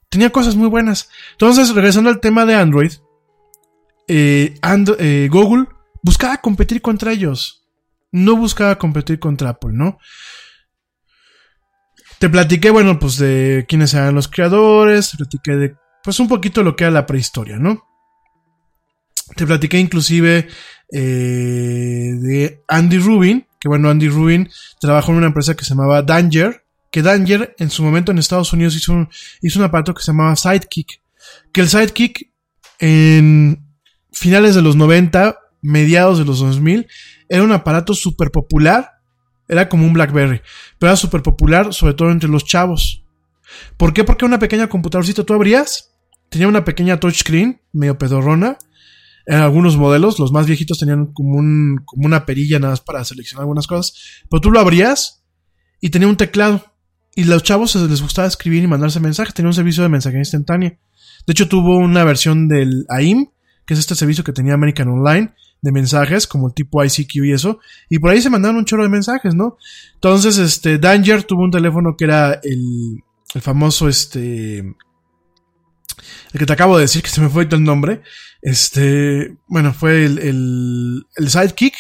[0.10, 1.10] Tenía cosas muy buenas.
[1.32, 2.92] Entonces, regresando al tema de Android,
[4.08, 5.68] eh, eh, Google
[6.02, 7.68] buscaba competir contra ellos.
[8.12, 10.00] No buscaba competir contra Apple, ¿no?
[12.20, 16.64] Te platiqué, bueno, pues de quiénes eran los creadores, te platiqué de, pues un poquito
[16.64, 17.86] lo que era la prehistoria, ¿no?
[19.36, 20.48] Te platiqué inclusive
[20.92, 24.50] eh, de Andy Rubin, que bueno, Andy Rubin
[24.82, 28.52] trabajó en una empresa que se llamaba Danger, que Danger en su momento en Estados
[28.52, 29.10] Unidos hizo un,
[29.42, 31.02] hizo un aparato que se llamaba Sidekick,
[31.54, 32.32] que el Sidekick
[32.80, 33.66] en
[34.12, 36.88] finales de los 90, mediados de los 2000,
[37.28, 38.99] era un aparato súper popular,
[39.50, 40.42] era como un BlackBerry,
[40.78, 43.04] pero era súper popular sobre todo entre los chavos.
[43.76, 44.04] ¿Por qué?
[44.04, 45.96] Porque una pequeña computadorcita tú abrías,
[46.30, 48.58] tenía una pequeña touchscreen, medio pedorrona,
[49.26, 53.04] en algunos modelos, los más viejitos tenían como, un, como una perilla nada más para
[53.04, 55.24] seleccionar algunas cosas, pero tú lo abrías
[55.82, 56.64] y tenía un teclado.
[57.16, 60.80] Y los chavos les gustaba escribir y mandarse mensajes, tenía un servicio de mensajería instantánea.
[61.28, 63.28] De hecho, tuvo una versión del AIM,
[63.66, 67.34] que es este servicio que tenía American Online, de mensajes, como el tipo ICQ y
[67.34, 67.60] eso,
[67.90, 69.58] y por ahí se mandaron un chorro de mensajes, ¿no?
[69.96, 73.04] Entonces, este, Danger tuvo un teléfono que era el,
[73.34, 74.76] el famoso, este, el
[76.40, 78.02] que te acabo de decir, que se me fue el nombre,
[78.42, 81.76] este, bueno, fue el, el, el Sidekick,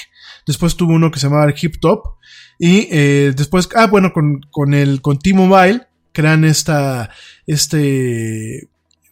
[0.45, 2.17] después tuvo uno que se llamaba el Hip Top,
[2.57, 7.11] y eh, después, ah, bueno, con, con el, con T-Mobile, crean esta,
[7.47, 8.67] este,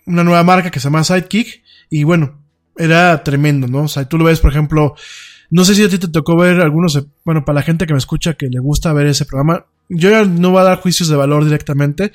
[0.06, 2.42] una nueva marca que se llama Sidekick, y bueno,
[2.78, 3.84] era tremendo, ¿no?
[3.84, 4.96] O sea, tú lo ves, por ejemplo,
[5.50, 8.00] no sé si a ti te tocó ver algunos, bueno, para la gente que me
[8.00, 11.16] escucha que le gusta ver ese programa, yo ya no voy a dar juicios de
[11.16, 12.12] valor directamente,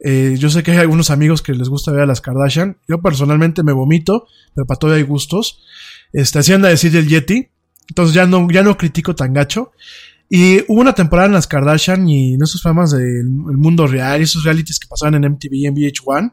[0.00, 3.00] eh, yo sé que hay algunos amigos que les gusta ver a las Kardashian, yo
[3.00, 5.64] personalmente me vomito, pero para todo hay gustos,
[6.12, 7.48] este, así anda a decir el Yeti,
[7.88, 9.72] entonces ya no, ya no critico tan gacho,
[10.30, 14.20] y hubo una temporada en las Kardashian y en esos programas del el mundo real
[14.20, 16.32] y esos realities que pasaban en MTV y en VH1,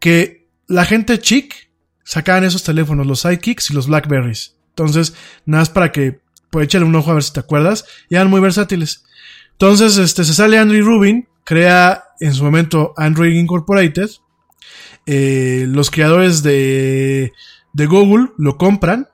[0.00, 1.67] que la gente chic
[2.08, 4.56] sacaban esos teléfonos, los Sidekicks y los Blackberries.
[4.70, 5.12] Entonces,
[5.44, 8.30] nada más para que, pues échale un ojo a ver si te acuerdas, y eran
[8.30, 9.04] muy versátiles.
[9.52, 14.08] Entonces, este, se sale Andrew Rubin, crea en su momento Android Incorporated,
[15.04, 17.34] eh, los creadores de,
[17.74, 19.08] de Google lo compran,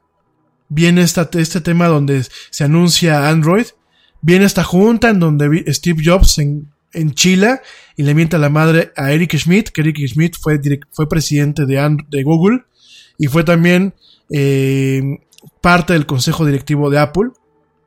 [0.68, 3.66] viene esta, este tema donde se anuncia Android,
[4.20, 7.60] viene esta junta en donde Steve Jobs en, en Chile
[7.96, 10.60] y le mienta la madre a Eric Schmidt, que Eric Schmidt fue,
[10.92, 12.60] fue presidente de, de Google
[13.18, 13.94] y fue también
[14.30, 15.18] eh,
[15.60, 17.30] parte del consejo directivo de Apple.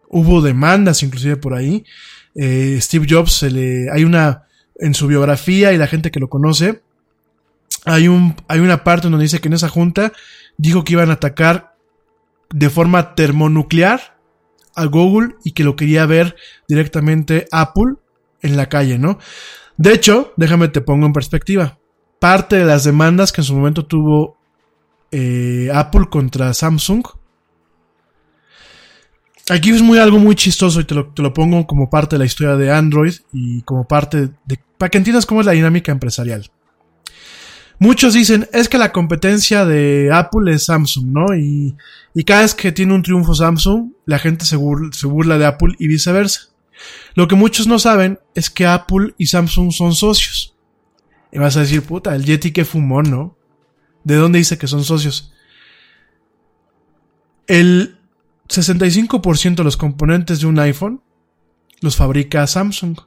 [0.10, 1.84] Hubo demandas inclusive por ahí.
[2.36, 6.30] Eh, Steve Jobs se le, hay una, en su biografía y la gente que lo
[6.30, 6.82] conoce,
[7.86, 10.12] hay un, hay una parte donde dice que en esa junta
[10.58, 11.76] dijo que iban a atacar
[12.50, 14.18] de forma termonuclear
[14.76, 16.36] a Google y que lo quería ver
[16.68, 17.96] directamente Apple
[18.42, 19.18] en la calle, ¿no?
[19.78, 21.80] De hecho, déjame te pongo en perspectiva.
[22.20, 24.37] Parte de las demandas que en su momento tuvo
[25.12, 27.06] eh, Apple contra Samsung.
[29.50, 32.20] Aquí es muy algo muy chistoso y te lo, te lo pongo como parte de
[32.20, 34.60] la historia de Android y como parte de...
[34.78, 36.52] para que entiendas cómo es la dinámica empresarial.
[37.80, 41.36] Muchos dicen, es que la competencia de Apple es Samsung, ¿no?
[41.36, 41.76] Y,
[42.16, 45.46] y cada vez que tiene un triunfo Samsung, la gente se, bur- se burla de
[45.46, 46.50] Apple y viceversa.
[47.14, 50.56] Lo que muchos no saben es que Apple y Samsung son socios.
[51.32, 53.38] Y vas a decir, puta, el Yeti que fumó, ¿no?
[54.08, 55.34] ¿De dónde dice que son socios?
[57.46, 57.98] El
[58.48, 61.02] 65% de los componentes de un iPhone
[61.82, 62.98] los fabrica Samsung.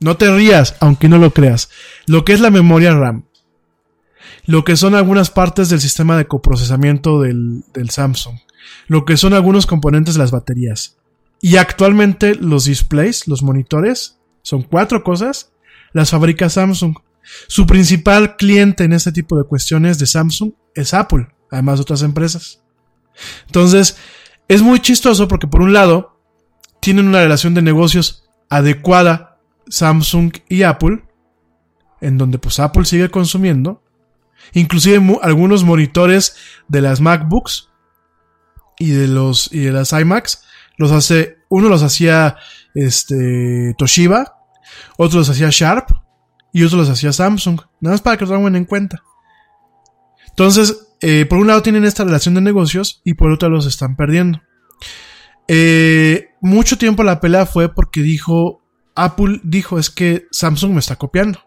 [0.00, 1.68] No te rías, aunque no lo creas.
[2.06, 3.26] Lo que es la memoria RAM,
[4.46, 8.36] lo que son algunas partes del sistema de coprocesamiento del, Samsung,
[8.86, 10.96] lo que son algunos componentes de las baterías.
[11.42, 15.52] Y actualmente los displays, los monitores, son cuatro cosas,
[15.92, 16.96] las fabrica Samsung.
[17.46, 22.02] Su principal cliente en este tipo de cuestiones de Samsung es Apple, además de otras
[22.02, 22.62] empresas.
[23.46, 23.96] Entonces,
[24.48, 26.20] es muy chistoso porque por un lado,
[26.80, 29.38] tienen una relación de negocios adecuada
[29.68, 31.04] Samsung y Apple,
[32.00, 33.82] en donde pues Apple sigue consumiendo,
[34.52, 36.36] inclusive algunos monitores
[36.68, 37.68] de las MacBooks
[38.78, 40.42] y de los y de las iMacs
[40.78, 42.36] los hace uno los hacía
[42.74, 44.38] este Toshiba,
[44.96, 45.90] otro los hacía Sharp
[46.52, 49.02] y otro los hacía Samsung, nada más para que lo tengan en cuenta.
[50.28, 53.96] Entonces, eh, por un lado tienen esta relación de negocios y por otro los están
[53.96, 54.40] perdiendo.
[55.48, 58.62] Eh, mucho tiempo la pelea fue porque dijo,
[58.94, 61.40] Apple dijo es que Samsung me está copiando.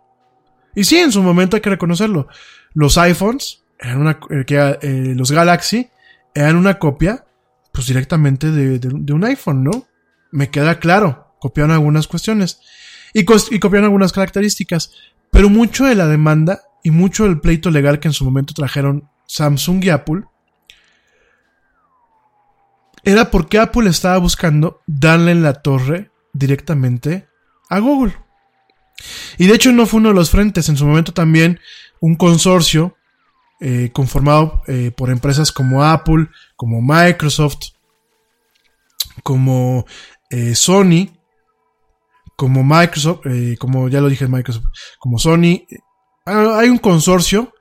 [0.76, 2.28] Y sí, en su momento hay que reconocerlo.
[2.74, 5.90] Los iPhones eran una, eh, los Galaxy
[6.34, 7.26] eran una copia,
[7.72, 9.86] pues directamente de, de- de un iPhone, ¿no?
[10.32, 12.60] Me queda claro, copiaron algunas cuestiones
[13.14, 14.94] y, copiaron algunas características,
[15.32, 19.10] pero mucho de la demanda y mucho del pleito legal que en su momento trajeron
[19.28, 20.24] Samsung y Apple
[23.04, 27.28] era porque Apple estaba buscando darle en la torre directamente
[27.70, 28.16] a Google.
[29.38, 31.60] Y de hecho no fue uno de los frentes, en su momento también
[32.00, 32.96] un consorcio
[33.60, 37.74] eh, conformado eh, por empresas como Apple, como Microsoft,
[39.22, 39.86] como
[40.30, 41.10] eh, Sony,
[42.36, 44.66] como Microsoft, eh, como ya lo dije Microsoft,
[45.00, 45.66] como Sony.
[46.26, 47.54] Ah, hay un consorcio,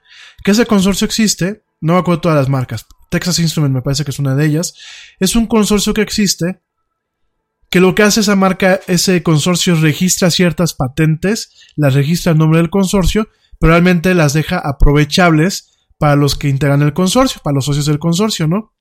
[0.44, 4.10] que ese consorcio existe, no me acuerdo todas las marcas, Texas Instrument me parece que
[4.10, 4.74] es una de ellas,
[5.20, 6.62] es un consorcio que existe,
[7.70, 12.58] que lo que hace esa marca, ese consorcio registra ciertas patentes, las registra en nombre
[12.58, 13.28] del consorcio,
[13.58, 17.98] pero realmente las deja aprovechables para los que integran el consorcio, para los socios del
[17.98, 18.74] consorcio, ¿no?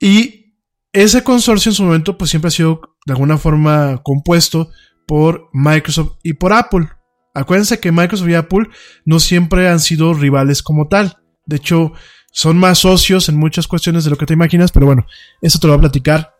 [0.00, 0.56] Y
[0.92, 4.70] ese consorcio en su momento pues siempre ha sido de alguna forma compuesto
[5.06, 6.88] por Microsoft y por Apple.
[7.34, 8.68] Acuérdense que Microsoft y Apple
[9.04, 11.18] no siempre han sido rivales como tal.
[11.46, 11.92] De hecho,
[12.30, 15.06] son más socios en muchas cuestiones de lo que te imaginas, pero bueno,
[15.40, 16.34] eso te lo voy a platicar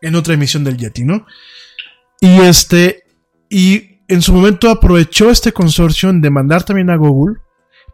[0.00, 1.26] en otra emisión del Yeti, ¿no?
[2.20, 3.04] Y este,
[3.48, 7.38] y en su momento aprovechó este consorcio en demandar también a Google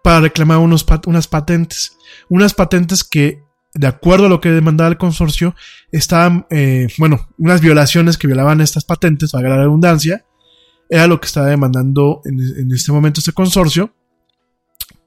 [0.02, 1.96] para reclamar unos unas patentes.
[2.28, 3.42] Unas patentes que,
[3.74, 5.54] de acuerdo a lo que demandaba el consorcio,
[5.92, 10.24] estaban, eh, bueno, unas violaciones que violaban estas patentes, valga la redundancia,
[10.88, 13.94] era lo que estaba demandando en, en este momento este consorcio,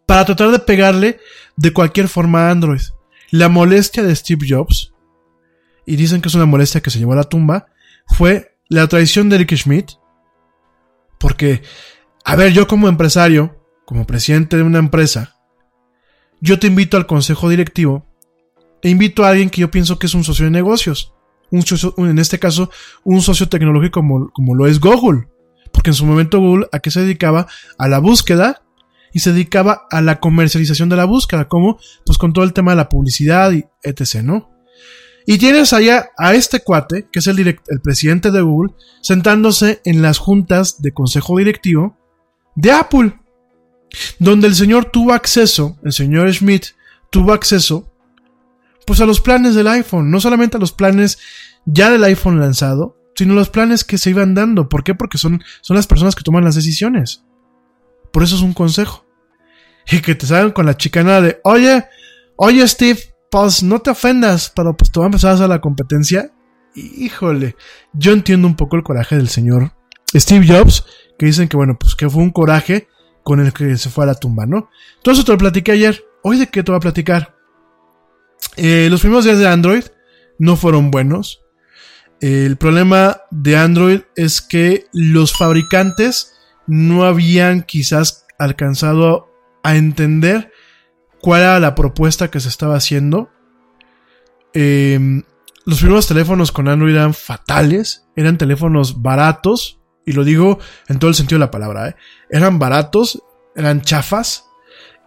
[0.05, 1.19] para tratar de pegarle
[1.55, 2.81] de cualquier forma a Android.
[3.31, 4.93] La molestia de Steve Jobs,
[5.85, 7.67] y dicen que es una molestia que se llevó a la tumba,
[8.07, 9.91] fue la traición de Eric Schmidt,
[11.19, 11.61] porque,
[12.23, 15.35] a ver, yo como empresario, como presidente de una empresa,
[16.41, 18.10] yo te invito al consejo directivo
[18.81, 21.13] e invito a alguien que yo pienso que es un socio de negocios.
[21.49, 22.69] Un socio, en este caso,
[23.03, 25.27] un socio tecnológico como, como lo es Google.
[25.73, 27.47] Porque en su momento Google a qué se dedicaba?
[27.77, 28.63] A la búsqueda
[29.13, 32.71] y se dedicaba a la comercialización de la búsqueda, como pues con todo el tema
[32.71, 34.49] de la publicidad y etc., ¿no?
[35.25, 39.81] Y tienes allá a este cuate, que es el, direct- el presidente de Google, sentándose
[39.85, 41.97] en las juntas de consejo directivo
[42.55, 43.19] de Apple,
[44.17, 46.67] donde el señor tuvo acceso, el señor Schmidt
[47.11, 47.90] tuvo acceso,
[48.91, 51.17] pues a los planes del iPhone, no solamente a los planes
[51.63, 54.67] ya del iPhone lanzado, sino los planes que se iban dando.
[54.67, 54.95] ¿Por qué?
[54.95, 57.23] Porque son, son las personas que toman las decisiones.
[58.11, 59.05] Por eso es un consejo.
[59.89, 61.85] Y que te salgan con la chicana de, oye,
[62.35, 62.99] oye Steve,
[63.29, 66.33] pues no te ofendas, pero pues te va a empezar a hacer la competencia.
[66.75, 67.55] Híjole,
[67.93, 69.71] yo entiendo un poco el coraje del señor
[70.13, 70.83] Steve Jobs,
[71.17, 72.89] que dicen que bueno, pues que fue un coraje
[73.23, 74.69] con el que se fue a la tumba, ¿no?
[75.01, 76.03] Todo eso te lo platiqué ayer.
[76.23, 77.40] Hoy de qué te voy a platicar.
[78.57, 79.83] Eh, los primeros días de Android
[80.39, 81.41] no fueron buenos.
[82.19, 86.33] El problema de Android es que los fabricantes
[86.67, 89.29] no habían quizás alcanzado
[89.63, 90.51] a entender
[91.19, 93.29] cuál era la propuesta que se estaba haciendo.
[94.53, 95.23] Eh,
[95.65, 101.09] los primeros teléfonos con Android eran fatales, eran teléfonos baratos, y lo digo en todo
[101.09, 101.95] el sentido de la palabra, ¿eh?
[102.29, 103.21] eran baratos,
[103.55, 104.45] eran chafas.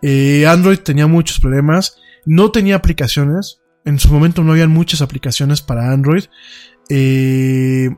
[0.03, 5.61] Eh, Android tenía muchos problemas, no tenía aplicaciones, en su momento no habían muchas aplicaciones
[5.61, 6.25] para Android.
[6.89, 7.91] Eh,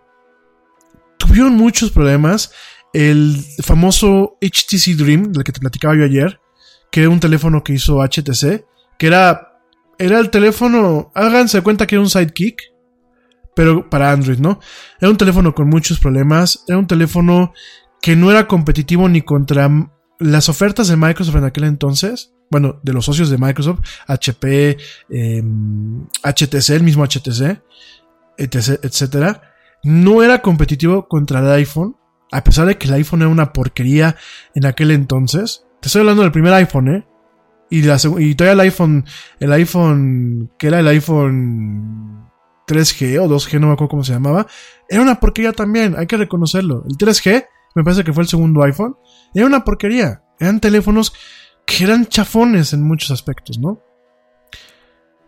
[1.18, 2.52] tuvieron muchos problemas.
[2.92, 6.40] El famoso HTC Dream, del que te platicaba yo ayer,
[6.90, 8.64] que era un teléfono que hizo HTC,
[8.98, 9.60] que era,
[9.98, 12.62] era el teléfono, háganse cuenta que era un sidekick,
[13.54, 14.60] pero para Android, ¿no?
[15.00, 17.52] Era un teléfono con muchos problemas, era un teléfono
[18.00, 19.68] que no era competitivo ni contra
[20.18, 24.76] las ofertas de Microsoft en aquel entonces, bueno, de los socios de Microsoft, HP,
[25.10, 25.42] eh,
[26.22, 27.62] HTC, el mismo HTC,
[28.38, 29.42] etc, etcétera,
[29.82, 31.96] no era competitivo contra el iPhone,
[32.32, 34.16] a pesar de que el iPhone era una porquería
[34.54, 35.64] en aquel entonces.
[35.80, 37.06] Te estoy hablando del primer iPhone, ¿eh?
[37.68, 39.04] Y, la, y todavía el iPhone,
[39.40, 42.30] el iPhone, que era el iPhone
[42.66, 44.46] 3G o 2G, no me acuerdo cómo se llamaba,
[44.88, 46.84] era una porquería también, hay que reconocerlo.
[46.88, 48.96] El 3G, me parece que fue el segundo iPhone,
[49.34, 50.22] era una porquería.
[50.38, 51.12] Eran teléfonos
[51.66, 53.82] que eran chafones en muchos aspectos, ¿no?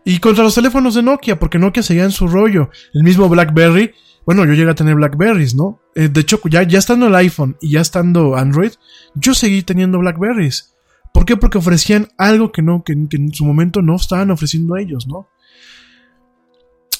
[0.05, 2.69] Y contra los teléfonos de Nokia, porque Nokia seguía en su rollo.
[2.93, 3.93] El mismo BlackBerry,
[4.25, 5.81] bueno, yo llegué a tener Blackberries, ¿no?
[5.95, 8.71] Eh, de hecho, ya, ya estando el iPhone y ya estando Android,
[9.15, 10.75] yo seguí teniendo Blackberries.
[11.13, 11.35] ¿Por qué?
[11.35, 15.27] Porque ofrecían algo que no, que, que en su momento no estaban ofreciendo ellos, ¿no?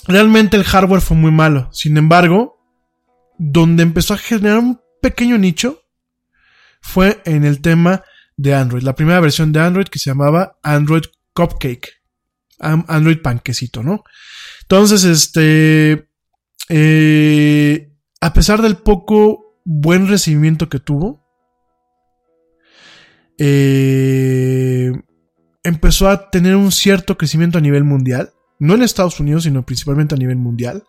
[0.07, 1.69] Realmente el hardware fue muy malo.
[1.71, 2.57] Sin embargo,
[3.37, 5.83] donde empezó a generar un pequeño nicho
[6.81, 8.03] fue en el tema
[8.39, 8.83] de Android.
[8.83, 11.03] La primera versión de Android que se llamaba Android
[11.33, 11.89] Cupcake.
[12.59, 14.03] Android Panquecito, ¿no?
[14.61, 16.09] Entonces, este.
[16.69, 17.91] eh,
[18.21, 21.25] a pesar del poco buen recibimiento que tuvo,
[23.37, 24.91] eh,
[25.63, 28.31] empezó a tener un cierto crecimiento a nivel mundial.
[28.59, 30.83] No en Estados Unidos, sino principalmente a nivel mundial.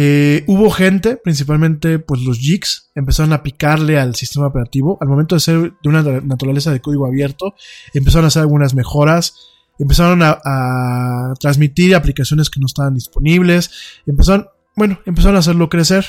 [0.00, 4.96] Eh, hubo gente, principalmente pues los geeks, empezaron a picarle al sistema operativo.
[5.00, 7.56] Al momento de ser de una naturaleza de código abierto,
[7.94, 9.34] empezaron a hacer algunas mejoras,
[9.76, 13.72] empezaron a, a transmitir aplicaciones que no estaban disponibles,
[14.06, 14.46] empezaron,
[14.76, 16.06] bueno, empezaron a hacerlo crecer.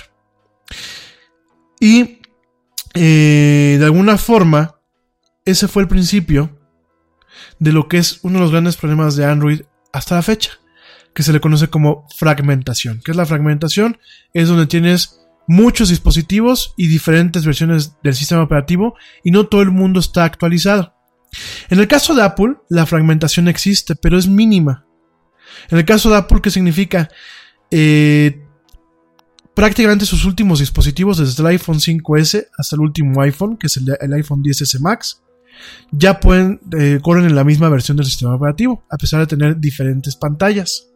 [1.80, 2.20] Y
[2.94, 4.76] eh, de alguna forma,
[5.46, 6.60] ese fue el principio
[7.58, 9.62] de lo que es uno de los grandes problemas de Android
[9.92, 10.60] hasta la fecha
[11.14, 13.02] que se le conoce como fragmentación.
[13.04, 13.98] ¿Qué es la fragmentación?
[14.34, 19.72] Es donde tienes muchos dispositivos y diferentes versiones del sistema operativo y no todo el
[19.72, 20.94] mundo está actualizado.
[21.70, 24.86] En el caso de Apple, la fragmentación existe, pero es mínima.
[25.70, 27.10] En el caso de Apple, ¿qué significa?
[27.72, 28.42] Eh,
[29.54, 34.14] prácticamente sus últimos dispositivos, desde el iPhone 5S hasta el último iPhone, que es el,
[34.14, 35.22] iPhone 10S Max,
[35.92, 39.60] ya pueden eh, corren en la misma versión del sistema operativo, a pesar de tener
[39.60, 40.89] diferentes pantallas.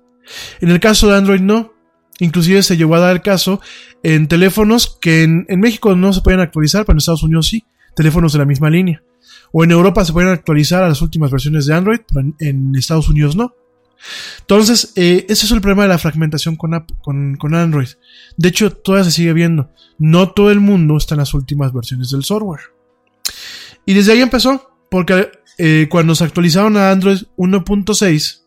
[0.61, 1.73] En el caso de Android no.
[2.19, 3.59] Inclusive se llegó a dar el caso
[4.03, 7.65] en teléfonos que en, México no se pueden actualizar, pero en Estados Unidos sí.
[7.95, 9.03] Teléfonos de la misma línea.
[9.51, 13.09] O en Europa se pueden actualizar a las últimas versiones de Android, pero en, Estados
[13.09, 13.55] Unidos no.
[14.39, 17.87] Entonces, eh, ese es el problema de la fragmentación con, con Android.
[18.35, 19.69] De hecho, todavía se sigue viendo.
[19.97, 22.73] No todo el mundo está en las últimas versiones del software.
[23.85, 28.42] Y desde ahí empezó, porque eh, cuando se actualizaron a Android 1.6,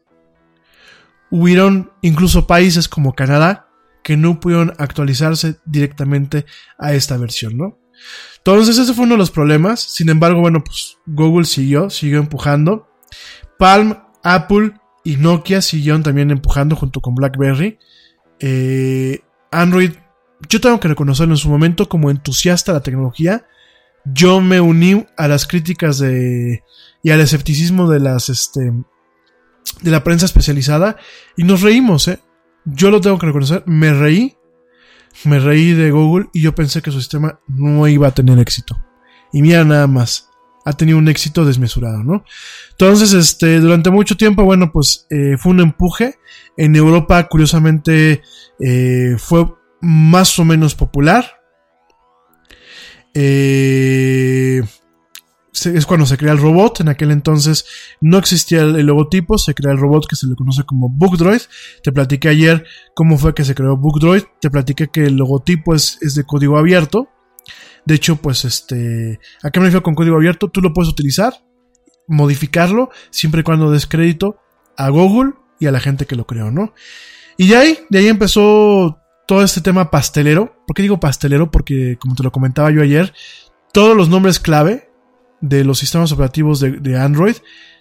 [1.31, 3.69] hubieron incluso países como Canadá
[4.03, 6.47] que no pudieron actualizarse directamente
[6.79, 7.79] a esta versión, ¿no?
[8.39, 9.81] Entonces ese fue uno de los problemas.
[9.81, 12.89] Sin embargo, bueno, pues Google siguió, siguió empujando.
[13.59, 17.79] Palm, Apple y Nokia siguieron también empujando junto con BlackBerry.
[18.39, 19.21] Eh,
[19.51, 19.93] Android,
[20.49, 23.47] yo tengo que reconocerlo en su momento como entusiasta de la tecnología.
[24.05, 26.63] Yo me uní a las críticas de
[27.03, 28.73] y al escepticismo de las este
[29.83, 30.97] de la prensa especializada
[31.37, 32.21] y nos reímos, ¿eh?
[32.65, 34.37] Yo lo tengo que reconocer, me reí,
[35.25, 38.77] me reí de Google y yo pensé que su sistema no iba a tener éxito.
[39.33, 40.31] Y mira nada más,
[40.67, 42.25] ha tenido un éxito desmesurado, ¿no?
[42.73, 46.17] Entonces, este, durante mucho tiempo, bueno, pues eh, fue un empuje.
[46.57, 48.23] En Europa, curiosamente,
[48.59, 49.47] eh, fue
[49.81, 51.41] más o menos popular.
[53.15, 54.61] Eh,
[55.65, 56.81] es cuando se crea el robot.
[56.81, 57.67] En aquel entonces
[58.01, 61.41] no existía el, logotipo, se crea el robot que se le conoce como BookDroid.
[61.83, 62.65] Te platiqué ayer
[62.95, 64.23] cómo fue que se creó BookDroid.
[64.41, 67.09] Te platiqué que el logotipo es, es de código abierto.
[67.85, 70.49] De hecho, pues este, ¿a qué me refiero con código abierto?
[70.49, 71.35] Tú lo puedes utilizar,
[72.09, 74.39] modificarlo, siempre y cuando des crédito
[74.77, 76.75] a Google y a la gente que lo creó, ¿no?
[77.37, 80.57] Y de ahí, de ahí empezó todo este tema pastelero.
[80.67, 81.51] ¿Por qué digo pastelero?
[81.51, 83.13] Porque, como te lo comentaba yo ayer,
[83.73, 84.86] todos los nombres clave
[85.41, 87.37] de los sistemas operativos de, Android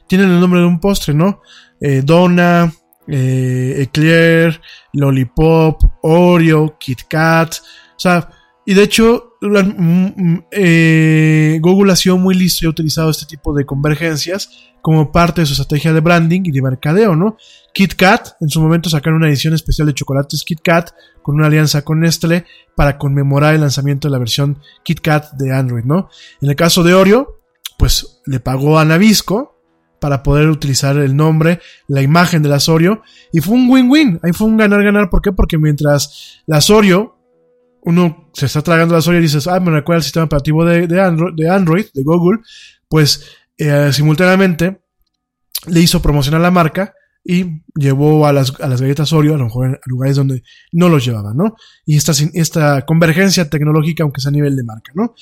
[0.08, 1.42] tienen el nombre de un postre, ¿no?
[1.80, 2.72] Eh, Donna,
[3.08, 4.62] eh, Eclair,
[4.94, 8.30] Lollipop, Oreo, Kit Kat, o sea,
[8.66, 13.28] y de hecho, mm, mm, eh, Google ha sido muy listo y ha utilizado este
[13.28, 14.50] tipo de convergencias
[14.82, 17.38] como parte de su estrategia de branding y de mercadeo, ¿no?
[17.74, 20.92] Kit Kat, en su momento sacaron una edición especial de chocolates Kit Kat
[21.22, 22.46] con una alianza con Nestlé
[22.76, 26.10] para conmemorar el lanzamiento de la versión Kit Kat de Android, ¿no?
[26.42, 27.35] En el caso de Oreo,
[27.78, 29.60] pues le pagó a Nabisco
[30.00, 34.34] para poder utilizar el nombre, la imagen de las Oreo, y fue un win-win, ahí
[34.34, 35.32] fue un ganar-ganar, ¿por qué?
[35.32, 37.16] Porque mientras las Oreo
[37.86, 40.88] uno se está tragando la soya y dices, ah, me recuerda al sistema operativo de,
[40.88, 42.40] de, Android, de Android, de Google,
[42.90, 43.26] pues
[43.58, 44.82] eh, simultáneamente
[45.68, 46.94] le hizo promocionar la marca
[47.24, 50.90] y llevó a las, a las galletas Oreo a lo mejor a lugares donde no
[50.90, 51.56] los llevaba, ¿no?
[51.86, 55.14] Y esta, esta convergencia tecnológica, aunque sea a nivel de marca, ¿no?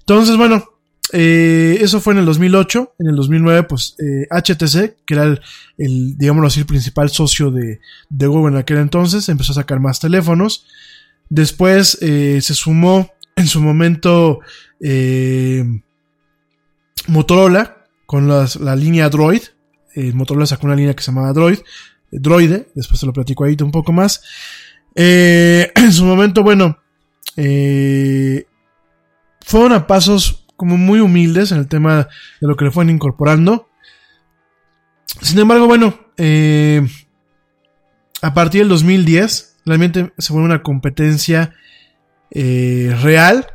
[0.00, 0.64] Entonces, bueno,
[1.12, 2.94] eh, eso fue en el 2008.
[2.98, 5.24] En el 2009, pues eh, HTC, que era
[5.78, 9.80] el, digámoslo así, el principal socio de, de Google en aquel entonces, empezó a sacar
[9.80, 10.66] más teléfonos.
[11.28, 14.40] Después eh, se sumó en su momento
[14.80, 15.64] eh,
[17.08, 19.42] Motorola con las- la línea Droid.
[19.94, 21.62] Eh, Motorola sacó una línea que se llamaba Droid, eh,
[22.12, 24.22] Droide, después te lo platico ahí un poco más.
[24.94, 26.78] Eh, en su momento, bueno,
[27.36, 28.46] eh,
[29.40, 32.08] fueron a pasos como muy humildes en el tema
[32.40, 33.68] de lo que le fueron incorporando.
[35.22, 36.86] Sin embargo, bueno, eh,
[38.22, 41.52] a partir del 2010, realmente se fue una competencia
[42.30, 43.46] eh, real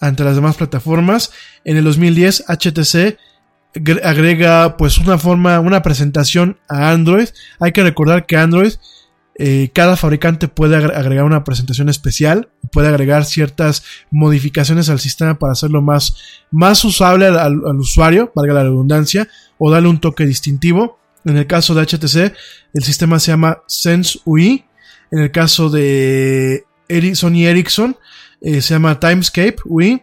[0.00, 1.32] ante las demás plataformas.
[1.64, 3.18] En el 2010 HTC
[3.74, 7.28] gre- agrega pues una forma, una presentación a Android.
[7.58, 8.72] Hay que recordar que Android,
[9.42, 15.38] eh, cada fabricante puede agre- agregar una presentación especial, puede agregar ciertas modificaciones al sistema
[15.38, 16.14] para hacerlo más,
[16.50, 20.98] más usable al, usuario, valga la redundancia, o darle un toque distintivo.
[21.24, 22.34] En el caso de HTC,
[22.74, 24.66] el sistema se llama Sense UI.
[25.10, 27.96] En el caso de Eri- Sony Ericsson,
[28.42, 30.02] eh, se llama Timescape UI.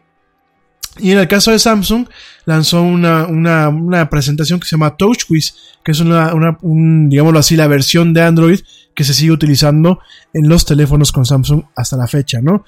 [0.97, 2.07] Y en el caso de Samsung,
[2.45, 5.53] lanzó una, una, presentación que se llama TouchWiz,
[5.85, 8.59] que es una, una un, digámoslo así, la versión de Android
[8.97, 9.99] que se sigue utilizando
[10.33, 12.65] en los teléfonos con Samsung hasta la fecha, ¿no?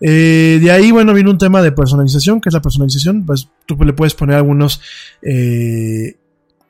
[0.00, 3.76] Eh, de ahí, bueno, viene un tema de personalización, que es la personalización, pues tú
[3.84, 4.80] le puedes poner algunos
[5.22, 6.16] eh,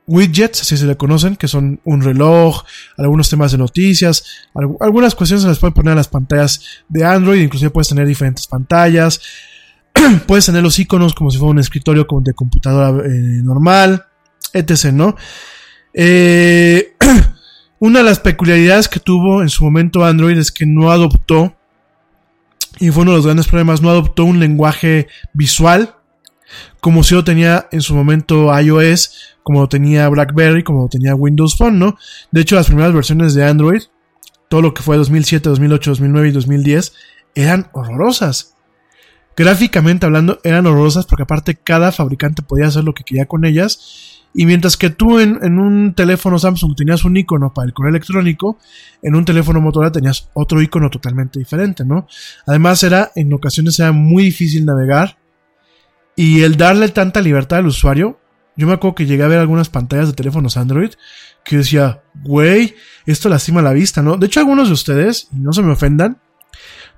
[0.06, 2.62] widgets, así se le conocen, que son un reloj,
[2.96, 4.24] algunos temas de noticias,
[4.54, 8.06] algu- algunas cuestiones se las puedes poner a las pantallas de Android, inclusive puedes tener
[8.06, 9.20] diferentes pantallas,
[10.26, 13.10] puedes tener los iconos como si fuera un escritorio de computadora eh,
[13.44, 14.06] normal,
[14.54, 15.16] etc., ¿no?
[17.84, 21.56] Una de las peculiaridades que tuvo en su momento Android es que no adoptó,
[22.78, 25.96] y fue uno de los grandes problemas, no adoptó un lenguaje visual,
[26.80, 31.16] como si lo tenía en su momento iOS, como lo tenía BlackBerry, como lo tenía
[31.16, 31.96] Windows Phone, ¿no?
[32.30, 33.82] De hecho, las primeras versiones de Android,
[34.48, 36.92] todo lo que fue 2007, 2008, 2009 y 2010,
[37.34, 38.54] eran horrorosas.
[39.36, 44.21] Gráficamente hablando, eran horrorosas porque aparte cada fabricante podía hacer lo que quería con ellas.
[44.34, 48.58] Y mientras que tú en, un teléfono Samsung tenías un icono para el correo electrónico,
[49.02, 52.06] en un teléfono Motorola tenías otro icono totalmente diferente, ¿no?
[52.46, 55.18] Además era, en ocasiones era muy difícil navegar.
[56.16, 58.18] Y el darle tanta libertad al usuario,
[58.56, 60.92] yo me acuerdo que llegué a ver algunas pantallas de teléfonos Android
[61.44, 62.74] que decía, güey,
[63.06, 64.16] esto lastima la vista, ¿no?
[64.16, 66.20] De hecho, algunos de ustedes, no se me ofendan,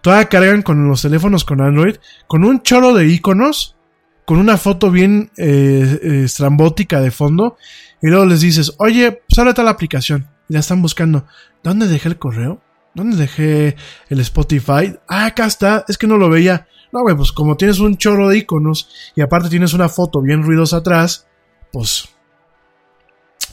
[0.00, 1.96] todavía cargan con los teléfonos con Android
[2.26, 3.73] con un chorro de iconos,
[4.24, 7.56] con una foto bien eh, eh, estrambótica de fondo,
[8.00, 11.26] y luego les dices, oye, pues ahora la aplicación, y la están buscando.
[11.62, 12.60] ¿Dónde dejé el correo?
[12.94, 13.76] ¿Dónde dejé
[14.08, 14.96] el Spotify?
[15.08, 16.68] Ah, acá está, es que no lo veía.
[16.92, 20.76] No, pues como tienes un chorro de iconos y aparte tienes una foto bien ruidosa
[20.78, 21.26] atrás,
[21.72, 22.08] pues...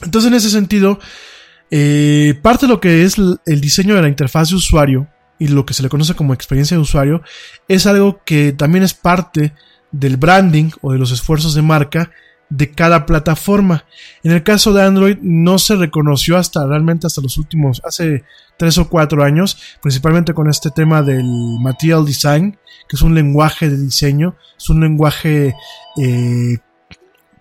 [0.02, 1.00] Entonces en ese sentido,
[1.70, 5.08] eh, parte de lo que es el diseño de la interfaz de usuario
[5.38, 7.22] y lo que se le conoce como experiencia de usuario
[7.66, 9.54] es algo que también es parte
[9.92, 12.10] del branding o de los esfuerzos de marca
[12.48, 13.84] de cada plataforma.
[14.22, 18.24] En el caso de Android no se reconoció hasta realmente hasta los últimos, hace
[18.58, 21.24] tres o cuatro años, principalmente con este tema del
[21.60, 22.58] material design,
[22.88, 25.54] que es un lenguaje de diseño, es un lenguaje
[25.96, 26.58] eh,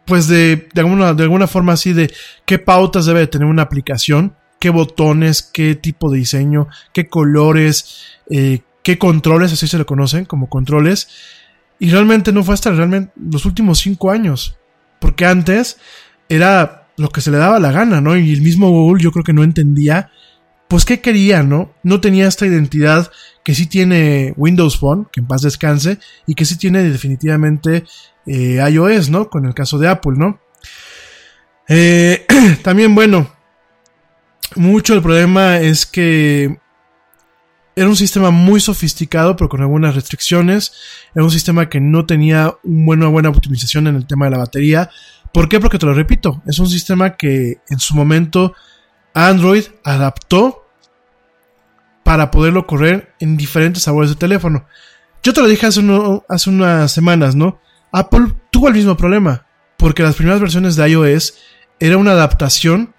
[0.06, 2.12] pues de, de, alguna, de alguna forma así de
[2.46, 8.20] qué pautas debe de tener una aplicación, qué botones, qué tipo de diseño, qué colores,
[8.30, 11.10] eh, qué controles, así se le conocen como controles.
[11.82, 14.56] Y realmente no fue hasta realmente los últimos cinco años.
[15.00, 15.78] Porque antes
[16.30, 18.16] era lo que se le daba la gana, ¿no?
[18.16, 20.12] Y el mismo Google yo creo que no entendía,
[20.68, 21.74] pues qué quería, ¿no?
[21.82, 23.10] No tenía esta identidad
[23.44, 25.98] que sí tiene Windows Phone, que en paz descanse,
[26.28, 27.84] y que sí tiene definitivamente
[28.28, 29.32] eh, iOS, ¿no?
[29.32, 30.40] Con el caso de Apple, ¿no?
[31.68, 32.28] Eh,
[32.62, 33.28] también, bueno,
[34.56, 36.60] mucho el problema es que
[37.76, 40.74] era un sistema muy sofisticado, pero con algunas restricciones.
[41.16, 44.90] Era un sistema que no tenía una buena optimización en el tema de la batería.
[45.34, 45.60] ¿Por qué?
[45.60, 48.54] Porque te lo repito, es un sistema que en su momento
[49.14, 50.68] Android adaptó
[52.04, 54.66] para poderlo correr en diferentes sabores de teléfono.
[55.24, 57.62] Yo te lo dije hace, uno, hace unas semanas, ¿no?
[57.92, 59.46] Apple tuvo el mismo problema,
[59.78, 61.36] porque las primeras versiones de iOS
[61.80, 62.94] era una adaptación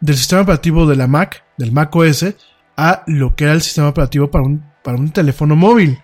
[0.00, 2.34] del sistema operativo de la Mac, del Mac OS,
[2.76, 5.98] a lo que era el sistema operativo para un, para un teléfono móvil.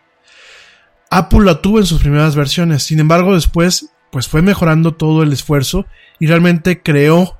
[1.10, 5.32] Apple lo tuvo en sus primeras versiones, sin embargo después pues fue mejorando todo el
[5.32, 5.86] esfuerzo
[6.18, 7.39] y realmente creó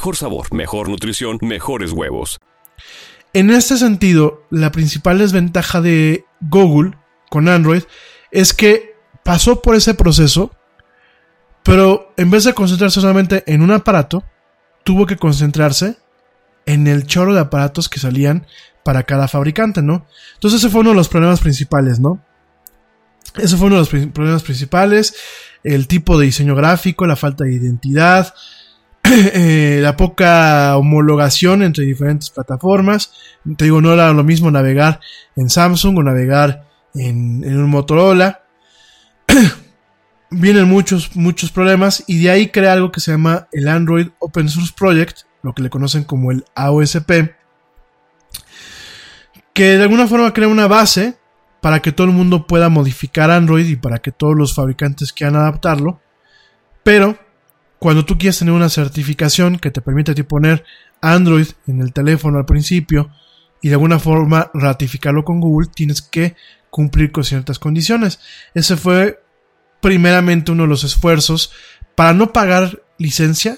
[0.15, 2.39] sabor, mejor nutrición, mejores huevos.
[3.33, 6.97] En este sentido, la principal desventaja de Google
[7.29, 7.83] con Android
[8.31, 10.51] es que pasó por ese proceso,
[11.63, 14.23] pero en vez de concentrarse solamente en un aparato,
[14.83, 15.97] tuvo que concentrarse
[16.65, 18.47] en el chorro de aparatos que salían
[18.83, 20.05] para cada fabricante, ¿no?
[20.33, 22.23] Entonces ese fue uno de los problemas principales, ¿no?
[23.35, 25.15] Ese fue uno de los problemas principales,
[25.63, 28.33] el tipo de diseño gráfico, la falta de identidad,
[29.33, 33.11] eh, la poca homologación entre diferentes plataformas.
[33.57, 35.01] Te digo, no era lo mismo navegar
[35.35, 38.43] en Samsung o navegar en, en un Motorola.
[40.29, 44.47] Vienen muchos, muchos problemas y de ahí crea algo que se llama el Android Open
[44.47, 47.35] Source Project, lo que le conocen como el AOSP,
[49.53, 51.17] que de alguna forma crea una base
[51.59, 55.35] para que todo el mundo pueda modificar Android y para que todos los fabricantes quieran
[55.35, 55.99] adaptarlo.
[56.83, 57.17] Pero
[57.81, 60.63] cuando tú quieres tener una certificación que te permite a ti poner
[61.01, 63.09] Android en el teléfono al principio
[63.59, 66.35] y de alguna forma ratificarlo con Google, tienes que
[66.69, 68.19] cumplir con ciertas condiciones.
[68.53, 69.23] Ese fue
[69.81, 71.53] primeramente uno de los esfuerzos
[71.95, 73.57] para no pagar licencia.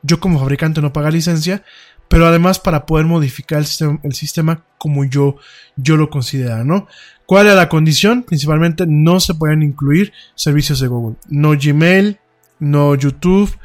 [0.00, 1.62] Yo como fabricante no pagar licencia,
[2.08, 5.36] pero además para poder modificar el sistema, el sistema como yo,
[5.76, 6.86] yo lo considero, ¿no?
[7.26, 8.22] ¿Cuál era la condición?
[8.22, 11.16] Principalmente no se pueden incluir servicios de Google.
[11.28, 12.18] No Gmail,
[12.60, 13.56] no YouTube,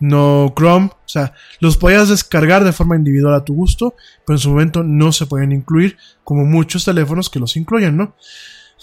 [0.00, 0.86] no Chrome.
[0.86, 3.94] O sea, los podías descargar de forma individual a tu gusto,
[4.26, 8.14] pero en su momento no se pueden incluir, como muchos teléfonos que los incluyen, ¿no?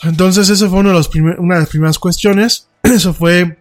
[0.03, 2.69] Entonces, eso fue una de las primeras cuestiones.
[2.83, 3.57] Eso fue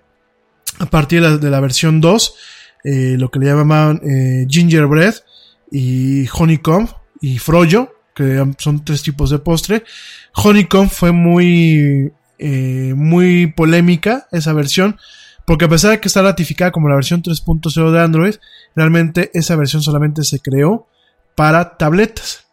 [0.78, 2.34] a partir de la, de la versión 2,
[2.84, 5.14] eh, lo que le llamaban eh, Gingerbread
[5.70, 6.88] y Honeycomb
[7.20, 9.84] y Froyo, que son tres tipos de postre.
[10.34, 14.98] Honeycomb fue muy, eh, muy polémica esa versión,
[15.48, 18.34] porque a pesar de que está ratificada como la versión 3.0 de Android,
[18.76, 20.88] realmente esa versión solamente se creó
[21.34, 22.44] para tabletas.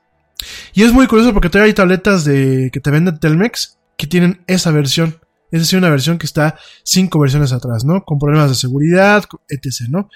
[0.73, 4.45] Y es muy curioso porque todavía hay tabletas de, que te venden Telmex que tienen
[4.47, 5.19] esa versión.
[5.51, 8.05] Es decir, una versión que está cinco versiones atrás, ¿no?
[8.05, 10.09] Con problemas de seguridad, etc., ¿no?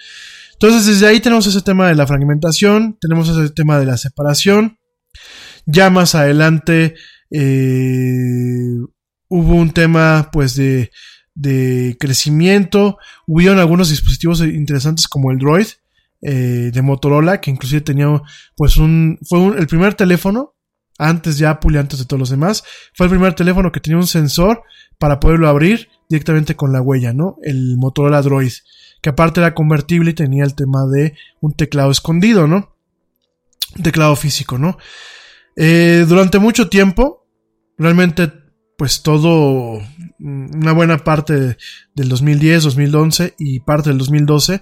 [0.53, 4.77] Entonces, desde ahí tenemos ese tema de la fragmentación, tenemos ese tema de la separación.
[5.65, 6.95] Ya más adelante
[7.29, 8.77] eh,
[9.27, 10.91] hubo un tema, pues, de,
[11.39, 12.97] de crecimiento.
[13.27, 15.67] Hubieron algunos dispositivos interesantes como el Droid
[16.21, 18.21] eh, de Motorola, que inclusive tenía,
[18.57, 20.53] pues, un, fue un- el primer teléfono,
[20.97, 22.63] antes de Apple y antes de todos los demás,
[22.93, 24.63] fue el primer teléfono que tenía un sensor
[24.97, 27.37] para poderlo abrir directamente con la huella, ¿no?
[27.41, 28.51] El Motorola Droid,
[29.01, 32.75] que aparte era convertible y tenía el tema de un teclado escondido, ¿no?
[33.77, 34.77] Un teclado físico, ¿no?
[35.55, 37.25] Eh, durante mucho tiempo,
[37.77, 38.29] realmente,
[38.77, 39.81] pues todo,
[40.19, 41.57] una buena parte de-
[41.95, 44.61] del 2010, 2011 y parte del 2012,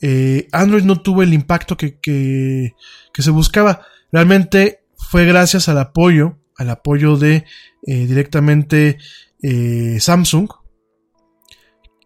[0.00, 2.72] eh, Android no tuvo el impacto que, que,
[3.12, 3.82] que se buscaba.
[4.12, 7.44] Realmente fue gracias al apoyo, al apoyo de
[7.86, 8.98] eh, directamente
[9.42, 10.48] eh, Samsung,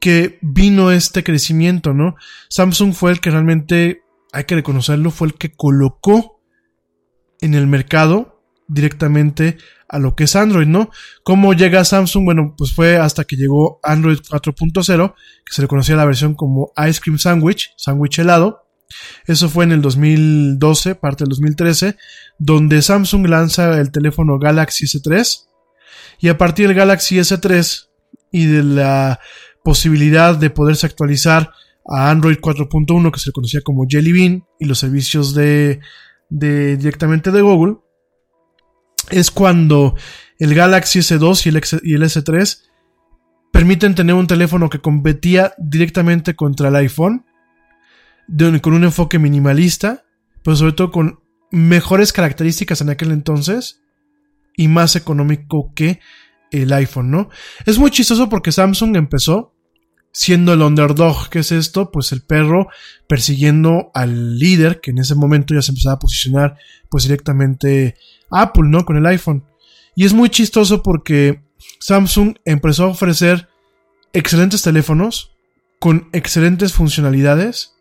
[0.01, 2.15] que vino este crecimiento, ¿no?
[2.49, 4.03] Samsung fue el que realmente,
[4.33, 6.41] hay que reconocerlo, fue el que colocó
[7.41, 9.59] en el mercado directamente
[9.89, 10.91] a lo que es Android, ¿no?
[11.23, 12.25] ¿Cómo llega Samsung?
[12.25, 16.73] Bueno, pues fue hasta que llegó Android 4.0, que se le conocía la versión como
[16.89, 18.67] Ice Cream Sandwich, sándwich helado.
[19.27, 21.97] Eso fue en el 2012, parte del 2013,
[22.39, 25.47] donde Samsung lanza el teléfono Galaxy S3.
[26.21, 27.89] Y a partir del Galaxy S3
[28.31, 29.21] y de la
[29.65, 31.51] posibilidad de poderse actualizar
[31.87, 35.81] a Android 4.1, que se le conocía como Jelly Bean, y los servicios de,
[36.29, 37.77] de directamente de Google,
[39.11, 39.97] es cuando
[40.39, 42.63] el Galaxy S2 y el, X- y el S3
[43.53, 47.25] permiten tener un teléfono que competía directamente contra el iPhone,
[48.63, 50.05] con un enfoque minimalista,
[50.43, 51.21] pero sobre todo con
[51.51, 53.83] mejores características en aquel entonces
[54.57, 56.01] y más económico que
[56.51, 57.31] el iPhone, ¿no?
[57.65, 59.55] Es muy chistoso porque Samsung empezó
[60.19, 61.93] siendo el underdog, ¿qué es esto?
[61.93, 62.67] Pues el perro
[63.07, 66.57] persiguiendo al líder, que en ese momento ya se empezaba a posicionar
[66.89, 67.95] pues directamente
[68.29, 68.85] Apple, ¿no?
[68.85, 69.45] Con el iPhone.
[69.95, 71.45] Y es muy chistoso porque
[71.79, 73.49] Samsung empezó a ofrecer
[74.13, 75.37] excelentes teléfonos
[75.79, 77.77] con excelentes funcionalidades,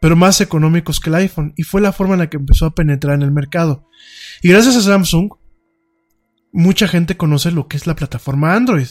[0.00, 1.54] pero más económicos que el iPhone.
[1.56, 3.88] Y fue la forma en la que empezó a penetrar en el mercado.
[4.42, 5.32] Y gracias a Samsung,
[6.52, 8.86] mucha gente conoce lo que es la plataforma Android.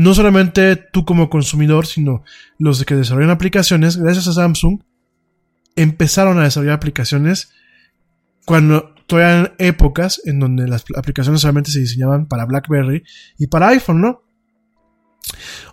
[0.00, 2.24] No solamente tú como consumidor, sino
[2.58, 4.80] los que desarrollan aplicaciones, gracias a Samsung,
[5.76, 7.50] empezaron a desarrollar aplicaciones
[8.46, 13.02] cuando todavía eran épocas en donde las aplicaciones solamente se diseñaban para BlackBerry
[13.36, 14.22] y para iPhone, ¿no?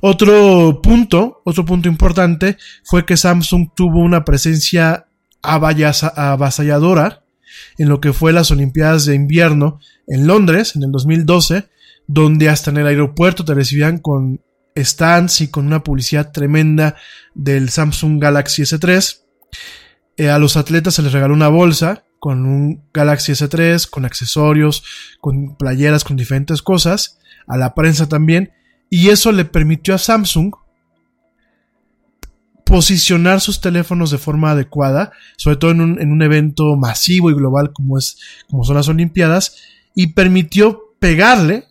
[0.02, 5.08] Otro punto, otro punto importante fue que Samsung tuvo una presencia
[5.42, 7.24] avasalladora
[7.78, 11.70] en lo que fue las Olimpiadas de Invierno en Londres en el 2012,
[12.08, 14.42] donde hasta en el aeropuerto te recibían con
[14.76, 16.96] stands y con una publicidad tremenda
[17.36, 19.22] del Samsung Galaxy S3.
[20.18, 24.84] Eh, a los atletas se les regaló una bolsa con un Galaxy S3, con accesorios,
[25.20, 27.20] con playeras, con diferentes cosas.
[27.46, 28.52] A la prensa también.
[28.90, 30.54] Y eso le permitió a Samsung
[32.66, 37.34] posicionar sus teléfonos de forma adecuada, sobre todo en un, en un, evento masivo y
[37.34, 38.18] global como, es,
[38.50, 39.56] como son las Olimpiadas,
[39.96, 41.64] y permitió pegarle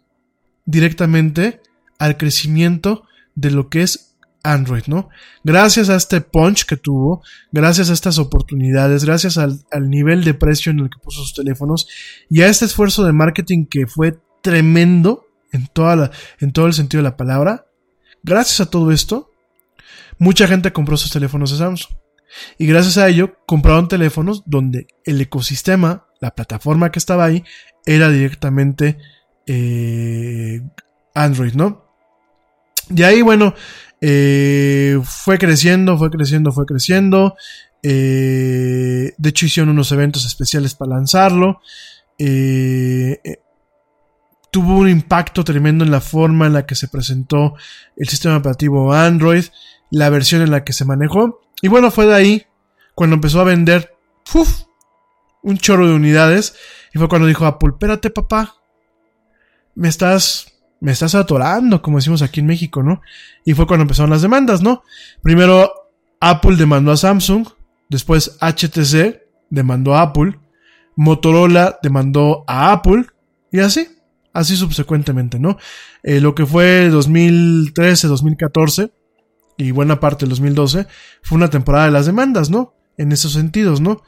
[0.67, 1.61] directamente
[1.99, 5.09] al crecimiento de lo que es Android, ¿no?
[5.43, 10.35] Gracias a este punch que tuvo, gracias a estas oportunidades, gracias al, al, nivel de
[10.35, 11.89] precio en el que puso sus teléfonos
[12.31, 16.75] y a este esfuerzo de marketing que fue tremendo en, toda la, en todo el
[16.75, 17.67] sentido de la palabra,
[18.23, 19.31] gracias a todo esto,
[20.19, 21.97] mucha gente compró sus teléfonos de Samsung.
[22.59, 27.45] Y gracias a ello compraron teléfonos donde el ecosistema, la plataforma que estaba ahí,
[27.87, 28.99] era directamente
[29.47, 30.61] eh,
[31.15, 31.85] Android, ¿no?
[32.89, 33.55] De ahí, bueno,
[34.01, 37.37] eh, fue creciendo, fue creciendo, fue creciendo.
[37.83, 41.61] Eh, de hecho, hicieron unos eventos especiales para lanzarlo.
[42.19, 43.41] Eh, eh,
[44.51, 47.55] tuvo un impacto tremendo en la forma en la que se presentó
[47.97, 49.45] el sistema operativo Android,
[49.91, 51.43] la versión en la que se manejó.
[51.63, 52.47] Y bueno, fue de ahí
[52.95, 53.95] cuando empezó a vender
[54.35, 54.63] uf,
[55.43, 56.55] un chorro de unidades.
[56.93, 58.56] Y fue cuando dijo Apple, espérate papá,
[59.77, 63.01] me estás me estás atorando, como decimos aquí en México, ¿no?
[63.45, 64.83] Y fue cuando empezaron las demandas, ¿no?
[65.23, 65.73] Primero
[66.21, 67.47] Apple demandó a Samsung,
[67.89, 70.39] después HTC demandó a Apple,
[70.97, 73.07] Motorola demandó a Apple,
[73.51, 73.89] y así,
[74.33, 75.57] así subsecuentemente, ¿no?
[76.03, 78.91] Eh, lo que fue 2013, 2014
[79.57, 80.87] y buena parte del 2012
[81.23, 82.75] fue una temporada de las demandas, ¿no?
[82.99, 84.03] En esos sentidos, ¿no?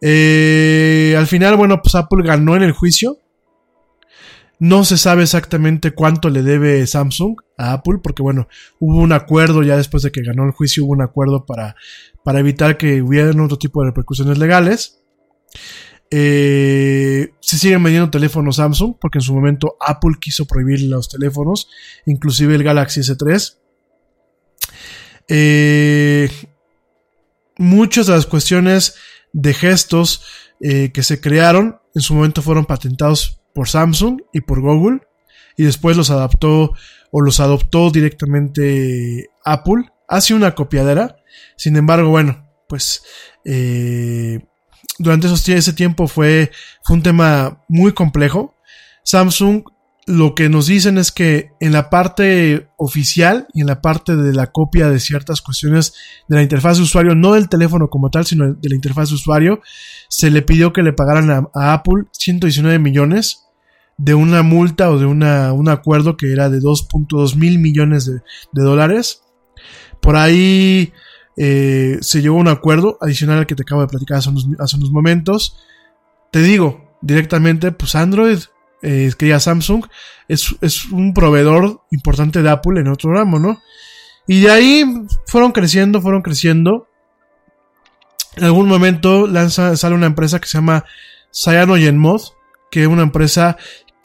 [0.00, 3.18] Eh, al final, bueno, pues Apple ganó en el juicio,
[4.60, 8.48] no se sabe exactamente cuánto le debe Samsung a Apple, porque bueno,
[8.80, 11.76] hubo un acuerdo ya después de que ganó el juicio, hubo un acuerdo para,
[12.24, 15.00] para evitar que hubieran otro tipo de repercusiones legales.
[16.10, 21.68] Eh, se siguen vendiendo teléfonos Samsung, porque en su momento Apple quiso prohibir los teléfonos,
[22.06, 23.58] inclusive el Galaxy S3.
[25.28, 26.30] Eh,
[27.58, 28.94] muchas de las cuestiones
[29.32, 30.24] de gestos
[30.60, 35.00] eh, que se crearon en su momento fueron patentados por Samsung y por Google
[35.56, 36.74] y después los adaptó
[37.10, 39.90] o los adoptó directamente Apple.
[40.06, 41.16] Hace una copiadera.
[41.56, 43.02] Sin embargo, bueno, pues
[43.44, 44.38] eh,
[45.00, 46.52] durante ese tiempo fue,
[46.84, 48.54] fue un tema muy complejo.
[49.02, 49.64] Samsung
[50.06, 54.32] lo que nos dicen es que en la parte oficial y en la parte de
[54.32, 55.94] la copia de ciertas cuestiones
[56.28, 59.16] de la interfaz de usuario, no del teléfono como tal, sino de la interfaz de
[59.16, 59.60] usuario,
[60.08, 63.47] se le pidió que le pagaran a, a Apple 119 millones
[63.98, 68.22] de una multa o de una, un acuerdo que era de 2.2 mil millones de,
[68.52, 69.22] dólares.
[70.00, 70.92] Por ahí
[71.36, 74.76] eh, se llegó un acuerdo adicional al que te acabo de platicar hace unos, hace
[74.76, 75.58] unos momentos.
[76.30, 78.38] Te digo directamente, pues Android,
[78.82, 79.84] eh, que ya Samsung,
[80.28, 83.60] es, es, un proveedor importante de Apple en otro ramo, ¿no?
[84.28, 84.84] Y de ahí
[85.26, 86.86] fueron creciendo, fueron creciendo.
[88.36, 90.84] En algún momento lanza, sale una empresa que se llama
[91.32, 92.20] Cyanogenmod,
[92.70, 93.56] que es una empresa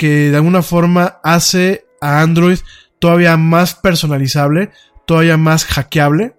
[0.04, 2.58] que de alguna forma hace a Android
[3.00, 4.70] todavía más personalizable,
[5.08, 6.36] todavía más hackeable.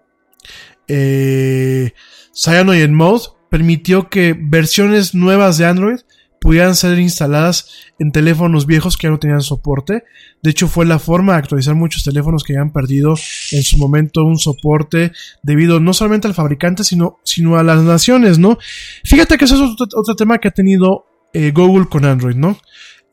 [0.87, 1.95] Eh,
[2.35, 5.97] Cyanogen Mode permitió que versiones nuevas de Android
[6.43, 10.05] pudieran ser instaladas en teléfonos viejos que ya no tenían soporte.
[10.43, 13.15] De hecho, fue la forma de actualizar muchos teléfonos que ya han perdido
[13.51, 15.13] en su momento un soporte
[15.43, 18.59] debido no solamente al fabricante, sino, sino a las naciones, ¿no?
[19.05, 22.59] Fíjate que eso es otro, otro tema que ha tenido eh, Google con Android, ¿no?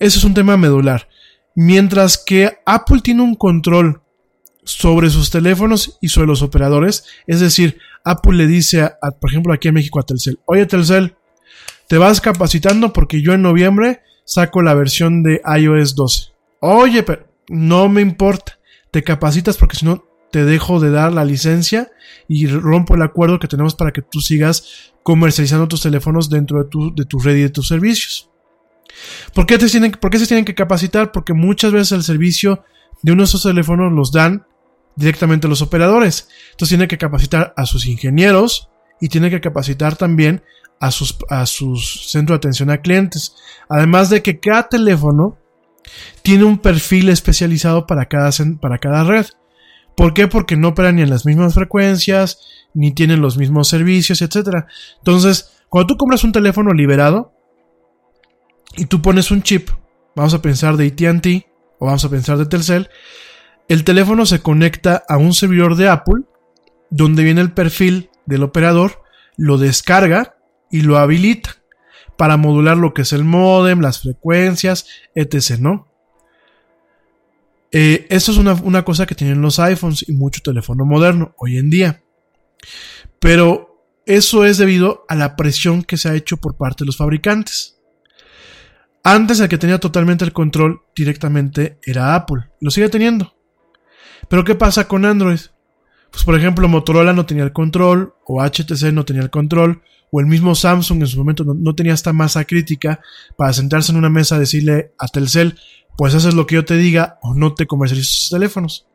[0.01, 1.07] Eso es un tema medular.
[1.55, 4.01] Mientras que Apple tiene un control
[4.63, 9.53] sobre sus teléfonos y sobre los operadores, es decir, Apple le dice, a, por ejemplo,
[9.53, 11.15] aquí en México a Telcel, oye Telcel,
[11.87, 16.31] te vas capacitando porque yo en noviembre saco la versión de iOS 12.
[16.61, 18.57] Oye, pero no me importa,
[18.89, 21.91] te capacitas porque si no te dejo de dar la licencia
[22.27, 26.69] y rompo el acuerdo que tenemos para que tú sigas comercializando tus teléfonos dentro de
[26.71, 28.30] tu, de tu red y de tus servicios.
[29.33, 31.11] ¿Por qué, tienen, ¿Por qué se tienen que capacitar?
[31.11, 32.63] Porque muchas veces el servicio
[33.01, 34.45] de uno de esos teléfonos los dan
[34.95, 36.27] directamente los operadores.
[36.51, 38.69] Entonces tiene que capacitar a sus ingenieros
[38.99, 40.43] y tiene que capacitar también
[40.79, 43.35] a sus, a sus centros de atención a clientes.
[43.69, 45.37] Además de que cada teléfono
[46.21, 49.25] tiene un perfil especializado para cada, para cada red.
[49.95, 50.27] ¿Por qué?
[50.27, 52.39] Porque no operan ni en las mismas frecuencias,
[52.73, 54.65] ni tienen los mismos servicios, etc.
[54.97, 57.33] Entonces, cuando tú compras un teléfono liberado
[58.77, 59.69] y tú pones un chip,
[60.15, 61.45] vamos a pensar de ATT
[61.79, 62.89] o vamos a pensar de Telcel,
[63.67, 66.23] el teléfono se conecta a un servidor de Apple,
[66.89, 69.03] donde viene el perfil del operador,
[69.37, 70.35] lo descarga
[70.69, 71.55] y lo habilita
[72.17, 74.85] para modular lo que es el modem, las frecuencias,
[75.15, 75.59] etc.
[75.59, 75.87] ¿no?
[77.71, 81.57] Eh, esto es una, una, cosa que tienen los iPhones y mucho teléfono moderno hoy
[81.57, 82.03] en día.
[83.19, 86.97] Pero eso es debido a la presión que se ha hecho por parte de los
[86.97, 87.80] fabricantes.
[89.03, 92.49] Antes el que tenía totalmente el control directamente era Apple.
[92.59, 93.35] Lo sigue teniendo.
[94.29, 95.39] Pero ¿qué pasa con Android?
[96.11, 100.19] Pues por ejemplo Motorola no tenía el control, o HTC no tenía el control, o
[100.19, 102.99] el mismo Samsung en su momento no, tenía esta masa crítica
[103.37, 105.57] para sentarse en una mesa a decirle a Telcel,
[105.97, 108.87] pues haces lo que yo te diga o no te comercializo sus teléfonos.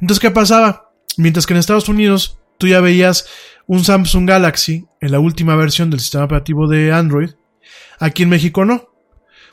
[0.00, 0.92] Entonces, ¿qué pasaba?
[1.16, 3.26] Mientras que en Estados Unidos tú ya veías
[3.66, 7.30] un Samsung Galaxy en la última versión del sistema operativo de Android,
[7.98, 8.87] aquí en México no.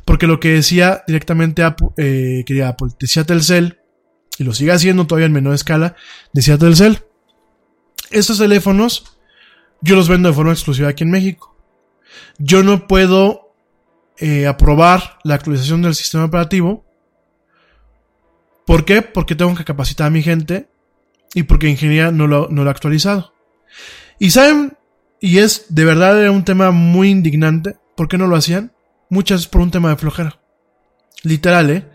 [0.06, 1.64] Porque lo que decía directamente
[1.98, 3.80] eh, quería Apple, decía Telcel,
[4.38, 5.96] y lo sigue haciendo todavía en menor escala,
[6.32, 7.04] decía Telcel.
[8.12, 9.16] Estos teléfonos
[9.82, 11.56] yo los vendo de forma exclusiva aquí en México.
[12.38, 13.56] Yo no puedo
[14.18, 16.86] eh, aprobar la actualización del sistema operativo.
[18.66, 19.02] ¿Por qué?
[19.02, 20.70] Porque tengo que capacitar a mi gente
[21.34, 23.34] y porque ingeniería no lo, ha actualizado.
[24.18, 24.78] Y saben,
[25.20, 27.76] y es de verdad un tema muy indignante.
[27.96, 28.75] ¿Por qué no lo hacían?
[29.10, 30.40] Muchas por un tema de flojera.
[31.24, 31.86] Literal, ¿eh?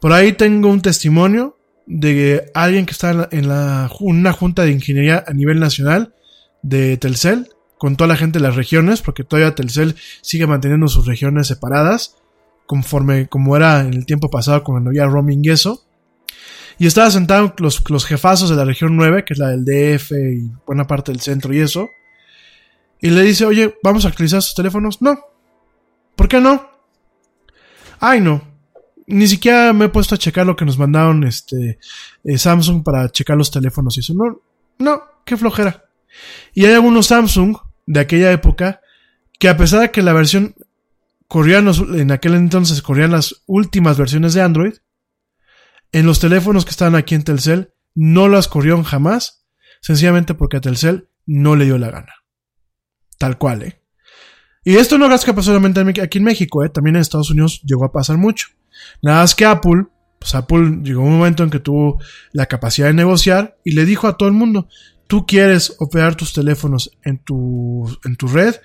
[0.00, 5.24] Por ahí tengo un testimonio de alguien que está en, la, una junta de ingeniería
[5.26, 6.14] a nivel nacional
[6.62, 7.48] de Telcel,
[7.78, 12.16] con toda la gente de las regiones, porque todavía Telcel sigue manteniendo sus regiones separadas,
[12.66, 15.84] conforme como era en el tiempo pasado cuando había roaming y eso.
[16.78, 20.12] Y estaba sentado los, los jefazos de la región 9, que es la del DF
[20.12, 21.90] y buena parte del centro y eso.
[23.00, 25.02] Y le dice, oye, ¿vamos a actualizar sus teléfonos?
[25.02, 25.18] No.
[26.16, 26.68] ¿Por qué no?
[27.98, 28.50] Ay, no
[29.10, 31.78] ni siquiera me he puesto a checar lo que nos mandaron este
[32.24, 34.14] eh, Samsung para checar los teléfonos y eso.
[34.14, 34.40] No,
[34.78, 35.84] no, qué flojera.
[36.54, 37.56] Y hay algunos Samsung
[37.86, 38.80] de aquella época
[39.38, 40.54] que a pesar de que la versión
[41.26, 44.74] corrían en aquel entonces corrían las últimas versiones de Android,
[45.92, 49.44] en los teléfonos que estaban aquí en Telcel no las corrieron jamás,
[49.80, 52.14] sencillamente porque a Telcel no le dio la gana.
[53.18, 53.79] Tal cual, ¿eh?
[54.62, 56.68] Y esto no es que pasó solamente aquí en México, ¿eh?
[56.68, 58.48] También en Estados Unidos llegó a pasar mucho.
[59.02, 59.86] Nada más que Apple,
[60.18, 61.98] pues Apple llegó un momento en que tuvo
[62.32, 64.68] la capacidad de negociar y le dijo a todo el mundo,
[65.06, 68.56] tú quieres operar tus teléfonos en tu, en tu red,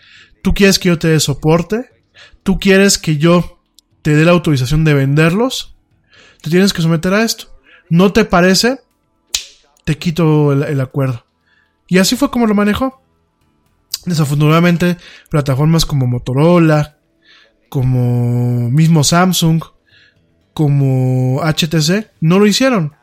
[0.44, 1.90] tú quieres que yo te dé soporte,
[2.44, 3.62] tú quieres que yo
[4.02, 5.78] te dé la autorización de venderlos,
[6.42, 7.58] te tienes que someter a esto.
[7.90, 8.82] ¿No te parece?
[9.86, 11.26] Te quito el, el acuerdo.
[11.88, 13.02] Y así fue como lo manejó.
[14.06, 14.98] Desafortunadamente,
[15.30, 16.98] plataformas como Motorola,
[17.70, 19.64] como mismo Samsung,
[20.54, 22.94] como HTC no lo hicieron.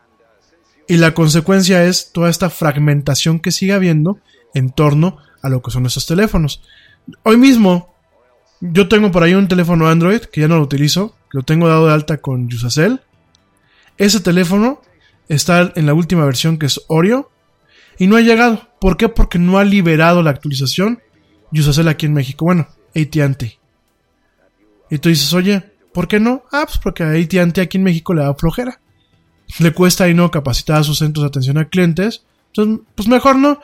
[0.88, 4.18] Y la consecuencia es toda esta fragmentación que sigue habiendo
[4.54, 6.62] en torno a lo que son esos teléfonos.
[7.22, 7.94] Hoy mismo,
[8.60, 11.88] yo tengo por ahí un teléfono Android que ya no lo utilizo, lo tengo dado
[11.88, 13.00] de alta con Usacell.
[13.98, 14.80] Ese teléfono
[15.28, 17.30] está en la última versión que es Oreo
[17.98, 18.68] y no ha llegado.
[18.80, 19.08] ¿Por qué?
[19.08, 21.00] Porque no ha liberado la actualización
[21.52, 22.44] Usacell aquí en México.
[22.44, 23.44] Bueno, ATT.
[24.90, 26.44] Y tú dices, oye, ¿Por qué no?
[26.50, 28.80] Ah, pues porque a AT&T aquí en México le da flojera.
[29.58, 32.24] Le cuesta ahí no capacitar a sus centros de atención a clientes.
[32.48, 33.60] Entonces, pues mejor no.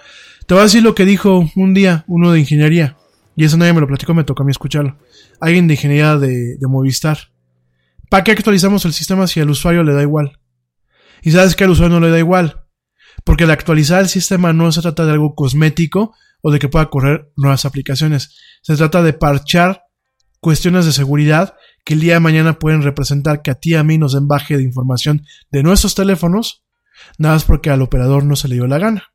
[0.46, 2.96] Te voy a decir lo que dijo un día uno de ingeniería.
[3.34, 4.98] Y eso nadie me lo platicó, me tocó a mí escucharlo.
[5.40, 7.18] Alguien de ingeniería de, de Movistar.
[8.10, 10.38] ¿Para qué actualizamos el sistema si al usuario le da igual?
[11.22, 12.64] Y sabes que al usuario no le da igual.
[13.28, 16.88] Porque al actualizar el sistema no se trata de algo cosmético o de que pueda
[16.88, 18.34] correr nuevas aplicaciones.
[18.62, 19.82] Se trata de parchar
[20.40, 23.84] cuestiones de seguridad que el día de mañana pueden representar que a ti y a
[23.84, 26.64] mí nos den baje de información de nuestros teléfonos,
[27.18, 29.12] nada más porque al operador no se le dio la gana.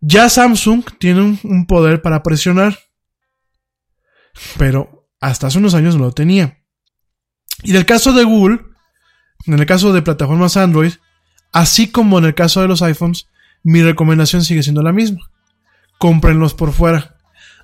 [0.00, 2.78] Ya Samsung tiene un, poder para presionar,
[4.58, 6.62] pero hasta hace unos años no lo tenía.
[7.64, 8.60] Y en el caso de Google,
[9.46, 10.92] en el caso de plataformas Android,
[11.52, 13.28] Así como en el caso de los iPhones,
[13.62, 15.30] mi recomendación sigue siendo la misma.
[15.98, 17.16] Cómprenlos por fuera.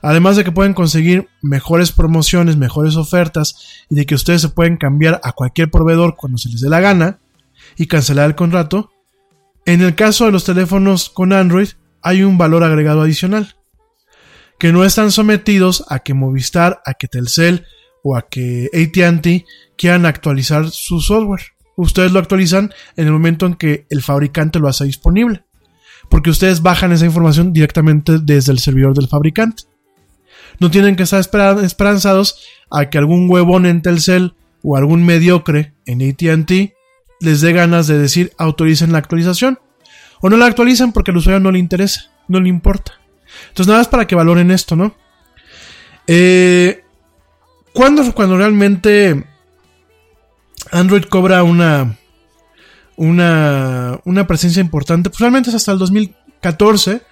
[0.03, 4.77] Además de que pueden conseguir mejores promociones, mejores ofertas y de que ustedes se pueden
[4.77, 7.19] cambiar a cualquier proveedor cuando se les dé la gana
[7.77, 8.93] y cancelar el contrato,
[9.65, 11.69] en el caso de los teléfonos con Android
[12.01, 13.57] hay un valor agregado adicional,
[14.59, 17.67] que no están sometidos a que Movistar, a que Telcel
[18.03, 19.45] o a que ATT
[19.77, 21.43] quieran actualizar su software.
[21.79, 25.45] Ustedes lo actualizan en el momento en que el fabricante lo hace disponible,
[26.09, 29.63] porque ustedes bajan esa información directamente desde el servidor del fabricante.
[30.59, 34.35] No tienen que estar esperanzados a que algún huevón en Telcel
[34.65, 36.75] o algún mediocre en ATT
[37.21, 39.61] les dé ganas de decir autoricen la actualización.
[40.21, 42.95] O no la actualizan porque al usuario no le interesa, no le importa.
[43.51, 44.97] Entonces nada más para que valoren esto, ¿no?
[46.09, 46.83] Eh,
[47.73, 49.25] ¿Cuándo cuando realmente
[50.73, 51.97] Android cobra una,
[52.97, 55.11] una, una presencia importante?
[55.11, 57.03] Pues realmente es hasta el 2014,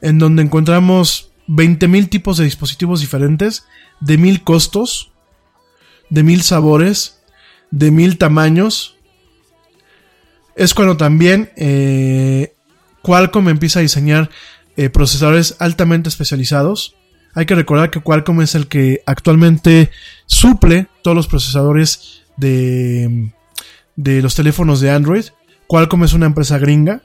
[0.00, 3.66] en donde encontramos 20.000 tipos de dispositivos diferentes,
[4.00, 5.10] de mil costos,
[6.10, 7.20] de mil sabores,
[7.70, 8.96] de mil tamaños.
[10.56, 12.54] Es cuando también eh,
[13.02, 14.30] Qualcomm empieza a diseñar
[14.76, 16.94] eh, procesadores altamente especializados.
[17.34, 19.90] Hay que recordar que Qualcomm es el que actualmente
[20.26, 23.32] suple todos los procesadores de,
[23.96, 25.26] de los teléfonos de Android.
[25.66, 27.02] Qualcomm es una empresa gringa.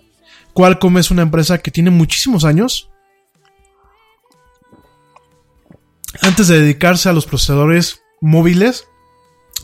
[0.54, 2.90] Qualcomm es una empresa que tiene muchísimos años
[6.22, 8.88] antes de dedicarse a los procesadores móviles,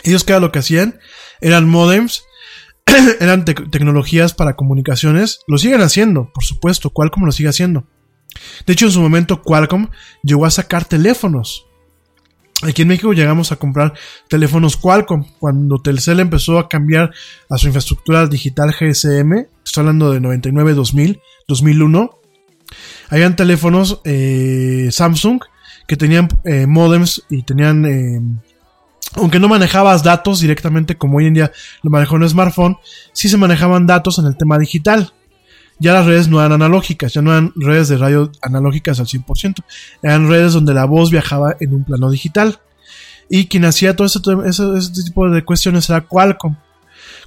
[0.04, 1.00] ellos que lo que hacían
[1.42, 2.24] eran modems,
[3.20, 7.88] eran tecnologías para comunicaciones, lo siguen haciendo, por supuesto, Qualcomm lo sigue haciendo.
[8.66, 9.90] De hecho, en su momento Qualcomm
[10.24, 11.66] llegó a sacar teléfonos.
[12.62, 13.94] Aquí en México llegamos a comprar
[14.28, 17.12] teléfonos Qualcomm cuando Telcel empezó a cambiar
[17.50, 19.48] a su infraestructura digital GSM.
[19.64, 22.20] Estoy hablando de 99, 2000, 2001.
[23.10, 25.40] Habían teléfonos eh, Samsung
[25.88, 28.22] que tenían eh, modems y tenían, eh,
[29.16, 32.78] aunque no manejabas datos directamente como hoy en día lo manejó en un smartphone,
[33.14, 35.14] sí se manejaban datos en el tema digital.
[35.80, 39.64] Ya las redes no eran analógicas, ya no eran redes de radio analógicas al 100%,
[40.04, 42.60] eran redes donde la voz viajaba en un plano digital.
[43.30, 44.20] Y quien hacía todo este,
[44.78, 46.56] este tipo de cuestiones era Qualcomm.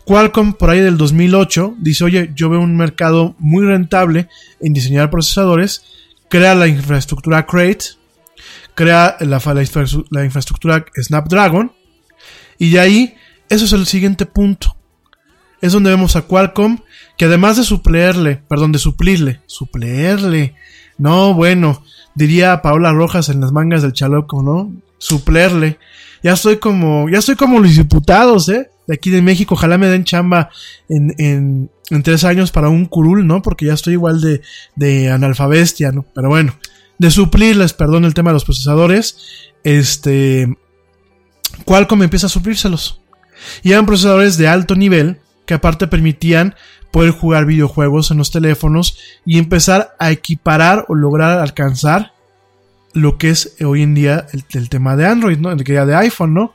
[0.04, 4.28] Qualcomm por ahí del 2008 dice, oye, yo veo un mercado muy rentable
[4.60, 5.84] en diseñar procesadores,
[6.28, 7.84] crea la infraestructura Crate,
[8.74, 9.40] crea la,
[10.10, 11.72] la, infraestructura Snapdragon.
[12.58, 13.14] Y de ahí,
[13.48, 14.76] eso es el siguiente punto.
[15.62, 16.78] Es donde vemos a Qualcomm,
[17.16, 20.54] que además de suplirle, perdón, de suplirle, suplirle,
[20.98, 21.82] no, bueno,
[22.14, 24.72] diría Paola Rojas en las mangas del chaloco, ¿no?
[24.98, 25.78] Suplerle.
[26.22, 28.70] Ya estoy como, ya estoy como los diputados, ¿eh?
[28.86, 30.50] De aquí de México, ojalá me den chamba
[30.88, 33.42] en, en, en tres años para un curul, ¿no?
[33.42, 34.42] Porque ya estoy igual de,
[34.76, 36.04] de analfabestia, ¿no?
[36.14, 36.54] Pero bueno,
[36.98, 39.16] de suplirles, perdón, el tema de los procesadores,
[39.64, 40.56] este,
[41.64, 43.00] Qualcomm empieza a suplírselos.
[43.62, 45.18] Y eran procesadores de alto nivel
[45.52, 46.54] que aparte permitían
[46.90, 48.96] poder jugar videojuegos en los teléfonos
[49.26, 52.14] y empezar a equiparar o lograr alcanzar
[52.94, 55.52] lo que es hoy en día el, tema de Android, ¿no?
[55.52, 56.54] El que de iPhone, ¿no?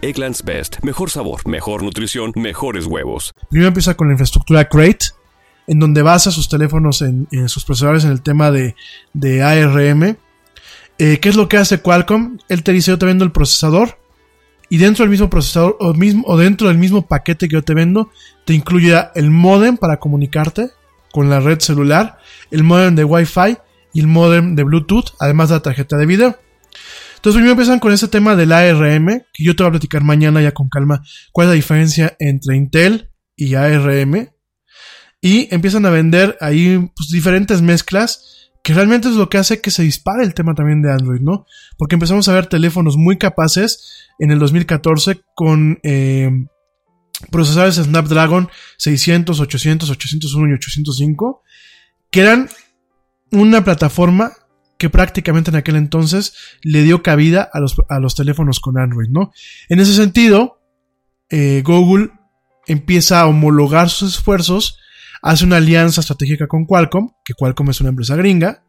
[0.00, 0.76] Egglands Best.
[0.82, 3.34] Mejor sabor, mejor nutrición, mejores huevos.
[3.50, 5.06] Primero empieza con la infraestructura Crate,
[5.66, 8.74] en donde basa sus teléfonos en, sus procesadores en el tema de,
[9.42, 10.16] ARM.
[10.98, 12.38] Eh, ¿Qué es lo que hace Qualcomm?
[12.48, 13.98] Él te dice, yo te vendo el procesador.
[14.68, 18.10] Y dentro del mismo procesador o dentro del mismo paquete que yo te vendo,
[18.46, 20.70] te incluye el modem para comunicarte
[21.12, 22.18] con la red celular,
[22.50, 23.58] el modem de Wi-Fi
[23.92, 26.38] y el modem de Bluetooth, además de la tarjeta de video.
[27.22, 30.42] Entonces primero empiezan con ese tema del ARM, que yo te voy a platicar mañana
[30.42, 34.28] ya con calma cuál es la diferencia entre Intel y ARM.
[35.20, 39.70] y empiezan a vender ahí pues, diferentes mezclas que realmente es lo que hace que
[39.70, 41.46] se dispare el tema también de Android, ¿no?
[41.78, 46.28] Porque empezamos a ver teléfonos muy capaces en el 2014 con eh,
[47.30, 51.42] procesadores Snapdragon 600, 800, 801 y 805,
[52.10, 52.48] que eran
[53.30, 54.32] una plataforma
[54.82, 59.10] que prácticamente en aquel entonces le dio cabida a los, a los teléfonos con Android,
[59.10, 59.30] ¿no?
[59.68, 60.60] En ese sentido,
[61.30, 62.10] eh, Google
[62.66, 64.80] empieza a homologar sus esfuerzos,
[65.22, 68.64] hace una alianza estratégica con Qualcomm, que Qualcomm es una empresa gringa,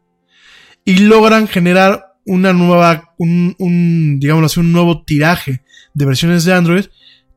[0.84, 5.64] y logran generar una nueva, un, un así, un nuevo tiraje
[5.94, 6.84] de versiones de Android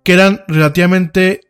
[0.03, 1.41] que eran relativamente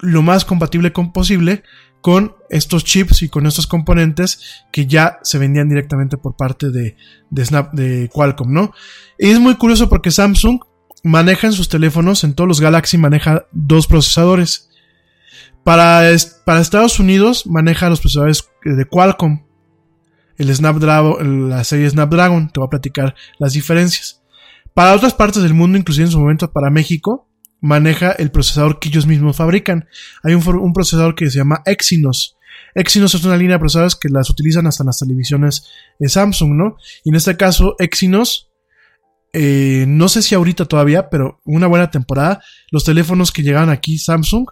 [0.00, 1.62] lo más compatible con posible
[2.02, 6.96] con estos chips y con estos componentes que ya se vendían directamente por parte de,
[8.12, 8.74] Qualcomm, ¿no?
[9.18, 10.60] Y es muy curioso porque Samsung
[11.04, 14.68] maneja en sus teléfonos, en todos los Galaxy maneja dos procesadores.
[15.64, 16.02] Para,
[16.44, 19.44] para Estados Unidos maneja los procesadores de Qualcomm.
[20.36, 24.22] El Snapdragon, la serie Snapdragon, te voy a platicar las diferencias.
[24.74, 27.28] Para otras partes del mundo, inclusive en su momento para México,
[27.62, 29.88] maneja el procesador que ellos mismos fabrican.
[30.22, 32.36] Hay un, un, procesador que se llama Exynos.
[32.74, 35.68] Exynos es una línea de procesadores que las utilizan hasta en las televisiones
[35.98, 36.76] de Samsung, ¿no?
[37.04, 38.50] Y en este caso, Exynos,
[39.32, 43.96] eh, no sé si ahorita todavía, pero una buena temporada, los teléfonos que llegaban aquí
[43.96, 44.46] Samsung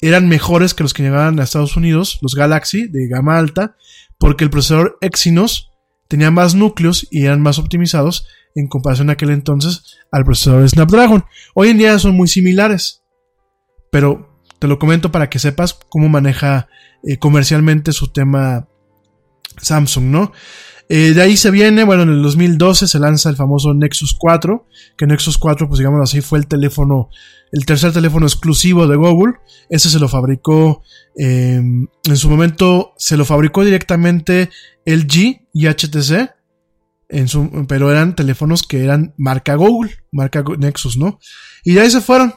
[0.00, 3.76] eran mejores que los que llegaban a Estados Unidos, los Galaxy de gama alta,
[4.18, 5.70] porque el procesador Exynos
[6.08, 8.26] tenía más núcleos y eran más optimizados
[8.56, 11.24] en comparación a aquel entonces al procesador Snapdragon.
[11.54, 13.04] Hoy en día son muy similares,
[13.92, 16.68] pero te lo comento para que sepas cómo maneja
[17.04, 18.68] eh, comercialmente su tema
[19.60, 20.32] Samsung, ¿no?
[20.88, 24.66] Eh, de ahí se viene, bueno, en el 2012 se lanza el famoso Nexus 4,
[24.96, 27.08] que Nexus 4, pues digamos así, fue el teléfono,
[27.50, 29.34] el tercer teléfono exclusivo de Google.
[29.68, 30.82] Ese se lo fabricó,
[31.18, 34.48] eh, en su momento se lo fabricó directamente
[34.84, 36.35] LG y HTC,
[37.08, 41.18] en su, pero eran teléfonos que eran marca Google, marca Nexus, ¿no?
[41.64, 42.32] Y de ahí se fueron.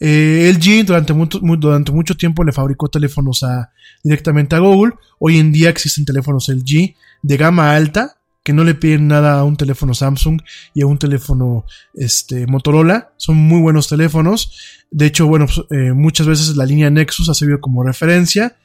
[0.00, 3.70] Eh, LG durante mucho, durante mucho tiempo le fabricó teléfonos a,
[4.02, 4.94] directamente a Google.
[5.18, 9.44] Hoy en día existen teléfonos LG de gama alta que no le piden nada a
[9.44, 10.40] un teléfono Samsung
[10.74, 13.14] y a un teléfono este, Motorola.
[13.16, 14.84] Son muy buenos teléfonos.
[14.90, 18.56] De hecho, bueno, pues, eh, muchas veces la línea Nexus ha servido como referencia.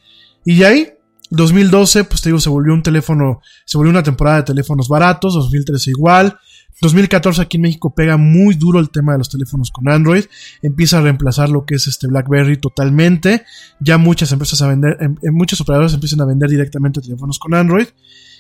[0.44, 0.94] Y de ahí
[1.30, 5.34] 2012, pues te digo, se volvió un teléfono, se volvió una temporada de teléfonos baratos,
[5.34, 6.40] 2013 igual.
[6.82, 10.24] 2014 aquí en México pega muy duro el tema de los teléfonos con Android,
[10.62, 13.44] empieza a reemplazar lo que es este BlackBerry totalmente.
[13.80, 17.54] Ya muchas empresas a vender, em, em, muchos operadores empiezan a vender directamente teléfonos con
[17.54, 17.88] Android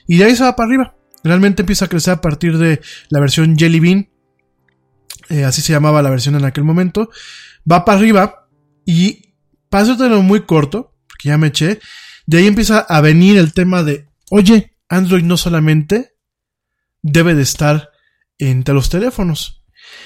[0.08, 0.96] y de ahí se va para arriba.
[1.24, 2.80] Realmente empieza a crecer a partir de
[3.10, 4.10] la versión Jelly Bean,
[5.30, 7.10] eh, así se llamaba la versión en aquel momento.
[7.70, 8.48] Va para arriba
[8.86, 9.34] y
[9.70, 11.80] tenerlo muy corto, porque ya me eché,
[12.30, 16.14] de ahí empieza a venir el tema de, oye, Android no solamente
[17.02, 17.90] debe de estar
[18.38, 19.64] entre los teléfonos.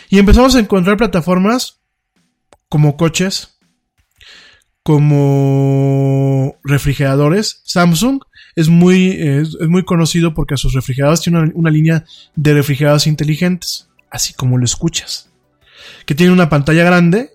[0.10, 1.82] Y empezamos a encontrar plataformas
[2.70, 3.58] como coches,
[4.84, 7.62] como refrigeradores.
[7.66, 8.22] Samsung
[8.56, 12.06] es muy, es, muy conocido porque a sus refrigeradores tiene una, línea
[12.38, 15.30] de refrigeradores inteligentes, así como lo escuchas,
[16.06, 17.32] que tiene una pantalla grande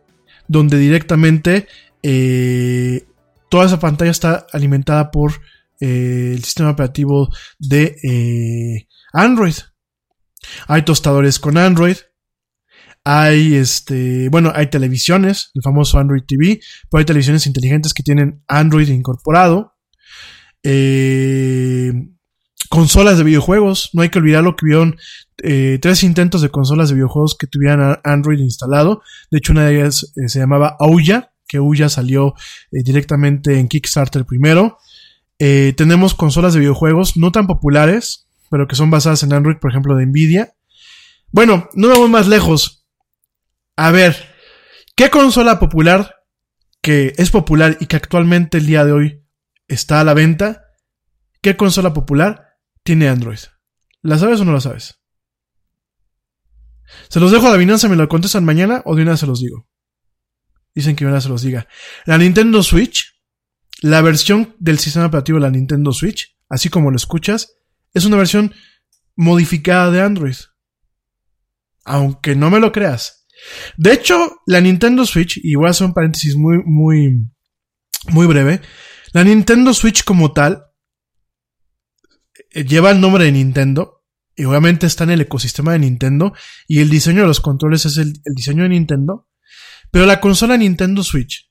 [0.47, 1.69] donde directamente
[2.02, 3.05] eh,
[3.49, 5.33] toda esa pantalla está alimentada por
[5.81, 9.55] eh, el sistema operativo de eh, Android.
[10.66, 11.97] Hay tostadores con Android.
[13.05, 16.61] Hay este, bueno, hay televisiones, el famoso Android TV,
[16.91, 19.75] pero hay televisiones inteligentes que tienen Android incorporado.
[20.62, 21.93] Eh,
[22.69, 24.97] consolas de videojuegos, no hay que olvidar lo que vieron
[25.37, 29.03] tres intentos de consolas de videojuegos que tuvieran Android instalado.
[29.31, 32.35] De hecho, una de ellas se llamaba Ouya, que Ouya salió
[32.70, 34.79] eh, directamente en Kickstarter primero.
[35.39, 39.70] Eh, tenemos consolas de videojuegos no tan populares, pero que son basadas en Android, por
[39.70, 40.55] ejemplo, de Nvidia.
[41.33, 42.87] Bueno, no vamos más lejos.
[43.77, 44.16] A ver,
[44.95, 46.15] ¿qué consola popular
[46.81, 49.25] que es popular y que actualmente el día de hoy
[49.66, 50.66] está a la venta?
[51.41, 53.39] ¿Qué consola popular tiene Android?
[54.03, 55.01] ¿La sabes o no la sabes?
[57.09, 57.59] Se los dejo a la
[57.89, 59.66] me lo contestan mañana o de una se los digo.
[60.78, 61.66] Dicen que ahora se los diga.
[62.06, 63.20] La Nintendo Switch,
[63.82, 67.56] la versión del sistema operativo de la Nintendo Switch, así como lo escuchas,
[67.92, 68.55] es una versión
[69.16, 70.36] modificada de Android.
[71.84, 73.26] Aunque no me lo creas.
[73.76, 77.26] De hecho, la Nintendo Switch, y voy a hacer un paréntesis muy, muy,
[78.10, 78.60] muy breve.
[79.12, 80.62] La Nintendo Switch como tal
[82.50, 84.05] eh, lleva el nombre de Nintendo
[84.36, 86.34] y obviamente está en el ecosistema de Nintendo
[86.68, 89.27] y el diseño de los controles es el, el diseño de Nintendo
[89.90, 91.51] pero la consola Nintendo Switch,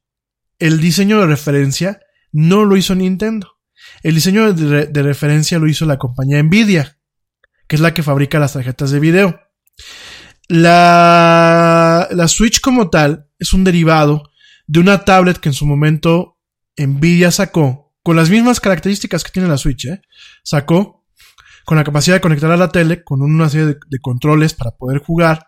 [0.59, 1.99] el diseño de referencia
[2.31, 3.57] no lo hizo Nintendo.
[4.03, 6.97] El diseño de, re- de referencia lo hizo la compañía Nvidia,
[7.67, 9.39] que es la que fabrica las tarjetas de video.
[10.47, 14.31] La, la Switch como tal es un derivado
[14.65, 16.37] de una tablet que en su momento
[16.77, 20.01] Nvidia sacó con las mismas características que tiene la Switch, ¿eh?
[20.43, 21.05] Sacó
[21.65, 24.99] con la capacidad de conectar a la tele con una serie de controles para poder
[24.99, 25.47] jugar.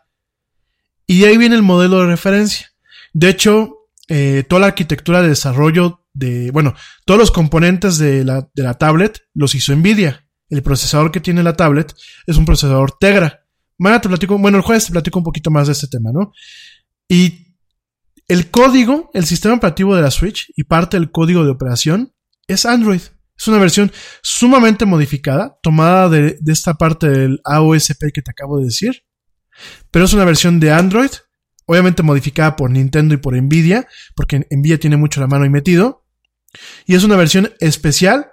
[1.07, 2.67] Y de ahí viene el modelo de referencia.
[3.13, 6.73] De hecho, eh, toda la arquitectura de desarrollo de, bueno,
[7.05, 10.27] todos los componentes de la, tablet los hizo Nvidia.
[10.49, 11.93] El procesador que tiene la tablet
[12.25, 13.45] es un procesador Tegra.
[13.77, 16.31] Mañana te platico, bueno, el jueves te platico un poquito más de este tema, ¿no?
[17.07, 17.55] Y
[18.27, 22.13] el código, el sistema operativo de la Switch y parte del código de operación
[22.47, 23.01] es Android.
[23.37, 28.65] Es una versión sumamente modificada, tomada de esta parte del AOSP que te acabo de
[28.65, 29.03] decir.
[29.91, 31.11] Pero es una versión de Android,
[31.69, 36.03] obviamente modificada por Nintendo y por Nvidia, porque Nvidia tiene mucho la mano ahí metido.
[36.87, 38.31] Y es una versión especial,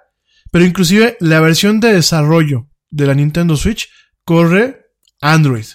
[0.51, 3.89] pero inclusive la versión de desarrollo de la Nintendo Switch
[4.23, 4.87] corre
[5.21, 5.67] Android.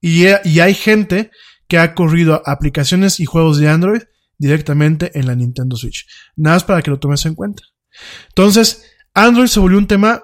[0.00, 1.32] Y, y hay gente
[1.66, 4.02] que ha corrido aplicaciones y juegos de Android
[4.38, 6.06] directamente en la Nintendo Switch.
[6.36, 7.64] Nada más para que lo tomes en cuenta.
[8.28, 10.22] Entonces, Android se volvió un tema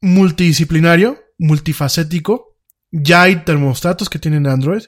[0.00, 2.58] multidisciplinario, multifacético.
[2.90, 4.82] Ya hay termostatos que tienen Android.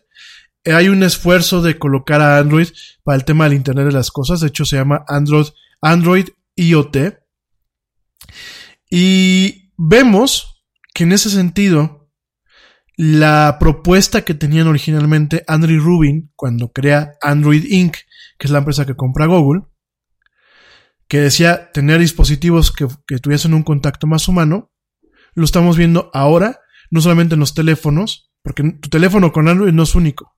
[0.64, 2.68] Hay un esfuerzo de colocar a Android
[3.02, 4.40] para el tema del Internet de las Cosas.
[4.40, 6.96] De hecho, se llama Android, IoT.
[8.90, 12.10] Y vemos que en ese sentido,
[12.96, 17.96] la propuesta que tenían originalmente Andrew Rubin cuando crea Android Inc.,
[18.38, 19.62] que es la empresa que compra Google,
[21.08, 24.70] que decía tener dispositivos que, que tuviesen un contacto más humano,
[25.34, 29.84] lo estamos viendo ahora, no solamente en los teléfonos, porque tu teléfono con Android no
[29.84, 30.36] es único.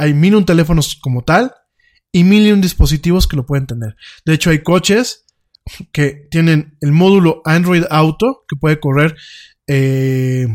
[0.00, 1.52] Hay mil un teléfonos como tal
[2.10, 3.96] y mil y un dispositivos que lo pueden tener.
[4.24, 5.26] De hecho, hay coches
[5.92, 9.14] que tienen el módulo Android Auto que puede correr
[9.66, 10.46] eh,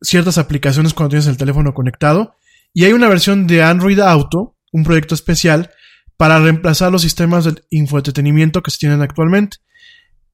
[0.00, 2.36] ciertas aplicaciones cuando tienes el teléfono conectado.
[2.72, 5.72] Y hay una versión de Android Auto, un proyecto especial,
[6.16, 9.56] para reemplazar los sistemas de infoentretenimiento que se tienen actualmente.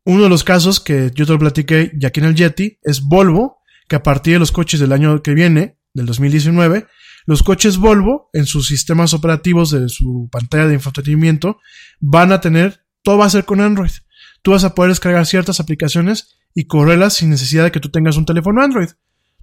[0.05, 3.01] Uno de los casos que yo te lo platiqué ya aquí en el Yeti es
[3.01, 6.87] Volvo, que a partir de los coches del año que viene, del 2019,
[7.29, 11.59] los coches Volvo en sus sistemas operativos de su pantalla de infoentretenimiento
[12.01, 13.91] van a tener, todo va a ser con Android.
[14.41, 18.17] Tú vas a poder descargar ciertas aplicaciones y correrlas sin necesidad de que tú tengas
[18.17, 18.89] un teléfono Android.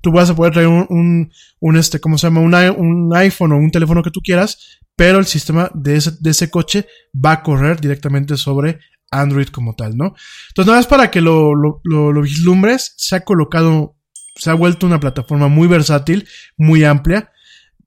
[0.02, 2.42] Tú vas a poder traer un, un, un este, ¿cómo se llama?
[2.42, 6.32] Un, un iPhone o un teléfono que tú quieras, pero el sistema de ese, de
[6.32, 8.80] ese coche va a correr directamente sobre
[9.12, 10.16] Android como tal, ¿no?
[10.48, 13.96] Entonces, nada más para que lo, lo, lo vislumbres, se ha colocado,
[14.38, 17.30] se ha vuelto una plataforma muy versátil, muy amplia.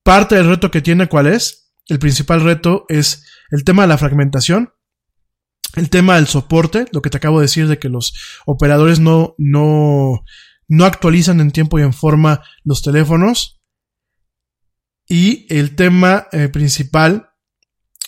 [0.03, 1.73] Parte del reto que tiene, ¿cuál es?
[1.87, 4.73] El principal reto es el tema de la fragmentación,
[5.75, 8.15] el tema del soporte, lo que te acabo de decir de que los
[8.47, 10.25] operadores no, no,
[10.69, 13.61] no actualizan en tiempo y en forma los teléfonos.
[15.07, 17.31] Y el tema eh, principal,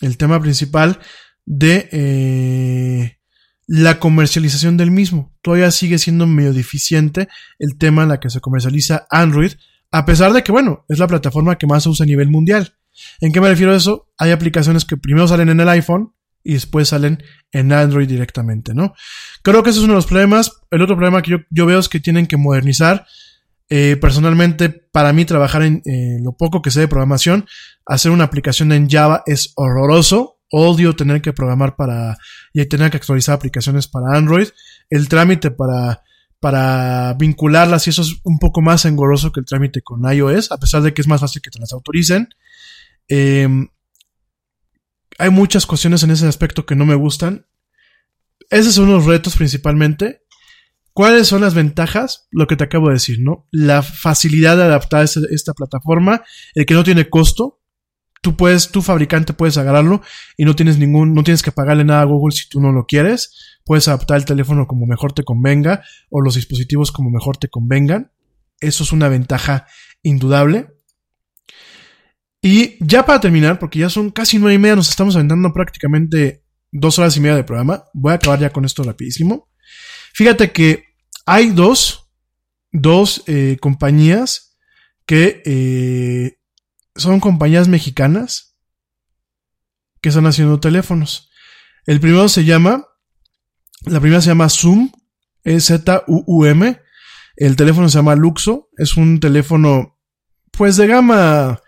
[0.03, 1.01] el tema principal
[1.47, 3.19] de eh,
[3.67, 5.35] la comercialización del mismo.
[5.43, 7.29] Todavía sigue siendo medio deficiente
[7.59, 9.53] el tema en la que se comercializa Android,
[9.91, 12.75] a pesar de que, bueno, es la plataforma que más se usa a nivel mundial.
[13.21, 14.09] ¿En qué me refiero a eso?
[14.19, 18.95] Hay aplicaciones que primero salen en el iPhone y después salen en Android directamente, ¿no?
[19.43, 20.63] Creo que ese es uno de los problemas.
[20.71, 23.07] El otro problema que yo, veo es que tienen que modernizar.
[23.69, 25.83] Eh, personalmente, para mí, trabajar en
[26.23, 27.47] lo poco que sé de programación,
[27.87, 30.39] hacer una aplicación en Java es horroroso.
[30.53, 32.19] Odio tener que programar para
[32.53, 34.49] y tener que actualizar aplicaciones para Android.
[34.89, 36.03] El trámite para,
[36.41, 40.59] para vincularlas y eso es un poco más engorroso que el trámite con iOS, a
[40.59, 42.31] pesar de que es más fácil que te las autoricen.
[43.09, 43.49] Eh,
[45.19, 47.47] hay muchas cuestiones en ese aspecto que no me gustan.
[48.49, 50.23] Esos son los retos principalmente.
[50.93, 52.27] ¿Cuáles son las ventajas?
[52.31, 53.47] Lo que te acabo de decir, ¿no?
[53.51, 57.60] La facilidad de adaptar esta plataforma, el que no tiene costo.
[58.23, 60.03] Tú puedes, tu fabricante puedes agarrarlo
[60.37, 62.85] y no tienes ningún, no tienes que pagarle nada a Google si tú no lo
[62.85, 63.59] quieres.
[63.65, 68.13] Puedes adaptar el teléfono como mejor te convenga o los dispositivos como mejor te convengan.
[68.61, 69.67] Eso es una ventaja
[70.03, 70.69] indudable.
[72.43, 76.45] Y ya para terminar, porque ya son casi nueve y media, nos estamos aventando prácticamente
[76.73, 77.85] dos horas y media de programa.
[77.93, 79.49] Voy a acabar ya con esto rapidísimo.
[80.15, 80.85] Fíjate que
[81.27, 82.11] hay dos,
[82.73, 84.59] dos eh, compañías
[85.07, 86.40] que eh,
[86.95, 88.57] son compañías mexicanas
[90.01, 91.31] que están haciendo teléfonos.
[91.87, 92.87] El primero se llama,
[93.87, 94.91] la primera se llama Zoom,
[95.45, 96.81] es Z-U-U-M.
[97.37, 99.99] El teléfono se llama Luxo, es un teléfono,
[100.53, 101.61] pues de gama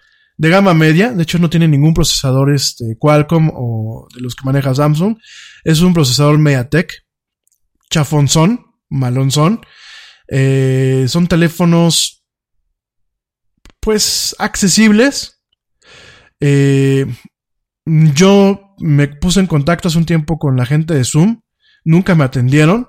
[0.43, 4.45] de gama media, de hecho no tiene ningún procesador este, Qualcomm o de los que
[4.45, 5.17] maneja Samsung,
[5.63, 6.93] es un procesador MediaTek,
[7.91, 9.61] chafonzón, malonzón,
[10.29, 12.22] eh, son teléfonos
[13.83, 15.43] pues accesibles,
[16.41, 17.05] eh,
[17.85, 21.43] yo me puse en contacto hace un tiempo con la gente de Zoom,
[21.85, 22.89] nunca me atendieron,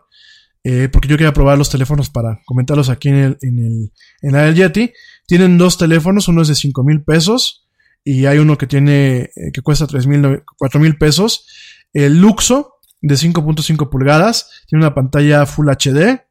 [0.63, 3.91] eh, porque yo quería probar los teléfonos para comentarlos aquí en el, en el,
[4.21, 4.93] en la del Yeti.
[5.27, 7.67] Tienen dos teléfonos, uno es de 5 mil pesos
[8.03, 11.47] y hay uno que tiene, eh, que cuesta 3 mil, 4 mil pesos.
[11.91, 16.21] El Luxo de 5.5 pulgadas, tiene una pantalla Full HD,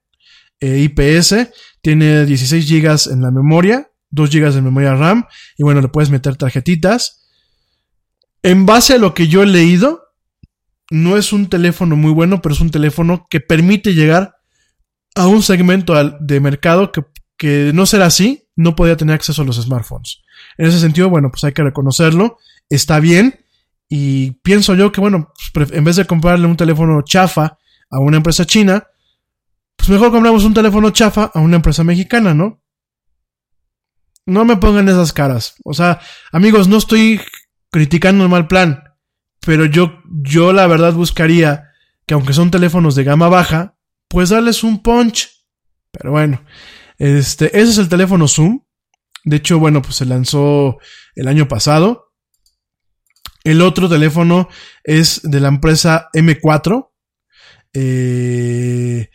[0.60, 1.50] eh, IPS,
[1.82, 5.24] tiene 16 gigas en la memoria, 2 gigas de memoria RAM
[5.56, 7.28] y bueno, le puedes meter tarjetitas.
[8.42, 10.02] En base a lo que yo he leído,
[10.90, 14.36] no es un teléfono muy bueno, pero es un teléfono que permite llegar
[15.14, 17.04] a un segmento de mercado que,
[17.36, 20.22] que no ser así, no podía tener acceso a los smartphones.
[20.58, 23.42] En ese sentido, bueno, pues hay que reconocerlo, está bien,
[23.94, 27.58] y pienso yo que, bueno, pues, en vez de comprarle un teléfono chafa
[27.90, 28.86] a una empresa china,
[29.76, 32.61] pues mejor compramos un teléfono chafa a una empresa mexicana, ¿no?
[34.26, 35.54] No me pongan esas caras.
[35.64, 36.00] O sea,
[36.32, 37.20] amigos, no estoy
[37.70, 38.82] criticando el mal plan,
[39.40, 41.70] pero yo, yo la verdad buscaría
[42.06, 43.76] que aunque son teléfonos de gama baja,
[44.08, 45.28] pues darles un punch.
[45.90, 46.44] Pero bueno,
[46.98, 48.60] este, ese es el teléfono Zoom.
[49.24, 50.78] De hecho, bueno, pues se lanzó
[51.14, 52.12] el año pasado.
[53.44, 54.48] El otro teléfono
[54.84, 56.90] es de la empresa M4.
[57.74, 59.08] Eh,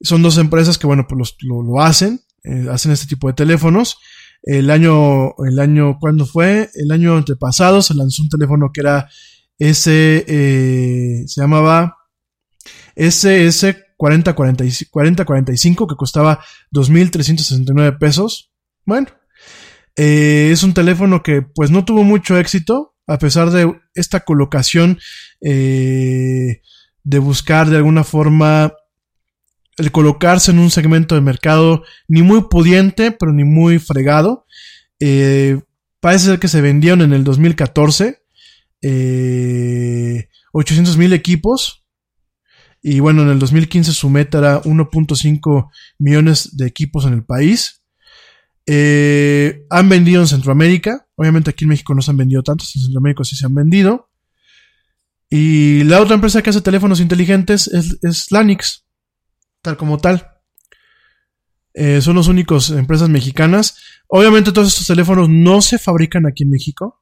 [0.00, 3.34] son dos empresas que, bueno, pues los- lo, lo hacen, eh, hacen este tipo de
[3.34, 3.98] teléfonos.
[4.42, 6.70] El año, el año, ¿cuándo fue?
[6.74, 9.08] El año antepasado se lanzó un teléfono que era
[9.58, 11.96] ese, eh, se llamaba
[12.94, 16.40] SS 4045, 4045 que costaba
[16.72, 18.52] 2.369 pesos.
[18.86, 19.08] Bueno,
[19.96, 24.98] eh, es un teléfono que pues no tuvo mucho éxito a pesar de esta colocación
[25.40, 26.60] eh,
[27.02, 28.72] de buscar de alguna forma
[29.78, 34.46] el colocarse en un segmento de mercado ni muy pudiente pero ni muy fregado.
[35.00, 35.60] Eh,
[36.00, 38.22] parece ser que se vendieron en el 2014
[38.82, 41.84] eh, 800 mil equipos.
[42.80, 47.82] Y bueno, en el 2015 su meta era 1.5 millones de equipos en el país.
[48.66, 51.06] Eh, han vendido en Centroamérica.
[51.16, 54.10] Obviamente aquí en México no se han vendido tantos, en Centroamérica sí se han vendido.
[55.30, 58.86] Y la otra empresa que hace teléfonos inteligentes es, es Lanix,
[59.76, 60.28] como tal.
[61.74, 63.76] Eh, son los únicos empresas mexicanas.
[64.08, 67.00] Obviamente todos estos teléfonos no se fabrican aquí en México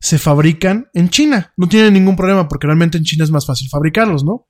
[0.00, 1.52] se fabrican en China.
[1.56, 4.48] No tienen ningún problema porque realmente en China es más fácil fabricarlos, ¿no?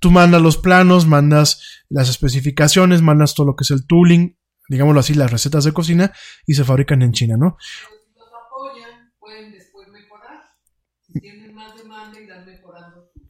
[0.00, 4.38] Tú mandas los planos, mandas las especificaciones, mandas todo lo que es el tooling,
[4.68, 6.12] digámoslo así, las recetas de cocina
[6.46, 7.58] y se fabrican en China, ¿no?
[8.16, 10.40] los apoyan, pueden después mejorar.
[11.00, 13.28] Si tienen más demanda, irán mejorando sus,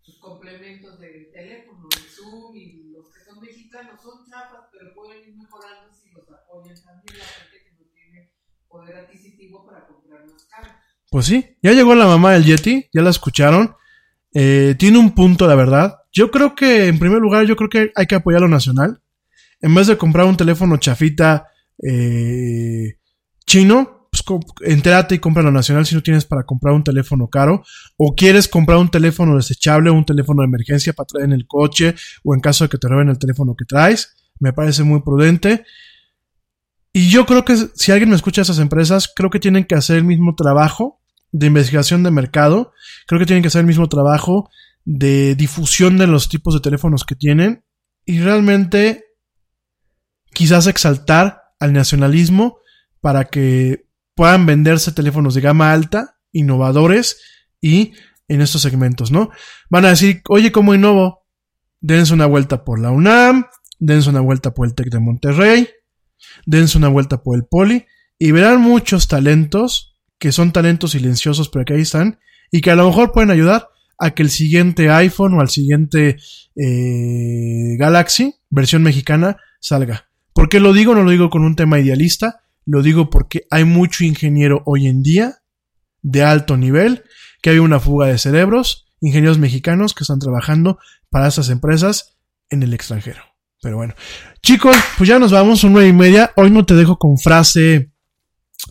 [0.00, 5.22] sus complementos de teléfono, el Zoom y los que son mexicanos son chafas, pero pueden
[5.28, 8.32] ir mejorando si los apoyan también la gente que no tiene
[8.72, 10.70] poder adquisitivo para comprar más caro.
[11.12, 13.74] Pues sí, ya llegó la mamá del Yeti, ya la escucharon.
[14.32, 15.96] Eh, tiene un punto, la verdad.
[16.10, 19.02] Yo creo que, en primer lugar, yo creo que hay que apoyar lo nacional.
[19.60, 21.48] En vez de comprar un teléfono chafita
[21.86, 22.94] eh,
[23.44, 24.24] chino, pues
[24.62, 27.62] entérate y compra lo nacional si no tienes para comprar un teléfono caro.
[27.98, 31.94] O quieres comprar un teléfono desechable, un teléfono de emergencia para traer en el coche
[32.24, 34.14] o en caso de que te roben el teléfono que traes.
[34.40, 35.66] Me parece muy prudente.
[36.90, 39.74] Y yo creo que si alguien me escucha a esas empresas, creo que tienen que
[39.74, 41.00] hacer el mismo trabajo
[41.32, 42.72] de investigación de mercado.
[43.06, 44.48] Creo que tienen que hacer el mismo trabajo
[44.84, 47.64] de difusión de los tipos de teléfonos que tienen.
[48.04, 49.04] Y realmente
[50.32, 52.58] quizás exaltar al nacionalismo
[53.00, 57.20] para que puedan venderse teléfonos de gama alta, innovadores
[57.60, 57.92] y
[58.28, 59.30] en estos segmentos, ¿no?
[59.70, 61.26] Van a decir, oye, ¿cómo innovo?
[61.80, 63.46] Dense una vuelta por la UNAM,
[63.78, 65.68] dense una vuelta por el TEC de Monterrey,
[66.46, 67.86] dense una vuelta por el Poli
[68.18, 69.91] y verán muchos talentos
[70.22, 72.20] que son talentos silenciosos, pero que ahí están
[72.52, 73.66] y que a lo mejor pueden ayudar
[73.98, 76.16] a que el siguiente iPhone o al siguiente
[76.54, 80.10] eh, Galaxy, versión mexicana, salga.
[80.32, 80.94] ¿Por qué lo digo?
[80.94, 85.02] No lo digo con un tema idealista, lo digo porque hay mucho ingeniero hoy en
[85.02, 85.42] día
[86.02, 87.02] de alto nivel,
[87.42, 90.78] que hay una fuga de cerebros, ingenieros mexicanos que están trabajando
[91.10, 92.16] para estas empresas
[92.48, 93.22] en el extranjero.
[93.60, 93.94] Pero bueno,
[94.40, 96.30] chicos, pues ya nos vamos, son nueve y media.
[96.36, 97.91] Hoy no te dejo con frase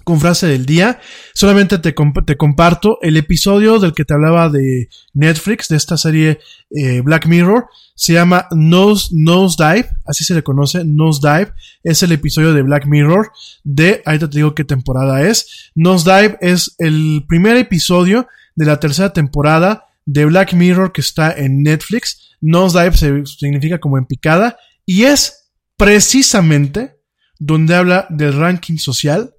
[0.03, 0.99] con frase del día.
[1.33, 5.97] Solamente te, comp- te comparto el episodio del que te hablaba de Netflix, de esta
[5.97, 6.39] serie
[6.71, 7.65] eh, Black Mirror.
[7.95, 11.53] Se llama Nose, Nosedive, así se le conoce, Nosedive.
[11.83, 13.31] Es el episodio de Black Mirror
[13.63, 15.71] de, ahorita te digo qué temporada es.
[15.75, 21.61] Nosedive es el primer episodio de la tercera temporada de Black Mirror que está en
[21.63, 22.37] Netflix.
[22.41, 26.95] Nosedive se- significa como en picada y es precisamente
[27.37, 29.33] donde habla del ranking social,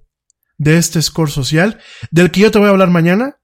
[0.63, 1.79] de este score social,
[2.11, 3.37] del que yo te voy a hablar mañana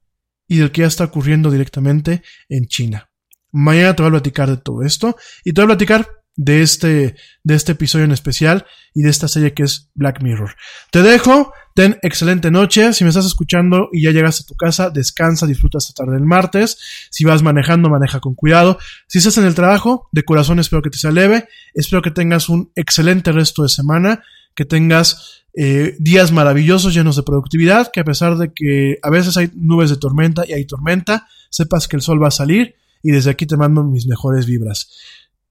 [0.48, 3.10] y del que ya está ocurriendo directamente en China.
[3.52, 6.08] Mañana te voy a platicar de todo esto y te voy a platicar
[6.42, 10.56] de este, de este episodio en especial y de esta serie que es Black Mirror.
[10.90, 12.94] Te dejo, ten excelente noche.
[12.94, 16.26] Si me estás escuchando y ya llegaste a tu casa, descansa, disfruta esta tarde del
[16.26, 16.78] martes.
[17.12, 18.80] Si vas manejando, maneja con cuidado.
[19.08, 21.50] Si estás en el trabajo, de corazón espero que te sea leve.
[21.74, 24.24] Espero que tengas un excelente resto de semana,
[24.56, 29.38] que tengas eh, días maravillosos llenos de productividad, que a pesar de que a veces
[29.38, 33.12] hay nubes de tormenta y hay tormenta, sepas que el sol va a salir y
[33.12, 34.92] desde aquí te mando mis mejores vibras.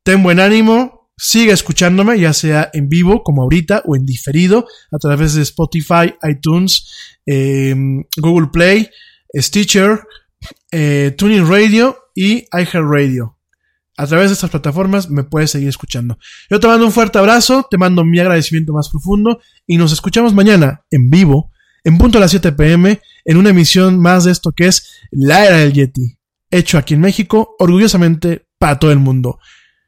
[0.03, 4.99] Ten buen ánimo, sigue escuchándome, ya sea en vivo, como ahorita, o en diferido, a
[4.99, 7.75] través de Spotify, iTunes, eh,
[8.17, 8.89] Google Play,
[9.35, 10.01] Stitcher,
[10.71, 13.38] eh, Tuning Radio y iHeartRadio.
[13.99, 16.21] A través de estas plataformas me puedes seguir escuchando.
[16.49, 20.33] Yo te mando un fuerte abrazo, te mando mi agradecimiento más profundo y nos escuchamos
[20.33, 21.51] mañana en vivo,
[21.83, 25.45] en punto a las 7 pm, en una emisión más de esto que es La
[25.45, 26.17] Era del Yeti,
[26.49, 29.41] hecho aquí en México, orgullosamente para todo el mundo.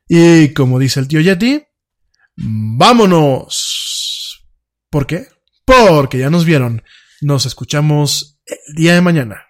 [0.08, 1.62] Y como dice el tío Yeti,
[2.36, 4.44] vámonos.
[4.90, 5.28] ¿Por qué?
[5.64, 6.82] Porque ya nos vieron.
[7.20, 9.49] Nos escuchamos el día de mañana.